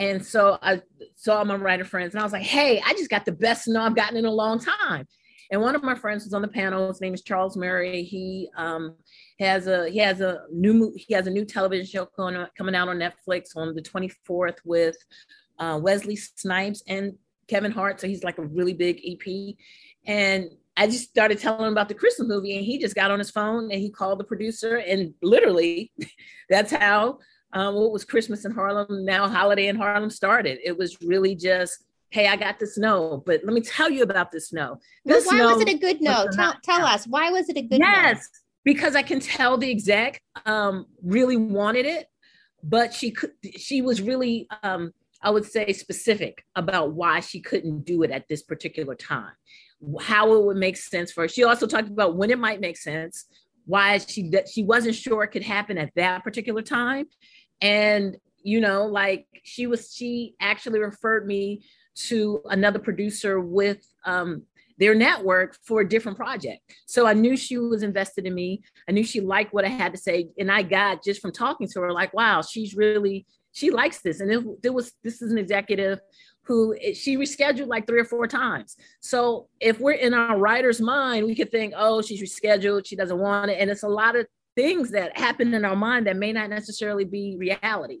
And 0.00 0.24
so 0.24 0.58
I 0.60 0.82
saw 1.14 1.44
my 1.44 1.54
writer 1.54 1.84
friends 1.84 2.14
and 2.14 2.20
I 2.20 2.24
was 2.24 2.32
like, 2.32 2.42
hey, 2.42 2.82
I 2.84 2.92
just 2.94 3.10
got 3.10 3.24
the 3.24 3.32
best 3.32 3.68
no 3.68 3.80
I've 3.80 3.94
gotten 3.94 4.16
in 4.16 4.24
a 4.24 4.30
long 4.30 4.58
time. 4.58 5.06
And 5.54 5.62
one 5.62 5.76
of 5.76 5.84
my 5.84 5.94
friends 5.94 6.24
was 6.24 6.34
on 6.34 6.42
the 6.42 6.48
panel. 6.48 6.88
His 6.88 7.00
name 7.00 7.14
is 7.14 7.22
Charles 7.22 7.56
Murray. 7.56 8.02
He 8.02 8.50
um, 8.56 8.96
has 9.38 9.68
a 9.68 9.88
he 9.88 9.98
has 9.98 10.20
a 10.20 10.40
new 10.50 10.92
he 10.96 11.14
has 11.14 11.28
a 11.28 11.30
new 11.30 11.44
television 11.44 11.86
show 11.86 12.06
coming 12.06 12.44
coming 12.58 12.74
out 12.74 12.88
on 12.88 12.98
Netflix 12.98 13.54
on 13.54 13.72
the 13.72 13.80
24th 13.80 14.56
with 14.64 14.96
uh, 15.60 15.78
Wesley 15.80 16.16
Snipes 16.16 16.82
and 16.88 17.12
Kevin 17.46 17.70
Hart. 17.70 18.00
So 18.00 18.08
he's 18.08 18.24
like 18.24 18.38
a 18.38 18.46
really 18.46 18.72
big 18.72 19.00
EP. 19.06 19.54
And 20.06 20.50
I 20.76 20.88
just 20.88 21.08
started 21.08 21.38
telling 21.38 21.66
him 21.66 21.72
about 21.72 21.88
the 21.88 21.94
Christmas 21.94 22.26
movie, 22.26 22.56
and 22.56 22.66
he 22.66 22.76
just 22.78 22.96
got 22.96 23.12
on 23.12 23.20
his 23.20 23.30
phone 23.30 23.70
and 23.70 23.80
he 23.80 23.90
called 23.90 24.18
the 24.18 24.24
producer, 24.24 24.78
and 24.78 25.14
literally, 25.22 25.92
that's 26.50 26.72
how 26.72 27.20
um, 27.52 27.76
what 27.76 27.92
was 27.92 28.04
Christmas 28.04 28.44
in 28.44 28.50
Harlem 28.50 29.04
now 29.04 29.28
Holiday 29.28 29.68
in 29.68 29.76
Harlem 29.76 30.10
started. 30.10 30.58
It 30.64 30.76
was 30.76 31.00
really 31.00 31.36
just 31.36 31.84
hey, 32.14 32.28
I 32.28 32.36
got 32.36 32.60
this 32.60 32.78
no, 32.78 33.24
but 33.26 33.40
let 33.42 33.52
me 33.52 33.60
tell 33.60 33.90
you 33.90 34.04
about 34.04 34.30
this 34.30 34.52
no. 34.52 34.78
This 35.04 35.26
well, 35.26 35.34
why 35.34 35.42
no 35.42 35.52
was 35.56 35.62
it 35.62 35.68
a 35.68 35.76
good 35.76 36.00
no? 36.00 36.28
Tell, 36.32 36.54
tell 36.62 36.86
us 36.86 37.06
why 37.08 37.30
was 37.32 37.48
it 37.48 37.56
a 37.56 37.62
good 37.62 37.80
yes, 37.80 38.16
no? 38.16 38.22
because 38.64 38.94
I 38.94 39.02
can 39.02 39.18
tell 39.18 39.58
the 39.58 39.68
exec 39.68 40.22
um, 40.46 40.86
really 41.02 41.36
wanted 41.36 41.86
it, 41.86 42.06
but 42.62 42.94
she 42.94 43.10
could. 43.10 43.32
She 43.56 43.82
was 43.82 44.00
really, 44.00 44.46
um, 44.62 44.92
I 45.22 45.30
would 45.30 45.44
say, 45.44 45.72
specific 45.72 46.44
about 46.54 46.92
why 46.92 47.18
she 47.18 47.40
couldn't 47.40 47.84
do 47.84 48.04
it 48.04 48.12
at 48.12 48.28
this 48.28 48.44
particular 48.44 48.94
time, 48.94 49.32
how 50.00 50.34
it 50.34 50.44
would 50.44 50.56
make 50.56 50.76
sense 50.76 51.10
for 51.10 51.22
her. 51.22 51.28
She 51.28 51.42
also 51.42 51.66
talked 51.66 51.88
about 51.88 52.16
when 52.16 52.30
it 52.30 52.38
might 52.38 52.60
make 52.60 52.76
sense, 52.76 53.24
why 53.66 53.98
she 53.98 54.30
that 54.30 54.48
she 54.48 54.62
wasn't 54.62 54.94
sure 54.94 55.24
it 55.24 55.32
could 55.32 55.42
happen 55.42 55.78
at 55.78 55.90
that 55.96 56.22
particular 56.22 56.62
time, 56.62 57.06
and 57.60 58.16
you 58.44 58.60
know, 58.60 58.86
like 58.86 59.26
she 59.42 59.66
was, 59.66 59.92
she 59.92 60.36
actually 60.38 60.78
referred 60.78 61.26
me 61.26 61.64
to 61.94 62.42
another 62.46 62.78
producer 62.78 63.40
with 63.40 63.86
um, 64.04 64.42
their 64.78 64.94
network 64.94 65.56
for 65.64 65.80
a 65.80 65.88
different 65.88 66.18
project. 66.18 66.60
So 66.86 67.06
I 67.06 67.12
knew 67.12 67.36
she 67.36 67.58
was 67.58 67.82
invested 67.82 68.26
in 68.26 68.34
me. 68.34 68.62
I 68.88 68.92
knew 68.92 69.04
she 69.04 69.20
liked 69.20 69.54
what 69.54 69.64
I 69.64 69.68
had 69.68 69.92
to 69.92 69.98
say. 69.98 70.28
And 70.38 70.50
I 70.50 70.62
got 70.62 71.04
just 71.04 71.20
from 71.20 71.32
talking 71.32 71.68
to 71.68 71.80
her, 71.80 71.92
like, 71.92 72.12
wow, 72.12 72.42
she's 72.42 72.74
really, 72.74 73.26
she 73.52 73.70
likes 73.70 74.00
this. 74.00 74.20
And 74.20 74.30
it 74.30 74.74
was, 74.74 74.92
this 75.04 75.22
is 75.22 75.30
an 75.30 75.38
executive 75.38 76.00
who 76.42 76.76
she 76.92 77.16
rescheduled 77.16 77.68
like 77.68 77.86
three 77.86 78.00
or 78.00 78.04
four 78.04 78.26
times. 78.26 78.76
So 79.00 79.48
if 79.60 79.80
we're 79.80 79.92
in 79.92 80.12
our 80.12 80.38
writer's 80.38 80.80
mind, 80.80 81.24
we 81.24 81.34
could 81.34 81.50
think, 81.50 81.72
oh, 81.76 82.02
she's 82.02 82.20
rescheduled, 82.20 82.86
she 82.86 82.96
doesn't 82.96 83.18
want 83.18 83.50
it. 83.50 83.58
And 83.60 83.70
it's 83.70 83.82
a 83.82 83.88
lot 83.88 84.16
of 84.16 84.26
things 84.54 84.90
that 84.90 85.16
happen 85.16 85.54
in 85.54 85.64
our 85.64 85.76
mind 85.76 86.06
that 86.06 86.16
may 86.16 86.32
not 86.32 86.50
necessarily 86.50 87.04
be 87.04 87.36
reality. 87.38 88.00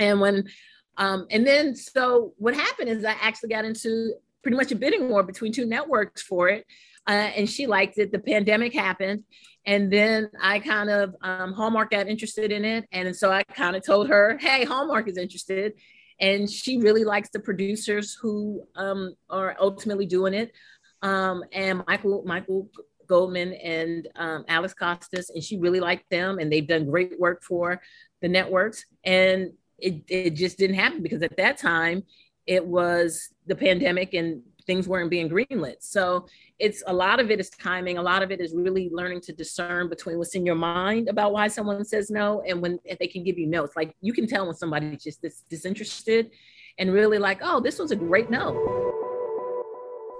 And 0.00 0.20
when 0.20 0.48
um, 0.96 1.26
and 1.30 1.46
then, 1.46 1.74
so 1.74 2.34
what 2.36 2.54
happened 2.54 2.88
is 2.88 3.04
I 3.04 3.16
actually 3.20 3.48
got 3.50 3.64
into 3.64 4.14
pretty 4.42 4.56
much 4.56 4.72
a 4.72 4.76
bidding 4.76 5.08
war 5.08 5.22
between 5.22 5.52
two 5.52 5.66
networks 5.66 6.22
for 6.22 6.48
it. 6.48 6.66
Uh, 7.06 7.30
and 7.36 7.48
she 7.50 7.66
liked 7.66 7.98
it. 7.98 8.12
The 8.12 8.18
pandemic 8.18 8.72
happened. 8.72 9.24
And 9.66 9.92
then 9.92 10.30
I 10.40 10.58
kind 10.58 10.90
of, 10.90 11.14
um, 11.22 11.52
Hallmark 11.52 11.90
got 11.90 12.08
interested 12.08 12.52
in 12.52 12.64
it. 12.64 12.84
And 12.92 13.14
so 13.14 13.30
I 13.30 13.42
kind 13.42 13.76
of 13.76 13.84
told 13.84 14.08
her, 14.08 14.38
hey, 14.40 14.64
Hallmark 14.64 15.08
is 15.08 15.16
interested. 15.16 15.72
And 16.20 16.48
she 16.48 16.78
really 16.78 17.04
likes 17.04 17.30
the 17.30 17.40
producers 17.40 18.16
who 18.20 18.62
um, 18.76 19.14
are 19.30 19.56
ultimately 19.60 20.06
doing 20.06 20.34
it. 20.34 20.52
Um, 21.00 21.42
and 21.52 21.82
Michael, 21.88 22.22
Michael 22.24 22.68
Goldman 23.08 23.52
and 23.54 24.08
um, 24.14 24.44
Alex 24.46 24.74
Costas, 24.74 25.30
and 25.30 25.42
she 25.42 25.58
really 25.58 25.80
liked 25.80 26.08
them. 26.10 26.38
And 26.38 26.52
they've 26.52 26.66
done 26.66 26.88
great 26.88 27.18
work 27.18 27.42
for 27.42 27.80
the 28.20 28.28
networks. 28.28 28.84
And 29.04 29.52
it, 29.78 30.02
it 30.08 30.30
just 30.30 30.58
didn't 30.58 30.76
happen 30.76 31.02
because 31.02 31.22
at 31.22 31.36
that 31.36 31.58
time 31.58 32.02
it 32.46 32.64
was 32.64 33.30
the 33.46 33.54
pandemic 33.54 34.14
and 34.14 34.42
things 34.66 34.86
weren't 34.86 35.10
being 35.10 35.28
greenlit. 35.28 35.76
So 35.80 36.26
it's 36.58 36.82
a 36.86 36.92
lot 36.92 37.20
of 37.20 37.30
it 37.30 37.40
is 37.40 37.50
timing. 37.50 37.98
A 37.98 38.02
lot 38.02 38.22
of 38.22 38.30
it 38.30 38.40
is 38.40 38.54
really 38.54 38.88
learning 38.92 39.20
to 39.22 39.32
discern 39.32 39.88
between 39.88 40.18
what's 40.18 40.34
in 40.34 40.46
your 40.46 40.54
mind 40.54 41.08
about 41.08 41.32
why 41.32 41.48
someone 41.48 41.84
says 41.84 42.10
no 42.10 42.42
and 42.46 42.60
when 42.60 42.78
they 43.00 43.06
can 43.06 43.24
give 43.24 43.38
you 43.38 43.46
notes. 43.46 43.74
Like 43.76 43.94
you 44.00 44.12
can 44.12 44.26
tell 44.26 44.46
when 44.46 44.54
somebody's 44.54 45.02
just 45.02 45.22
dis- 45.22 45.42
disinterested 45.50 46.30
and 46.78 46.92
really 46.92 47.18
like, 47.18 47.40
oh, 47.42 47.60
this 47.60 47.78
was 47.78 47.90
a 47.90 47.96
great 47.96 48.30
no. 48.30 49.11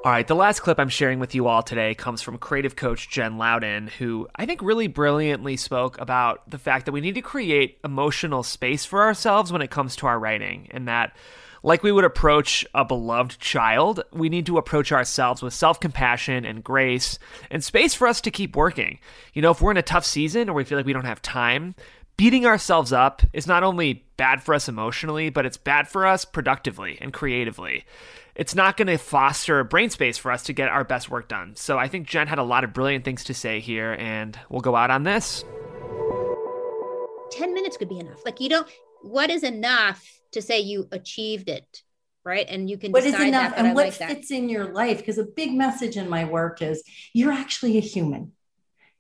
All 0.05 0.11
right, 0.11 0.27
the 0.27 0.35
last 0.35 0.63
clip 0.63 0.81
I'm 0.81 0.89
sharing 0.89 1.21
with 1.21 1.33
you 1.33 1.47
all 1.47 1.63
today 1.63 1.95
comes 1.95 2.23
from 2.23 2.37
creative 2.37 2.75
coach 2.75 3.09
Jen 3.09 3.39
Louden, 3.39 3.87
who 3.87 4.27
I 4.35 4.47
think 4.47 4.61
really 4.61 4.89
brilliantly 4.89 5.57
spoke 5.57 5.97
about 6.01 6.43
the 6.51 6.59
fact 6.59 6.87
that 6.87 6.93
we 6.93 7.01
need 7.01 7.15
to 7.15 7.23
create 7.23 7.79
emotional 7.85 8.43
space 8.43 8.85
for 8.85 9.03
ourselves 9.03 9.53
when 9.53 9.63
it 9.63 9.71
comes 9.71 9.95
to 9.97 10.09
our 10.09 10.19
writing, 10.19 10.67
and 10.73 10.89
that, 10.89 11.15
like 11.63 11.85
we 11.85 11.93
would 11.93 12.03
approach 12.03 12.67
a 12.75 12.85
beloved 12.85 13.39
child, 13.39 14.03
we 14.13 14.29
need 14.29 14.47
to 14.47 14.59
approach 14.59 14.91
ourselves 14.91 15.41
with 15.41 15.55
self 15.55 15.79
compassion 15.79 16.45
and 16.45 16.65
grace 16.65 17.21
and 17.49 17.63
space 17.63 17.95
for 17.95 18.09
us 18.09 18.21
to 18.23 18.33
keep 18.33 18.57
working. 18.57 18.99
You 19.35 19.43
know, 19.43 19.53
if 19.53 19.63
we're 19.63 19.71
in 19.71 19.77
a 19.77 19.83
tough 19.83 20.05
season 20.05 20.49
or 20.49 20.55
we 20.55 20.65
feel 20.65 20.79
like 20.79 20.87
we 20.87 20.93
don't 20.93 21.05
have 21.05 21.23
time, 21.23 21.77
beating 22.17 22.47
ourselves 22.47 22.93
up 22.93 23.23
is 23.33 23.47
not 23.47 23.63
only 23.63 24.05
bad 24.17 24.43
for 24.43 24.55
us 24.55 24.69
emotionally, 24.69 25.31
but 25.31 25.47
it's 25.47 25.57
bad 25.57 25.89
for 25.89 26.07
us 26.07 26.25
productively 26.25 26.99
and 27.01 27.13
creatively 27.13 27.85
it's 28.35 28.55
not 28.55 28.77
going 28.77 28.89
to 28.89 28.97
foster 28.97 29.61
a 29.61 29.65
brain 29.65 29.91
space 29.91 30.17
for 30.17 30.31
us 30.33 30.45
to 30.45 30.53
get 30.53 30.69
our 30.69 30.85
best 30.85 31.11
work 31.11 31.29
done. 31.29 31.55
So 31.57 31.79
I 31.79 31.89
think 31.89 32.07
Jen 32.07 32.27
had 32.27 32.39
a 32.39 32.43
lot 32.43 32.65
of 32.65 32.73
brilliant 32.73 33.05
things 33.05 33.25
to 33.25 33.35
say 33.35 33.61
here, 33.61 33.93
and 33.99 34.39
we'll 34.49 34.61
go 34.61 34.75
out 34.75 34.91
on 34.91 35.03
this. 35.03 35.45
10 37.33 37.55
minutes 37.55 37.77
could 37.77 37.89
be 37.89 37.99
enough. 37.99 38.25
Like, 38.25 38.41
you 38.41 38.49
don't, 38.49 38.67
what 39.03 39.31
is 39.31 39.43
enough 39.43 40.03
to 40.33 40.41
say 40.41 40.61
you 40.61 40.89
achieved 40.93 41.49
it? 41.49 41.83
Right. 42.25 42.47
And 42.49 42.71
you 42.71 42.79
can 42.79 42.93
what 42.93 43.03
is 43.03 43.15
enough 43.15 43.57
that, 43.57 43.59
and 43.59 43.75
what 43.75 43.87
like 43.87 43.95
fits 43.95 44.31
in 44.31 44.49
your 44.49 44.73
life? 44.73 44.99
Because 44.99 45.19
a 45.19 45.25
big 45.25 45.53
message 45.55 45.97
in 45.97 46.09
my 46.09 46.25
work 46.25 46.63
is 46.63 46.85
you're 47.13 47.33
actually 47.33 47.79
a 47.79 47.81
human. 47.81 48.31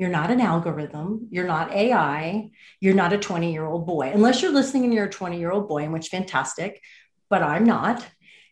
You're 0.02 0.10
not 0.10 0.32
an 0.32 0.40
algorithm. 0.40 1.28
You're 1.30 1.46
not 1.46 1.70
AI. 1.70 2.50
You're 2.80 2.92
not 2.92 3.12
a 3.12 3.18
20 3.18 3.52
year 3.52 3.64
old 3.64 3.86
boy, 3.86 4.10
unless 4.12 4.42
you're 4.42 4.50
listening 4.50 4.82
and 4.82 4.92
you're 4.92 5.04
a 5.04 5.08
20 5.08 5.38
year 5.38 5.52
old 5.52 5.68
boy, 5.68 5.84
in 5.84 5.92
which 5.92 6.08
fantastic, 6.08 6.82
but 7.30 7.40
I'm 7.40 7.62
not. 7.62 8.04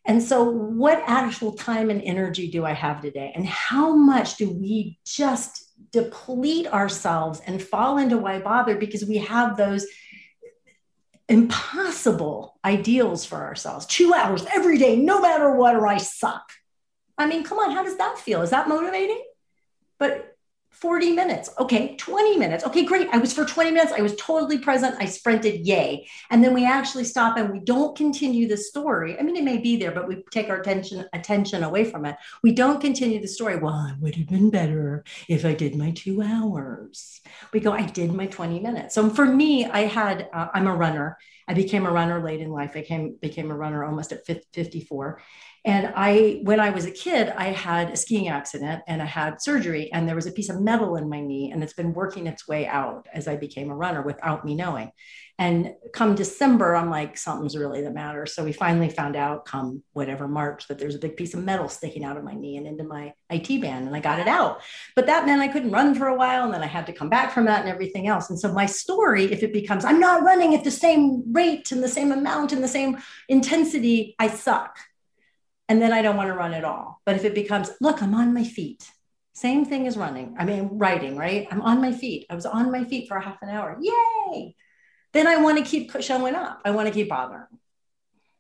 And 0.07 0.23
so, 0.23 0.45
what 0.45 1.03
actual 1.09 1.55
time 1.55 1.91
and 1.91 2.01
energy 2.03 2.49
do 2.53 2.65
I 2.65 2.73
have 2.73 3.03
today? 3.03 3.33
And 3.35 3.45
how 3.45 3.97
much 3.97 4.37
do 4.37 4.49
we 4.49 5.01
just 5.05 5.73
deplete 5.91 6.69
ourselves 6.69 7.41
and 7.45 7.61
fall 7.61 7.99
into 7.99 8.17
why 8.17 8.39
bother 8.39 8.77
because 8.77 9.05
we 9.05 9.17
have 9.17 9.57
those 9.57 9.85
impossible 11.29 12.61
ideals 12.65 13.25
for 13.25 13.39
ourselves 13.39 13.87
two 13.87 14.15
hours 14.15 14.47
every 14.55 14.79
day, 14.79 14.95
no 14.95 15.21
matter 15.21 15.51
what, 15.57 15.75
or 15.75 15.89
I 15.89 15.97
suck. 15.97 16.53
I 17.19 17.27
mean, 17.27 17.43
come 17.43 17.59
on, 17.59 17.73
how 17.73 17.83
does 17.83 17.97
that 17.97 18.21
feel? 18.21 18.41
Is 18.43 18.51
that 18.51 18.69
motivating? 18.69 19.25
But 19.99 20.30
40 20.81 21.13
minutes. 21.13 21.51
Okay, 21.59 21.95
20 21.97 22.39
minutes. 22.39 22.65
Okay, 22.65 22.85
great. 22.85 23.09
I 23.13 23.19
was 23.19 23.35
for 23.35 23.45
20 23.45 23.71
minutes. 23.71 23.93
I 23.93 24.01
was 24.01 24.17
totally 24.17 24.59
present. 24.59 24.97
I 24.99 25.05
sprinted, 25.05 25.67
yay. 25.67 26.09
And 26.31 26.43
then 26.43 26.55
we 26.55 26.65
actually 26.65 27.05
stop 27.05 27.37
and 27.37 27.53
we 27.53 27.61
don't 27.61 27.95
continue 27.97 28.49
the 28.49 28.57
story. 28.57 29.19
I 29.19 29.23
mean, 29.23 29.37
it 29.37 29.45
may 29.45 29.59
be 29.59 29.77
there, 29.77 29.93
but 29.93 30.09
we 30.09 30.23
take 30.31 30.49
our 30.49 30.61
attention 30.61 31.05
attention 31.13 31.65
away 31.65 31.85
from 31.85 32.07
it. 32.07 32.17
We 32.43 32.53
don't 32.53 32.81
continue 32.81 33.21
the 33.21 33.29
story. 33.29 33.57
Well, 33.57 33.93
it 33.93 34.01
would 34.01 34.15
have 34.15 34.29
been 34.29 34.49
better 34.49 35.05
if 35.29 35.45
I 35.45 35.53
did 35.53 35.75
my 35.75 35.91
two 35.91 36.23
hours. 36.23 37.21
We 37.53 37.61
go, 37.61 37.73
I 37.73 37.83
did 37.83 38.13
my 38.13 38.27
20 38.27 38.61
minutes. 38.61 38.95
So 38.95 39.11
for 39.11 39.27
me, 39.27 39.67
I 39.67 39.81
had, 39.81 40.31
uh, 40.33 40.49
I'm 40.55 40.67
a 40.67 40.75
runner. 40.75 41.19
I 41.47 41.53
became 41.53 41.85
a 41.85 41.91
runner 41.91 42.23
late 42.23 42.41
in 42.41 42.51
life. 42.51 42.73
I 42.75 42.83
came, 42.83 43.17
became 43.21 43.51
a 43.51 43.57
runner 43.57 43.85
almost 43.85 44.13
at 44.13 44.25
54. 44.25 45.21
And 45.65 45.93
I, 45.95 46.41
when 46.45 46.59
I 46.59 46.71
was 46.71 46.87
a 46.87 46.91
kid, 46.91 47.29
I 47.37 47.49
had 47.49 47.91
a 47.91 47.97
skiing 47.97 48.29
accident 48.29 48.83
and 48.89 49.03
I 49.03 49.05
had 49.05 49.43
surgery, 49.43 49.93
and 49.93 50.09
there 50.09 50.15
was 50.15 50.27
a 50.27 50.33
piece 50.33 50.49
of 50.49 50.61
metal 50.61 50.97
in 50.97 51.11
my 51.11 51.21
knee, 51.21 51.51
and 51.51 51.63
it's 51.63 51.75
been 51.75 51.93
working 51.93 52.27
its 52.27 52.49
way 52.49 52.67
out 52.67 53.07
as 53.13 53.29
I 53.29 53.37
became 53.37 53.71
a 53.71 53.77
runner 53.77 54.01
without 54.01 54.45
me 54.45 54.55
knowing. 54.55 54.91
And 55.39 55.75
come 55.95 56.15
December, 56.15 56.75
I'm 56.75 56.91
like, 56.91 57.17
something's 57.17 57.57
really 57.57 57.83
the 57.83 57.91
matter. 57.91 58.27
So 58.27 58.45
we 58.45 58.53
finally 58.53 58.91
found 58.91 59.17
out, 59.17 59.47
come 59.47 59.83
whatever 59.93 60.29
March, 60.29 60.67
that 60.69 60.79
there's 60.79 60.95
a 60.95 60.99
big 60.99 61.17
piece 61.17 61.33
of 61.33 61.43
metal 61.43 61.69
sticking 61.69 62.05
out 62.05 62.19
of 62.19 62.25
my 62.25 62.35
knee 62.35 62.57
and 62.57 62.67
into 62.67 62.85
my 62.85 63.13
IT 63.29 63.61
band, 63.61 63.87
and 63.87 63.95
I 63.95 64.01
got 64.01 64.19
it 64.19 64.29
out. 64.29 64.63
But 64.97 65.07
that 65.07 65.27
meant 65.27 65.43
I 65.43 65.49
couldn't 65.49 65.73
run 65.73 65.95
for 65.95 66.07
a 66.07 66.17
while, 66.17 66.45
and 66.45 66.55
then 66.55 66.63
I 66.63 66.67
had 66.67 66.87
to 66.87 66.93
come 66.95 67.11
back 67.11 67.33
from 67.33 67.45
that 67.47 67.61
and 67.61 67.69
everything 67.69 68.07
else. 68.07 68.31
And 68.31 68.41
so 68.41 68.51
my 68.53 68.65
story, 68.65 69.31
if 69.31 69.43
it 69.43 69.53
becomes, 69.53 69.85
I'm 69.85 70.01
not 70.01 70.23
running 70.23 70.55
at 70.55 70.65
the 70.65 70.71
same 70.71 71.23
rate 71.33 71.71
and 71.71 71.83
the 71.83 71.89
same 71.89 72.13
amount 72.13 72.53
and 72.53 72.65
the 72.65 72.69
same 72.69 72.97
intensity, 73.29 74.15
I 74.19 74.29
suck 74.29 74.79
and 75.71 75.81
then 75.81 75.93
I 75.93 76.03
don't 76.03 76.17
want 76.17 76.27
to 76.29 76.35
run 76.35 76.53
at 76.53 76.65
all. 76.65 77.01
But 77.07 77.15
if 77.17 77.25
it 77.25 77.35
becomes, 77.35 77.71
look, 77.81 78.03
I'm 78.03 78.13
on 78.13 78.35
my 78.35 78.43
feet, 78.45 78.83
same 79.35 79.65
thing 79.65 79.87
as 79.87 79.97
running. 79.97 80.35
I 80.37 80.45
mean, 80.45 80.79
writing, 80.79 81.17
right? 81.17 81.47
I'm 81.51 81.63
on 81.63 81.81
my 81.81 81.93
feet. 81.93 82.27
I 82.29 82.35
was 82.35 82.45
on 82.45 82.73
my 82.73 82.83
feet 82.85 83.07
for 83.09 83.17
a 83.17 83.23
half 83.23 83.41
an 83.41 83.49
hour. 83.51 83.79
Yay. 83.81 84.57
Then 85.13 85.27
I 85.29 85.37
want 85.37 85.59
to 85.59 85.65
keep 85.65 85.93
showing 86.03 86.35
up. 86.35 86.61
I 86.65 86.73
want 86.73 86.89
to 86.89 86.93
keep 86.95 87.09
bothering. 87.09 87.47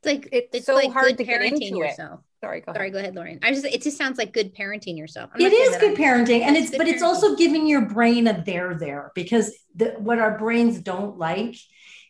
It's 0.02 0.06
like 0.06 0.28
it, 0.32 0.48
it's 0.52 0.66
so 0.66 0.74
like 0.74 0.92
hard 0.92 1.18
to 1.18 1.24
get 1.24 1.40
parenting 1.40 1.52
into 1.62 1.76
yourself. 1.76 2.20
it. 2.20 2.44
Sorry, 2.44 2.60
go 2.62 2.72
ahead. 2.72 2.78
Sorry, 2.78 2.90
go 2.90 2.98
ahead, 2.98 3.14
Lorien. 3.14 3.38
I 3.42 3.52
just 3.52 3.64
it 3.66 3.82
just 3.82 3.96
sounds 3.98 4.18
like 4.18 4.32
good 4.32 4.54
parenting 4.54 4.96
yourself. 4.98 5.30
I'm 5.34 5.40
It 5.40 5.44
not 5.44 5.52
saying 5.52 5.62
is 5.66 5.70
that 5.72 5.80
good 5.80 6.00
I'm- 6.00 6.26
parenting, 6.26 6.40
and 6.42 6.56
it's 6.56 6.70
good 6.70 6.78
but 6.78 6.88
it's 6.88 7.02
also 7.02 7.36
giving 7.36 7.66
your 7.66 7.82
brain 7.82 8.26
a 8.26 8.42
there 8.44 8.74
there 8.74 9.12
because 9.14 9.54
the, 9.76 9.90
what 9.98 10.18
our 10.18 10.36
brains 10.38 10.80
don't 10.80 11.18
like 11.18 11.54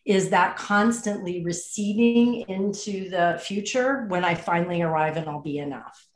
is 0.05 0.31
that 0.31 0.57
constantly 0.57 1.45
receding 1.45 2.43
into 2.49 3.11
the 3.11 3.41
future 3.43 4.07
when 4.09 4.25
I 4.25 4.35
finally 4.35 4.83
arrive 4.83 5.17
and 5.17 5.29
I'll 5.29 5.43
be 5.43 5.59
enough. 5.59 6.07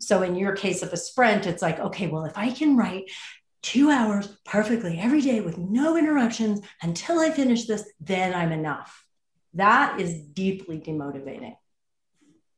So 0.00 0.22
in 0.22 0.36
your 0.36 0.54
case 0.54 0.82
of 0.82 0.92
a 0.92 0.96
sprint, 0.96 1.46
it's 1.46 1.62
like, 1.62 1.78
okay, 1.78 2.06
well, 2.06 2.24
if 2.24 2.36
I 2.36 2.50
can 2.50 2.76
write 2.76 3.10
two 3.62 3.90
hours 3.90 4.26
perfectly 4.44 4.98
every 4.98 5.20
day 5.20 5.40
with 5.40 5.58
no 5.58 5.96
interruptions 5.96 6.60
until 6.82 7.20
I 7.20 7.30
finish 7.30 7.66
this, 7.66 7.88
then 8.00 8.34
I'm 8.34 8.52
enough. 8.52 9.04
That 9.54 10.00
is 10.00 10.20
deeply 10.20 10.80
demotivating. 10.80 11.56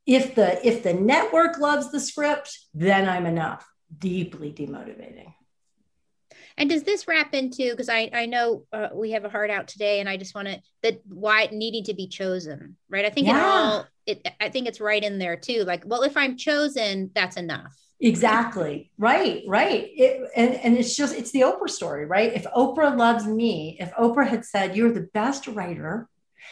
If 0.07 0.35
the 0.35 0.67
if 0.67 0.83
the 0.83 0.95
network 0.95 1.59
loves 1.59 1.91
the 1.91 2.01
script, 2.01 2.59
then 2.75 3.09
I'm 3.09 3.27
enough. 3.27 3.67
Deeply 3.97 4.53
demotivating. 4.53 5.35
And 6.57 6.71
does 6.71 6.85
this 6.85 7.09
wrap 7.09 7.35
into 7.35 7.71
because 7.71 7.89
I 7.89 8.11
I 8.13 8.27
know 8.27 8.65
uh, 8.73 8.89
we 8.95 9.11
have 9.13 9.25
a 9.25 9.29
heart 9.29 9.51
out 9.51 9.67
today, 9.67 10.01
and 10.01 10.09
I 10.09 10.17
just 10.17 10.35
want 10.35 10.49
to 10.49 10.61
that 10.83 11.01
why 11.07 11.49
needing 11.51 11.85
to 11.85 11.95
be 11.95 12.07
chosen, 12.07 12.77
right? 12.89 13.05
I 13.05 13.11
think 13.11 13.29
it 13.29 13.35
all 13.35 13.87
it 14.07 14.27
I 14.41 14.49
think 14.51 14.69
it's 14.69 14.81
right 14.81 15.03
in 15.03 15.19
there 15.19 15.37
too. 15.37 15.65
Like, 15.65 15.83
well, 15.87 16.03
if 16.03 16.17
I'm 16.17 16.37
chosen, 16.37 17.11
that's 17.15 17.37
enough. 17.37 17.77
Exactly. 18.01 18.91
Right. 18.99 19.45
Right. 19.47 19.89
It, 19.95 20.31
and, 20.37 20.55
and 20.55 20.77
it's 20.77 20.97
just, 20.97 21.17
it's 21.17 21.31
the 21.31 21.41
Oprah 21.43 21.71
story, 21.71 22.05
right? 22.05 22.35
If 22.35 22.45
Oprah 22.45 22.97
loves 22.97 23.25
me, 23.25 23.79
if 23.81 23.93
Oprah 23.95 24.29
had 24.29 24.45
said, 24.45 24.77
You're 24.77 24.93
the 24.93 25.09
best 25.15 25.47
writer, 25.47 26.09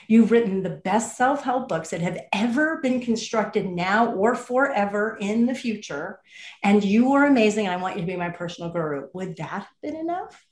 you've 0.08 0.30
written 0.30 0.62
the 0.62 0.70
best 0.70 1.16
self 1.16 1.42
help 1.42 1.68
books 1.68 1.90
that 1.90 2.00
have 2.00 2.18
ever 2.32 2.80
been 2.80 3.00
constructed 3.00 3.66
now 3.66 4.12
or 4.12 4.34
forever 4.34 5.16
in 5.20 5.46
the 5.46 5.54
future, 5.54 6.20
and 6.62 6.84
you 6.84 7.12
are 7.12 7.26
amazing, 7.26 7.68
I 7.68 7.76
want 7.76 7.96
you 7.96 8.02
to 8.02 8.06
be 8.06 8.16
my 8.16 8.30
personal 8.30 8.70
guru, 8.70 9.08
would 9.12 9.36
that 9.36 9.48
have 9.48 9.68
been 9.82 9.96
enough? 9.96 10.46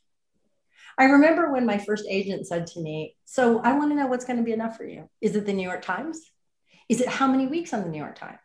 I 0.99 1.05
remember 1.05 1.51
when 1.51 1.65
my 1.65 1.79
first 1.79 2.05
agent 2.09 2.47
said 2.47 2.67
to 2.69 2.81
me, 2.81 3.17
So 3.25 3.61
I 3.61 3.73
want 3.73 3.91
to 3.91 3.97
know 3.97 4.07
what's 4.07 4.25
going 4.25 4.39
to 4.39 4.43
be 4.43 4.53
enough 4.53 4.77
for 4.77 4.85
you. 4.85 5.09
Is 5.21 5.35
it 5.35 5.47
the 5.47 5.53
New 5.53 5.63
York 5.63 5.83
Times? 5.83 6.21
Is 6.89 7.01
it 7.01 7.09
how 7.09 7.27
many 7.27 7.47
weeks 7.47 7.73
on 7.73 7.83
the 7.83 7.89
New 7.89 7.99
York 7.99 8.17
Times? 8.17 8.39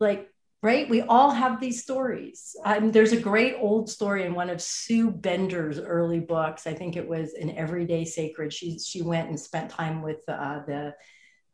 Like, 0.00 0.28
right? 0.62 0.88
We 0.88 1.02
all 1.02 1.30
have 1.30 1.60
these 1.60 1.82
stories. 1.82 2.56
Um, 2.64 2.90
there's 2.90 3.12
a 3.12 3.20
great 3.20 3.56
old 3.58 3.88
story 3.88 4.24
in 4.24 4.34
one 4.34 4.50
of 4.50 4.60
Sue 4.60 5.10
Bender's 5.10 5.78
early 5.78 6.20
books. 6.20 6.66
I 6.66 6.74
think 6.74 6.96
it 6.96 7.08
was 7.08 7.34
an 7.34 7.56
Everyday 7.56 8.04
Sacred. 8.04 8.52
She 8.52 8.78
she 8.78 9.02
went 9.02 9.28
and 9.28 9.38
spent 9.38 9.70
time 9.70 10.02
with 10.02 10.22
uh, 10.28 10.60
the 10.66 10.94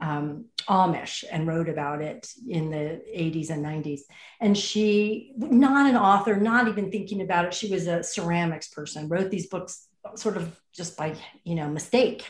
um, 0.00 0.46
Amish 0.68 1.24
and 1.30 1.46
wrote 1.46 1.68
about 1.68 2.02
it 2.02 2.28
in 2.48 2.70
the 2.70 3.02
80s 3.16 3.50
and 3.50 3.64
90s. 3.64 4.00
And 4.40 4.56
she, 4.56 5.32
not 5.36 5.88
an 5.88 5.96
author, 5.96 6.36
not 6.36 6.68
even 6.68 6.90
thinking 6.90 7.22
about 7.22 7.44
it, 7.44 7.54
she 7.54 7.70
was 7.70 7.86
a 7.86 8.02
ceramics 8.02 8.68
person, 8.68 9.08
wrote 9.08 9.30
these 9.30 9.46
books 9.46 9.86
sort 10.16 10.36
of 10.36 10.60
just 10.72 10.96
by 10.96 11.16
you 11.44 11.54
know 11.54 11.68
mistake 11.68 12.26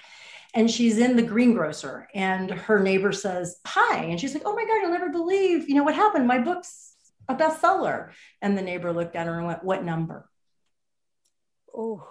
and 0.54 0.70
she's 0.70 0.98
in 0.98 1.16
the 1.16 1.22
greengrocer 1.22 2.08
and 2.14 2.50
her 2.50 2.80
neighbor 2.80 3.12
says 3.12 3.58
hi 3.66 4.04
and 4.04 4.20
she's 4.20 4.34
like 4.34 4.44
oh 4.46 4.54
my 4.54 4.64
god 4.64 4.80
you'll 4.80 4.90
never 4.90 5.10
believe 5.10 5.68
you 5.68 5.74
know 5.74 5.84
what 5.84 5.94
happened? 5.94 6.26
My 6.26 6.38
book's 6.38 6.94
a 7.28 7.34
bestseller. 7.34 8.10
And 8.42 8.56
the 8.56 8.62
neighbor 8.62 8.92
looked 8.92 9.16
at 9.16 9.26
her 9.26 9.38
and 9.38 9.46
went 9.46 9.64
what 9.64 9.84
number? 9.84 10.28
Oh, 11.74 12.06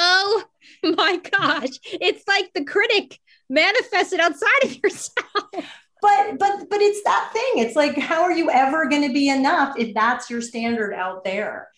Oh 0.00 0.44
my 0.84 1.16
gosh. 1.16 1.70
It's 1.84 2.22
like 2.28 2.52
the 2.54 2.64
critic 2.64 3.18
manifested 3.48 4.20
outside 4.20 4.64
of 4.64 4.76
yourself. 4.82 5.26
but 6.02 6.38
but 6.38 6.70
but 6.70 6.80
it's 6.80 7.02
that 7.02 7.30
thing. 7.32 7.64
It's 7.64 7.74
like 7.74 7.98
how 7.98 8.22
are 8.22 8.32
you 8.32 8.48
ever 8.50 8.88
going 8.88 9.06
to 9.08 9.12
be 9.12 9.28
enough 9.28 9.76
if 9.76 9.94
that's 9.94 10.30
your 10.30 10.40
standard 10.40 10.94
out 10.94 11.24
there 11.24 11.68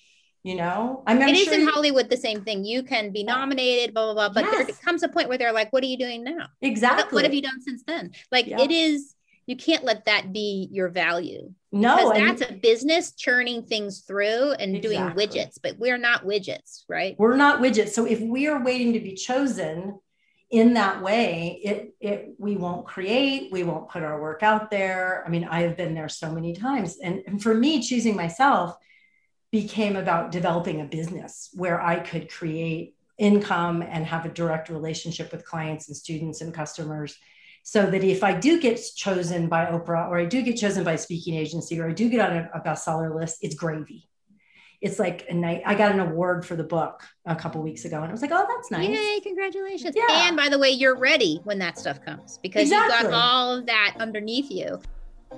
you 0.43 0.55
know 0.55 1.03
i 1.07 1.13
mean 1.15 1.23
I'm 1.25 1.29
it 1.31 1.37
is 1.37 1.49
in 1.53 1.61
you- 1.63 1.71
Hollywood 1.71 2.09
the 2.09 2.17
same 2.17 2.43
thing. 2.45 2.65
You 2.65 2.83
can 2.83 3.11
be 3.13 3.23
nominated, 3.25 3.93
blah, 3.95 4.13
blah, 4.15 4.29
blah. 4.29 4.43
But 4.43 4.51
there 4.51 4.63
Yes. 4.69 4.79
comes 4.79 5.03
a 5.03 5.09
point 5.09 5.29
where 5.29 5.37
they're 5.39 5.53
like, 5.53 5.73
what 5.73 5.83
are 5.83 5.87
you 5.87 5.99
doing 5.99 6.25
now? 6.25 6.47
Exactly 6.63 7.15
what 7.15 7.25
have 7.25 7.35
you 7.35 7.43
done 7.43 7.61
since 7.61 7.83
then? 7.87 8.13
Like 8.33 8.47
Yeah. 8.47 8.61
it 8.61 8.71
is, 8.71 9.15
you 9.47 9.57
can't 9.57 9.85
let 9.85 10.07
that 10.07 10.33
be 10.33 10.69
your 10.73 10.89
value. 10.89 11.53
no 11.73 12.13
that's 12.15 12.41
a 12.43 12.53
business 12.55 13.13
churning 13.13 13.63
things 13.65 14.01
through 14.01 14.53
and 14.53 14.81
doing 14.83 15.01
widgets, 15.21 15.59
but 15.63 15.79
we're 15.79 15.99
not 15.99 16.25
widgets, 16.25 16.85
right? 16.89 17.15
we're 17.19 17.37
not 17.37 17.61
widgets 17.61 17.91
so 17.91 18.07
if 18.07 18.21
we 18.21 18.47
are 18.49 18.63
waiting 18.65 18.93
to 18.95 19.01
be 19.01 19.15
chosen 19.15 19.99
in 20.51 20.75
that 20.75 21.01
way 21.03 21.61
it 21.63 21.95
it 22.01 22.35
we 22.39 22.57
won't 22.57 22.85
create 22.85 23.53
we 23.53 23.63
won't 23.63 23.89
put 23.89 24.03
our 24.03 24.21
work 24.21 24.43
out 24.43 24.69
there 24.69 25.23
i 25.25 25.29
mean 25.29 25.45
i 25.45 25.61
have 25.63 25.77
been 25.77 25.95
there 25.95 26.09
so 26.09 26.33
many 26.33 26.53
times 26.53 26.99
and, 27.05 27.23
and 27.29 27.41
for 27.41 27.55
me 27.55 27.81
choosing 27.81 28.17
myself 28.17 28.75
became 29.53 29.97
about 29.97 30.31
developing 30.31 30.81
a 30.81 30.85
business 30.85 31.51
where 31.55 31.81
i 31.81 31.99
could 31.99 32.31
create 32.31 32.95
income 33.19 33.83
and 33.83 34.07
have 34.07 34.25
a 34.25 34.31
direct 34.31 34.69
relationship 34.69 35.31
with 35.33 35.45
clients 35.45 35.89
and 35.89 35.97
students 35.97 36.41
and 36.41 36.55
customers 36.55 37.17
so 37.63 37.91
that 37.91 38.03
if 38.03 38.25
i 38.25 38.33
do 38.33 38.61
get 38.61 38.81
chosen 38.97 39.49
by 39.49 39.67
oprah 39.67 40.09
or 40.09 40.19
i 40.19 40.25
do 40.25 40.43
get 40.43 40.57
chosen 40.57 40.85
by 40.85 40.93
a 40.93 40.99
speaking 40.99 41.35
agency 41.35 41.79
or 41.81 41.89
i 41.89 41.93
do 41.93 42.09
get 42.09 42.21
on 42.21 42.37
a, 42.37 42.51
a 42.55 42.61
bestseller 42.61 43.15
list 43.15 43.39
it's 43.43 43.55
gravy 43.55 44.09
it's 44.81 44.99
like 44.99 45.27
a 45.29 45.35
night 45.35 45.63
i 45.67 45.75
got 45.75 45.93
an 45.93 46.01
award 46.01 46.47
for 46.47 46.57
the 46.57 46.65
book 46.65 47.03
a 47.27 47.37
couple 47.37 47.61
weeks 47.61 47.85
ago 47.85 47.97
and 47.99 48.07
i 48.07 48.13
was 48.13 48.23
like 48.23 48.33
oh 48.33 48.47
that's 48.49 48.71
nice 48.71 48.89
Yay, 48.89 49.21
congratulations. 49.21 49.95
Yeah. 49.95 50.29
And 50.29 50.37
by 50.37 50.49
the 50.49 50.59
way, 50.59 50.71
you're 50.71 50.97
ready 50.97 51.41
when 51.45 51.59
that 51.59 51.79
stuff 51.79 52.03
comes 52.05 52.39
because 52.39 52.63
Exactly. 52.63 52.97
you've 52.97 53.11
got 53.11 53.13
all 53.13 53.53
of 53.57 53.67
that 53.67 53.97
underneath 53.99 54.51
you. 54.51 54.81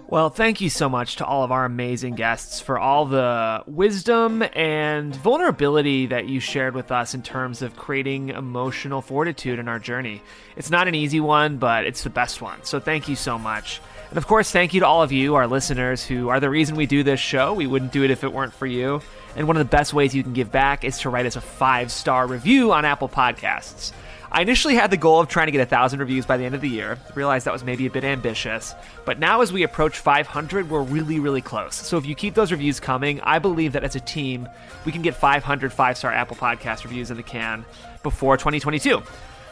Well, 0.08 0.30
thank 0.30 0.60
you 0.60 0.70
so 0.70 0.88
much 0.88 1.16
to 1.16 1.24
all 1.24 1.42
of 1.42 1.52
our 1.52 1.64
amazing 1.64 2.14
guests 2.14 2.60
for 2.60 2.78
all 2.78 3.04
the 3.04 3.62
wisdom 3.66 4.42
and 4.54 5.14
vulnerability 5.16 6.06
that 6.06 6.28
you 6.28 6.40
shared 6.40 6.74
with 6.74 6.90
us 6.90 7.14
in 7.14 7.22
terms 7.22 7.62
of 7.62 7.76
creating 7.76 8.30
emotional 8.30 9.02
fortitude 9.02 9.58
in 9.58 9.68
our 9.68 9.78
journey. 9.78 10.22
It's 10.56 10.70
not 10.70 10.88
an 10.88 10.94
easy 10.94 11.20
one, 11.20 11.58
but 11.58 11.84
it's 11.84 12.04
the 12.04 12.10
best 12.10 12.40
one. 12.40 12.62
So 12.64 12.80
thank 12.80 13.08
you 13.08 13.16
so 13.16 13.38
much. 13.38 13.80
And 14.08 14.18
of 14.18 14.26
course, 14.26 14.50
thank 14.50 14.74
you 14.74 14.80
to 14.80 14.86
all 14.86 15.02
of 15.02 15.12
you, 15.12 15.34
our 15.34 15.46
listeners, 15.46 16.04
who 16.04 16.28
are 16.28 16.40
the 16.40 16.50
reason 16.50 16.76
we 16.76 16.86
do 16.86 17.02
this 17.02 17.20
show. 17.20 17.54
We 17.54 17.66
wouldn't 17.66 17.92
do 17.92 18.02
it 18.02 18.10
if 18.10 18.24
it 18.24 18.32
weren't 18.32 18.52
for 18.52 18.66
you. 18.66 19.00
And 19.36 19.46
one 19.46 19.56
of 19.56 19.60
the 19.60 19.76
best 19.76 19.94
ways 19.94 20.14
you 20.14 20.22
can 20.22 20.34
give 20.34 20.52
back 20.52 20.84
is 20.84 20.98
to 21.00 21.10
write 21.10 21.24
us 21.24 21.36
a 21.36 21.40
five 21.40 21.90
star 21.90 22.26
review 22.26 22.72
on 22.72 22.84
Apple 22.84 23.08
Podcasts. 23.08 23.92
I 24.34 24.40
initially 24.40 24.74
had 24.74 24.90
the 24.90 24.96
goal 24.96 25.20
of 25.20 25.28
trying 25.28 25.48
to 25.48 25.52
get 25.52 25.60
a 25.60 25.66
thousand 25.66 26.00
reviews 26.00 26.24
by 26.24 26.38
the 26.38 26.46
end 26.46 26.54
of 26.54 26.62
the 26.62 26.68
year. 26.68 26.96
Realized 27.14 27.44
that 27.44 27.52
was 27.52 27.64
maybe 27.64 27.84
a 27.84 27.90
bit 27.90 28.02
ambitious, 28.02 28.74
but 29.04 29.18
now 29.18 29.42
as 29.42 29.52
we 29.52 29.62
approach 29.62 29.98
500, 29.98 30.70
we're 30.70 30.80
really, 30.80 31.20
really 31.20 31.42
close. 31.42 31.74
So 31.74 31.98
if 31.98 32.06
you 32.06 32.14
keep 32.14 32.32
those 32.32 32.50
reviews 32.50 32.80
coming, 32.80 33.20
I 33.20 33.38
believe 33.38 33.74
that 33.74 33.84
as 33.84 33.94
a 33.94 34.00
team, 34.00 34.48
we 34.86 34.92
can 34.92 35.02
get 35.02 35.14
500 35.14 35.70
five-star 35.70 36.10
Apple 36.10 36.36
Podcast 36.36 36.82
reviews 36.84 37.10
in 37.10 37.18
the 37.18 37.22
can 37.22 37.66
before 38.02 38.38
2022. 38.38 39.02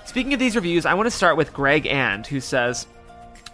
Speaking 0.06 0.32
of 0.32 0.40
these 0.40 0.56
reviews, 0.56 0.86
I 0.86 0.94
want 0.94 1.08
to 1.08 1.10
start 1.10 1.36
with 1.36 1.52
Greg 1.52 1.86
And, 1.86 2.26
who 2.26 2.40
says, 2.40 2.86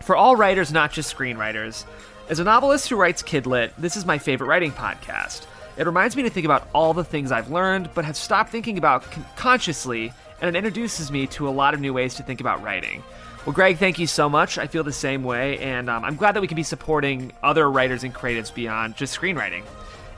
"For 0.03 0.15
all 0.15 0.37
writers, 0.37 0.71
not 0.71 0.93
just 0.93 1.13
screenwriters, 1.13 1.87
as 2.29 2.39
a 2.39 2.45
novelist 2.45 2.89
who 2.89 2.95
writes 2.95 3.25
Kidlit, 3.25 3.73
this 3.79 3.97
is 3.97 4.07
my 4.07 4.19
favorite 4.19 4.47
writing 4.47 4.71
podcast." 4.71 5.47
It 5.77 5.87
reminds 5.87 6.15
me 6.17 6.23
to 6.23 6.31
think 6.31 6.47
about 6.47 6.69
all 6.73 6.95
the 6.95 7.05
things 7.05 7.33
I've 7.33 7.51
learned 7.51 7.91
but 7.95 8.05
have 8.05 8.17
stopped 8.17 8.51
thinking 8.51 8.79
about 8.79 9.11
con- 9.11 9.27
consciously, 9.35 10.13
and 10.41 10.55
it 10.55 10.59
introduces 10.59 11.11
me 11.11 11.27
to 11.29 11.49
a 11.49 11.51
lot 11.51 11.75
of 11.75 11.81
new 11.81 11.93
ways 11.93 12.15
to 12.17 12.23
think 12.23 12.41
about 12.41 12.63
writing. 12.63 13.03
Well, 13.45 13.53
Greg, 13.53 13.79
thank 13.79 13.99
you 13.99 14.07
so 14.07 14.29
much. 14.29 14.59
I 14.59 14.67
feel 14.67 14.83
the 14.83 14.93
same 14.93 15.23
way, 15.23 15.59
and 15.59 15.89
um, 15.89 16.05
I'm 16.05 16.17
glad 16.17 16.33
that 16.33 16.41
we 16.41 16.49
can 16.49 16.57
be 16.57 16.65
supporting 16.65 17.33
other 17.43 17.71
writers 17.71 18.03
and 18.03 18.13
creatives 18.13 18.53
beyond 18.53 18.97
just 18.97 19.19
screenwriting. 19.19 19.63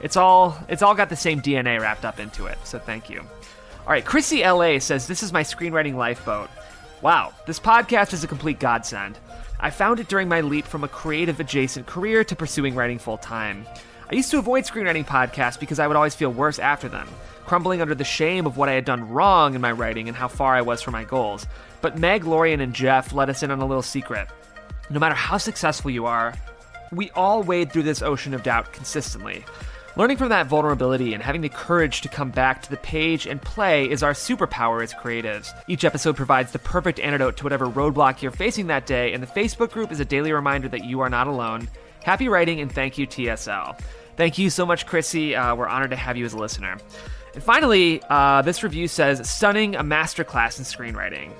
It's 0.00 0.16
all 0.16 0.56
it's 0.68 0.82
all 0.82 0.94
got 0.94 1.08
the 1.08 1.16
same 1.16 1.42
DNA 1.42 1.80
wrapped 1.80 2.04
up 2.04 2.20
into 2.20 2.46
it. 2.46 2.58
So 2.64 2.78
thank 2.78 3.10
you. 3.10 3.20
All 3.20 3.92
right, 3.92 4.04
Chrissy 4.04 4.42
LA 4.42 4.78
says 4.78 5.06
this 5.06 5.22
is 5.22 5.32
my 5.32 5.42
screenwriting 5.42 5.94
lifeboat. 5.94 6.48
Wow, 7.02 7.32
this 7.46 7.60
podcast 7.60 8.12
is 8.12 8.24
a 8.24 8.28
complete 8.28 8.60
godsend. 8.60 9.18
I 9.60 9.70
found 9.70 9.98
it 9.98 10.08
during 10.08 10.28
my 10.28 10.40
leap 10.40 10.66
from 10.66 10.84
a 10.84 10.88
creative 10.88 11.40
adjacent 11.40 11.86
career 11.86 12.22
to 12.24 12.36
pursuing 12.36 12.74
writing 12.74 12.98
full 12.98 13.18
time. 13.18 13.66
I 14.10 14.14
used 14.14 14.30
to 14.30 14.38
avoid 14.38 14.64
screenwriting 14.64 15.06
podcasts 15.06 15.58
because 15.58 15.78
I 15.78 15.86
would 15.86 15.96
always 15.96 16.14
feel 16.14 16.32
worse 16.32 16.58
after 16.58 16.88
them, 16.88 17.08
crumbling 17.48 17.80
under 17.80 17.94
the 17.94 18.04
shame 18.04 18.46
of 18.46 18.58
what 18.58 18.68
I 18.68 18.74
had 18.74 18.84
done 18.84 19.08
wrong 19.08 19.54
in 19.54 19.62
my 19.62 19.72
writing 19.72 20.06
and 20.06 20.14
how 20.14 20.28
far 20.28 20.54
I 20.54 20.60
was 20.60 20.82
from 20.82 20.92
my 20.92 21.04
goals. 21.04 21.46
But 21.80 21.96
Meg, 21.96 22.24
Lorien, 22.24 22.60
and 22.60 22.74
Jeff 22.74 23.14
let 23.14 23.30
us 23.30 23.42
in 23.42 23.50
on 23.50 23.60
a 23.60 23.66
little 23.66 23.82
secret. 23.82 24.28
No 24.90 25.00
matter 25.00 25.14
how 25.14 25.38
successful 25.38 25.90
you 25.90 26.04
are, 26.04 26.34
we 26.92 27.10
all 27.12 27.42
wade 27.42 27.72
through 27.72 27.84
this 27.84 28.02
ocean 28.02 28.34
of 28.34 28.42
doubt 28.42 28.74
consistently. 28.74 29.46
Learning 29.96 30.18
from 30.18 30.28
that 30.28 30.46
vulnerability 30.46 31.14
and 31.14 31.22
having 31.22 31.40
the 31.40 31.48
courage 31.48 32.02
to 32.02 32.08
come 32.08 32.30
back 32.30 32.60
to 32.62 32.70
the 32.70 32.76
page 32.76 33.26
and 33.26 33.40
play 33.40 33.90
is 33.90 34.02
our 34.02 34.12
superpower 34.12 34.82
as 34.82 34.92
creatives. 34.92 35.50
Each 35.68 35.84
episode 35.84 36.16
provides 36.16 36.52
the 36.52 36.58
perfect 36.58 37.00
antidote 37.00 37.38
to 37.38 37.44
whatever 37.44 37.66
roadblock 37.66 38.20
you're 38.20 38.30
facing 38.30 38.66
that 38.66 38.84
day, 38.84 39.14
and 39.14 39.22
the 39.22 39.26
Facebook 39.26 39.72
group 39.72 39.90
is 39.90 40.00
a 40.00 40.04
daily 40.04 40.32
reminder 40.32 40.68
that 40.68 40.84
you 40.84 41.00
are 41.00 41.08
not 41.08 41.26
alone. 41.26 41.66
Happy 42.04 42.28
writing 42.28 42.60
and 42.60 42.70
thank 42.70 42.98
you, 42.98 43.06
TSL. 43.06 43.80
Thank 44.16 44.36
you 44.36 44.50
so 44.50 44.66
much, 44.66 44.84
Chrissy. 44.84 45.34
Uh, 45.34 45.54
we're 45.54 45.66
honored 45.66 45.90
to 45.90 45.96
have 45.96 46.16
you 46.16 46.24
as 46.24 46.34
a 46.34 46.38
listener. 46.38 46.76
And 47.34 47.42
finally, 47.42 48.02
uh, 48.08 48.42
this 48.42 48.62
review 48.62 48.88
says, 48.88 49.28
stunning, 49.28 49.76
a 49.76 49.82
masterclass 49.84 50.58
in 50.58 50.64
screenwriting. 50.64 51.30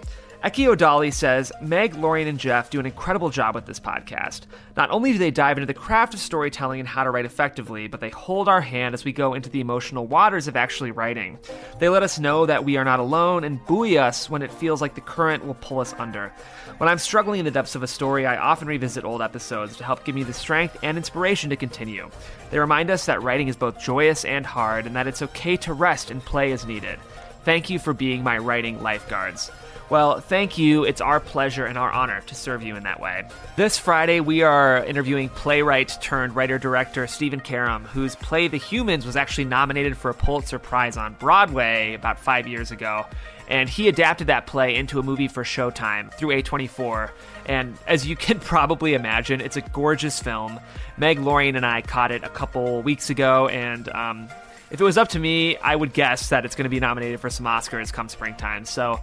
Eki 0.44 0.68
O'Dali 0.68 1.10
says 1.10 1.50
Meg, 1.60 1.96
Lorien, 1.96 2.28
and 2.28 2.38
Jeff 2.38 2.70
do 2.70 2.78
an 2.78 2.86
incredible 2.86 3.28
job 3.28 3.56
with 3.56 3.66
this 3.66 3.80
podcast. 3.80 4.42
Not 4.76 4.88
only 4.92 5.10
do 5.10 5.18
they 5.18 5.32
dive 5.32 5.58
into 5.58 5.66
the 5.66 5.74
craft 5.74 6.14
of 6.14 6.20
storytelling 6.20 6.78
and 6.78 6.88
how 6.88 7.02
to 7.02 7.10
write 7.10 7.24
effectively, 7.24 7.88
but 7.88 7.98
they 7.98 8.10
hold 8.10 8.48
our 8.48 8.60
hand 8.60 8.94
as 8.94 9.04
we 9.04 9.12
go 9.12 9.34
into 9.34 9.50
the 9.50 9.60
emotional 9.60 10.06
waters 10.06 10.46
of 10.46 10.54
actually 10.54 10.92
writing. 10.92 11.40
They 11.80 11.88
let 11.88 12.04
us 12.04 12.20
know 12.20 12.46
that 12.46 12.64
we 12.64 12.76
are 12.76 12.84
not 12.84 13.00
alone 13.00 13.42
and 13.42 13.64
buoy 13.66 13.98
us 13.98 14.30
when 14.30 14.42
it 14.42 14.52
feels 14.52 14.80
like 14.80 14.94
the 14.94 15.00
current 15.00 15.44
will 15.44 15.54
pull 15.54 15.80
us 15.80 15.92
under. 15.98 16.32
When 16.76 16.88
I'm 16.88 16.98
struggling 16.98 17.40
in 17.40 17.44
the 17.44 17.50
depths 17.50 17.74
of 17.74 17.82
a 17.82 17.88
story, 17.88 18.24
I 18.24 18.36
often 18.36 18.68
revisit 18.68 19.04
old 19.04 19.22
episodes 19.22 19.76
to 19.78 19.84
help 19.84 20.04
give 20.04 20.14
me 20.14 20.22
the 20.22 20.32
strength 20.32 20.76
and 20.84 20.96
inspiration 20.96 21.50
to 21.50 21.56
continue. 21.56 22.08
They 22.52 22.60
remind 22.60 22.90
us 22.90 23.06
that 23.06 23.24
writing 23.24 23.48
is 23.48 23.56
both 23.56 23.80
joyous 23.80 24.24
and 24.24 24.46
hard, 24.46 24.86
and 24.86 24.94
that 24.94 25.08
it's 25.08 25.22
okay 25.22 25.56
to 25.56 25.72
rest 25.72 26.12
and 26.12 26.24
play 26.24 26.52
as 26.52 26.64
needed. 26.64 27.00
Thank 27.44 27.70
you 27.70 27.80
for 27.80 27.92
being 27.92 28.22
my 28.22 28.38
writing 28.38 28.80
lifeguards. 28.82 29.50
Well, 29.90 30.20
thank 30.20 30.58
you. 30.58 30.84
It's 30.84 31.00
our 31.00 31.18
pleasure 31.18 31.64
and 31.64 31.78
our 31.78 31.90
honor 31.90 32.20
to 32.20 32.34
serve 32.34 32.62
you 32.62 32.76
in 32.76 32.82
that 32.82 33.00
way. 33.00 33.26
This 33.56 33.78
Friday, 33.78 34.20
we 34.20 34.42
are 34.42 34.84
interviewing 34.84 35.30
playwright 35.30 35.96
turned 36.02 36.36
writer 36.36 36.58
director 36.58 37.06
Stephen 37.06 37.40
Karam, 37.40 37.84
whose 37.84 38.14
play 38.16 38.48
The 38.48 38.58
Humans 38.58 39.06
was 39.06 39.16
actually 39.16 39.46
nominated 39.46 39.96
for 39.96 40.10
a 40.10 40.14
Pulitzer 40.14 40.58
Prize 40.58 40.98
on 40.98 41.14
Broadway 41.14 41.94
about 41.94 42.18
five 42.18 42.46
years 42.46 42.70
ago. 42.70 43.06
And 43.48 43.66
he 43.66 43.88
adapted 43.88 44.26
that 44.26 44.46
play 44.46 44.76
into 44.76 44.98
a 44.98 45.02
movie 45.02 45.26
for 45.26 45.42
Showtime 45.42 46.12
through 46.12 46.42
A24. 46.42 47.10
And 47.46 47.78
as 47.86 48.06
you 48.06 48.14
can 48.14 48.40
probably 48.40 48.92
imagine, 48.92 49.40
it's 49.40 49.56
a 49.56 49.62
gorgeous 49.62 50.20
film. 50.20 50.60
Meg 50.98 51.18
Lorien 51.18 51.56
and 51.56 51.64
I 51.64 51.80
caught 51.80 52.12
it 52.12 52.24
a 52.24 52.28
couple 52.28 52.82
weeks 52.82 53.08
ago, 53.08 53.48
and 53.48 53.88
um, 53.88 54.28
if 54.70 54.82
it 54.82 54.84
was 54.84 54.98
up 54.98 55.08
to 55.10 55.18
me, 55.18 55.56
I 55.56 55.74
would 55.74 55.94
guess 55.94 56.28
that 56.28 56.44
it's 56.44 56.54
going 56.54 56.64
to 56.64 56.70
be 56.70 56.80
nominated 56.80 57.20
for 57.20 57.30
some 57.30 57.46
Oscars 57.46 57.90
come 57.90 58.10
springtime. 58.10 58.66
So 58.66 59.00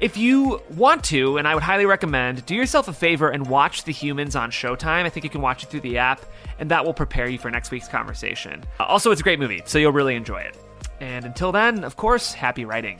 if 0.00 0.16
you 0.16 0.62
want 0.76 1.04
to, 1.04 1.36
and 1.36 1.46
I 1.46 1.54
would 1.54 1.62
highly 1.62 1.84
recommend, 1.84 2.46
do 2.46 2.54
yourself 2.54 2.88
a 2.88 2.92
favor 2.92 3.28
and 3.28 3.46
watch 3.46 3.84
The 3.84 3.92
Humans 3.92 4.34
on 4.34 4.50
Showtime. 4.50 5.04
I 5.04 5.10
think 5.10 5.24
you 5.24 5.30
can 5.30 5.42
watch 5.42 5.62
it 5.62 5.70
through 5.70 5.80
the 5.80 5.98
app, 5.98 6.22
and 6.58 6.70
that 6.70 6.84
will 6.84 6.94
prepare 6.94 7.28
you 7.28 7.38
for 7.38 7.50
next 7.50 7.70
week's 7.70 7.88
conversation. 7.88 8.64
Also, 8.78 9.10
it's 9.10 9.20
a 9.20 9.24
great 9.24 9.38
movie, 9.38 9.62
so 9.66 9.78
you'll 9.78 9.92
really 9.92 10.16
enjoy 10.16 10.38
it. 10.38 10.56
And 11.00 11.24
until 11.24 11.52
then, 11.52 11.84
of 11.84 11.96
course, 11.96 12.32
happy 12.32 12.64
writing. 12.64 12.98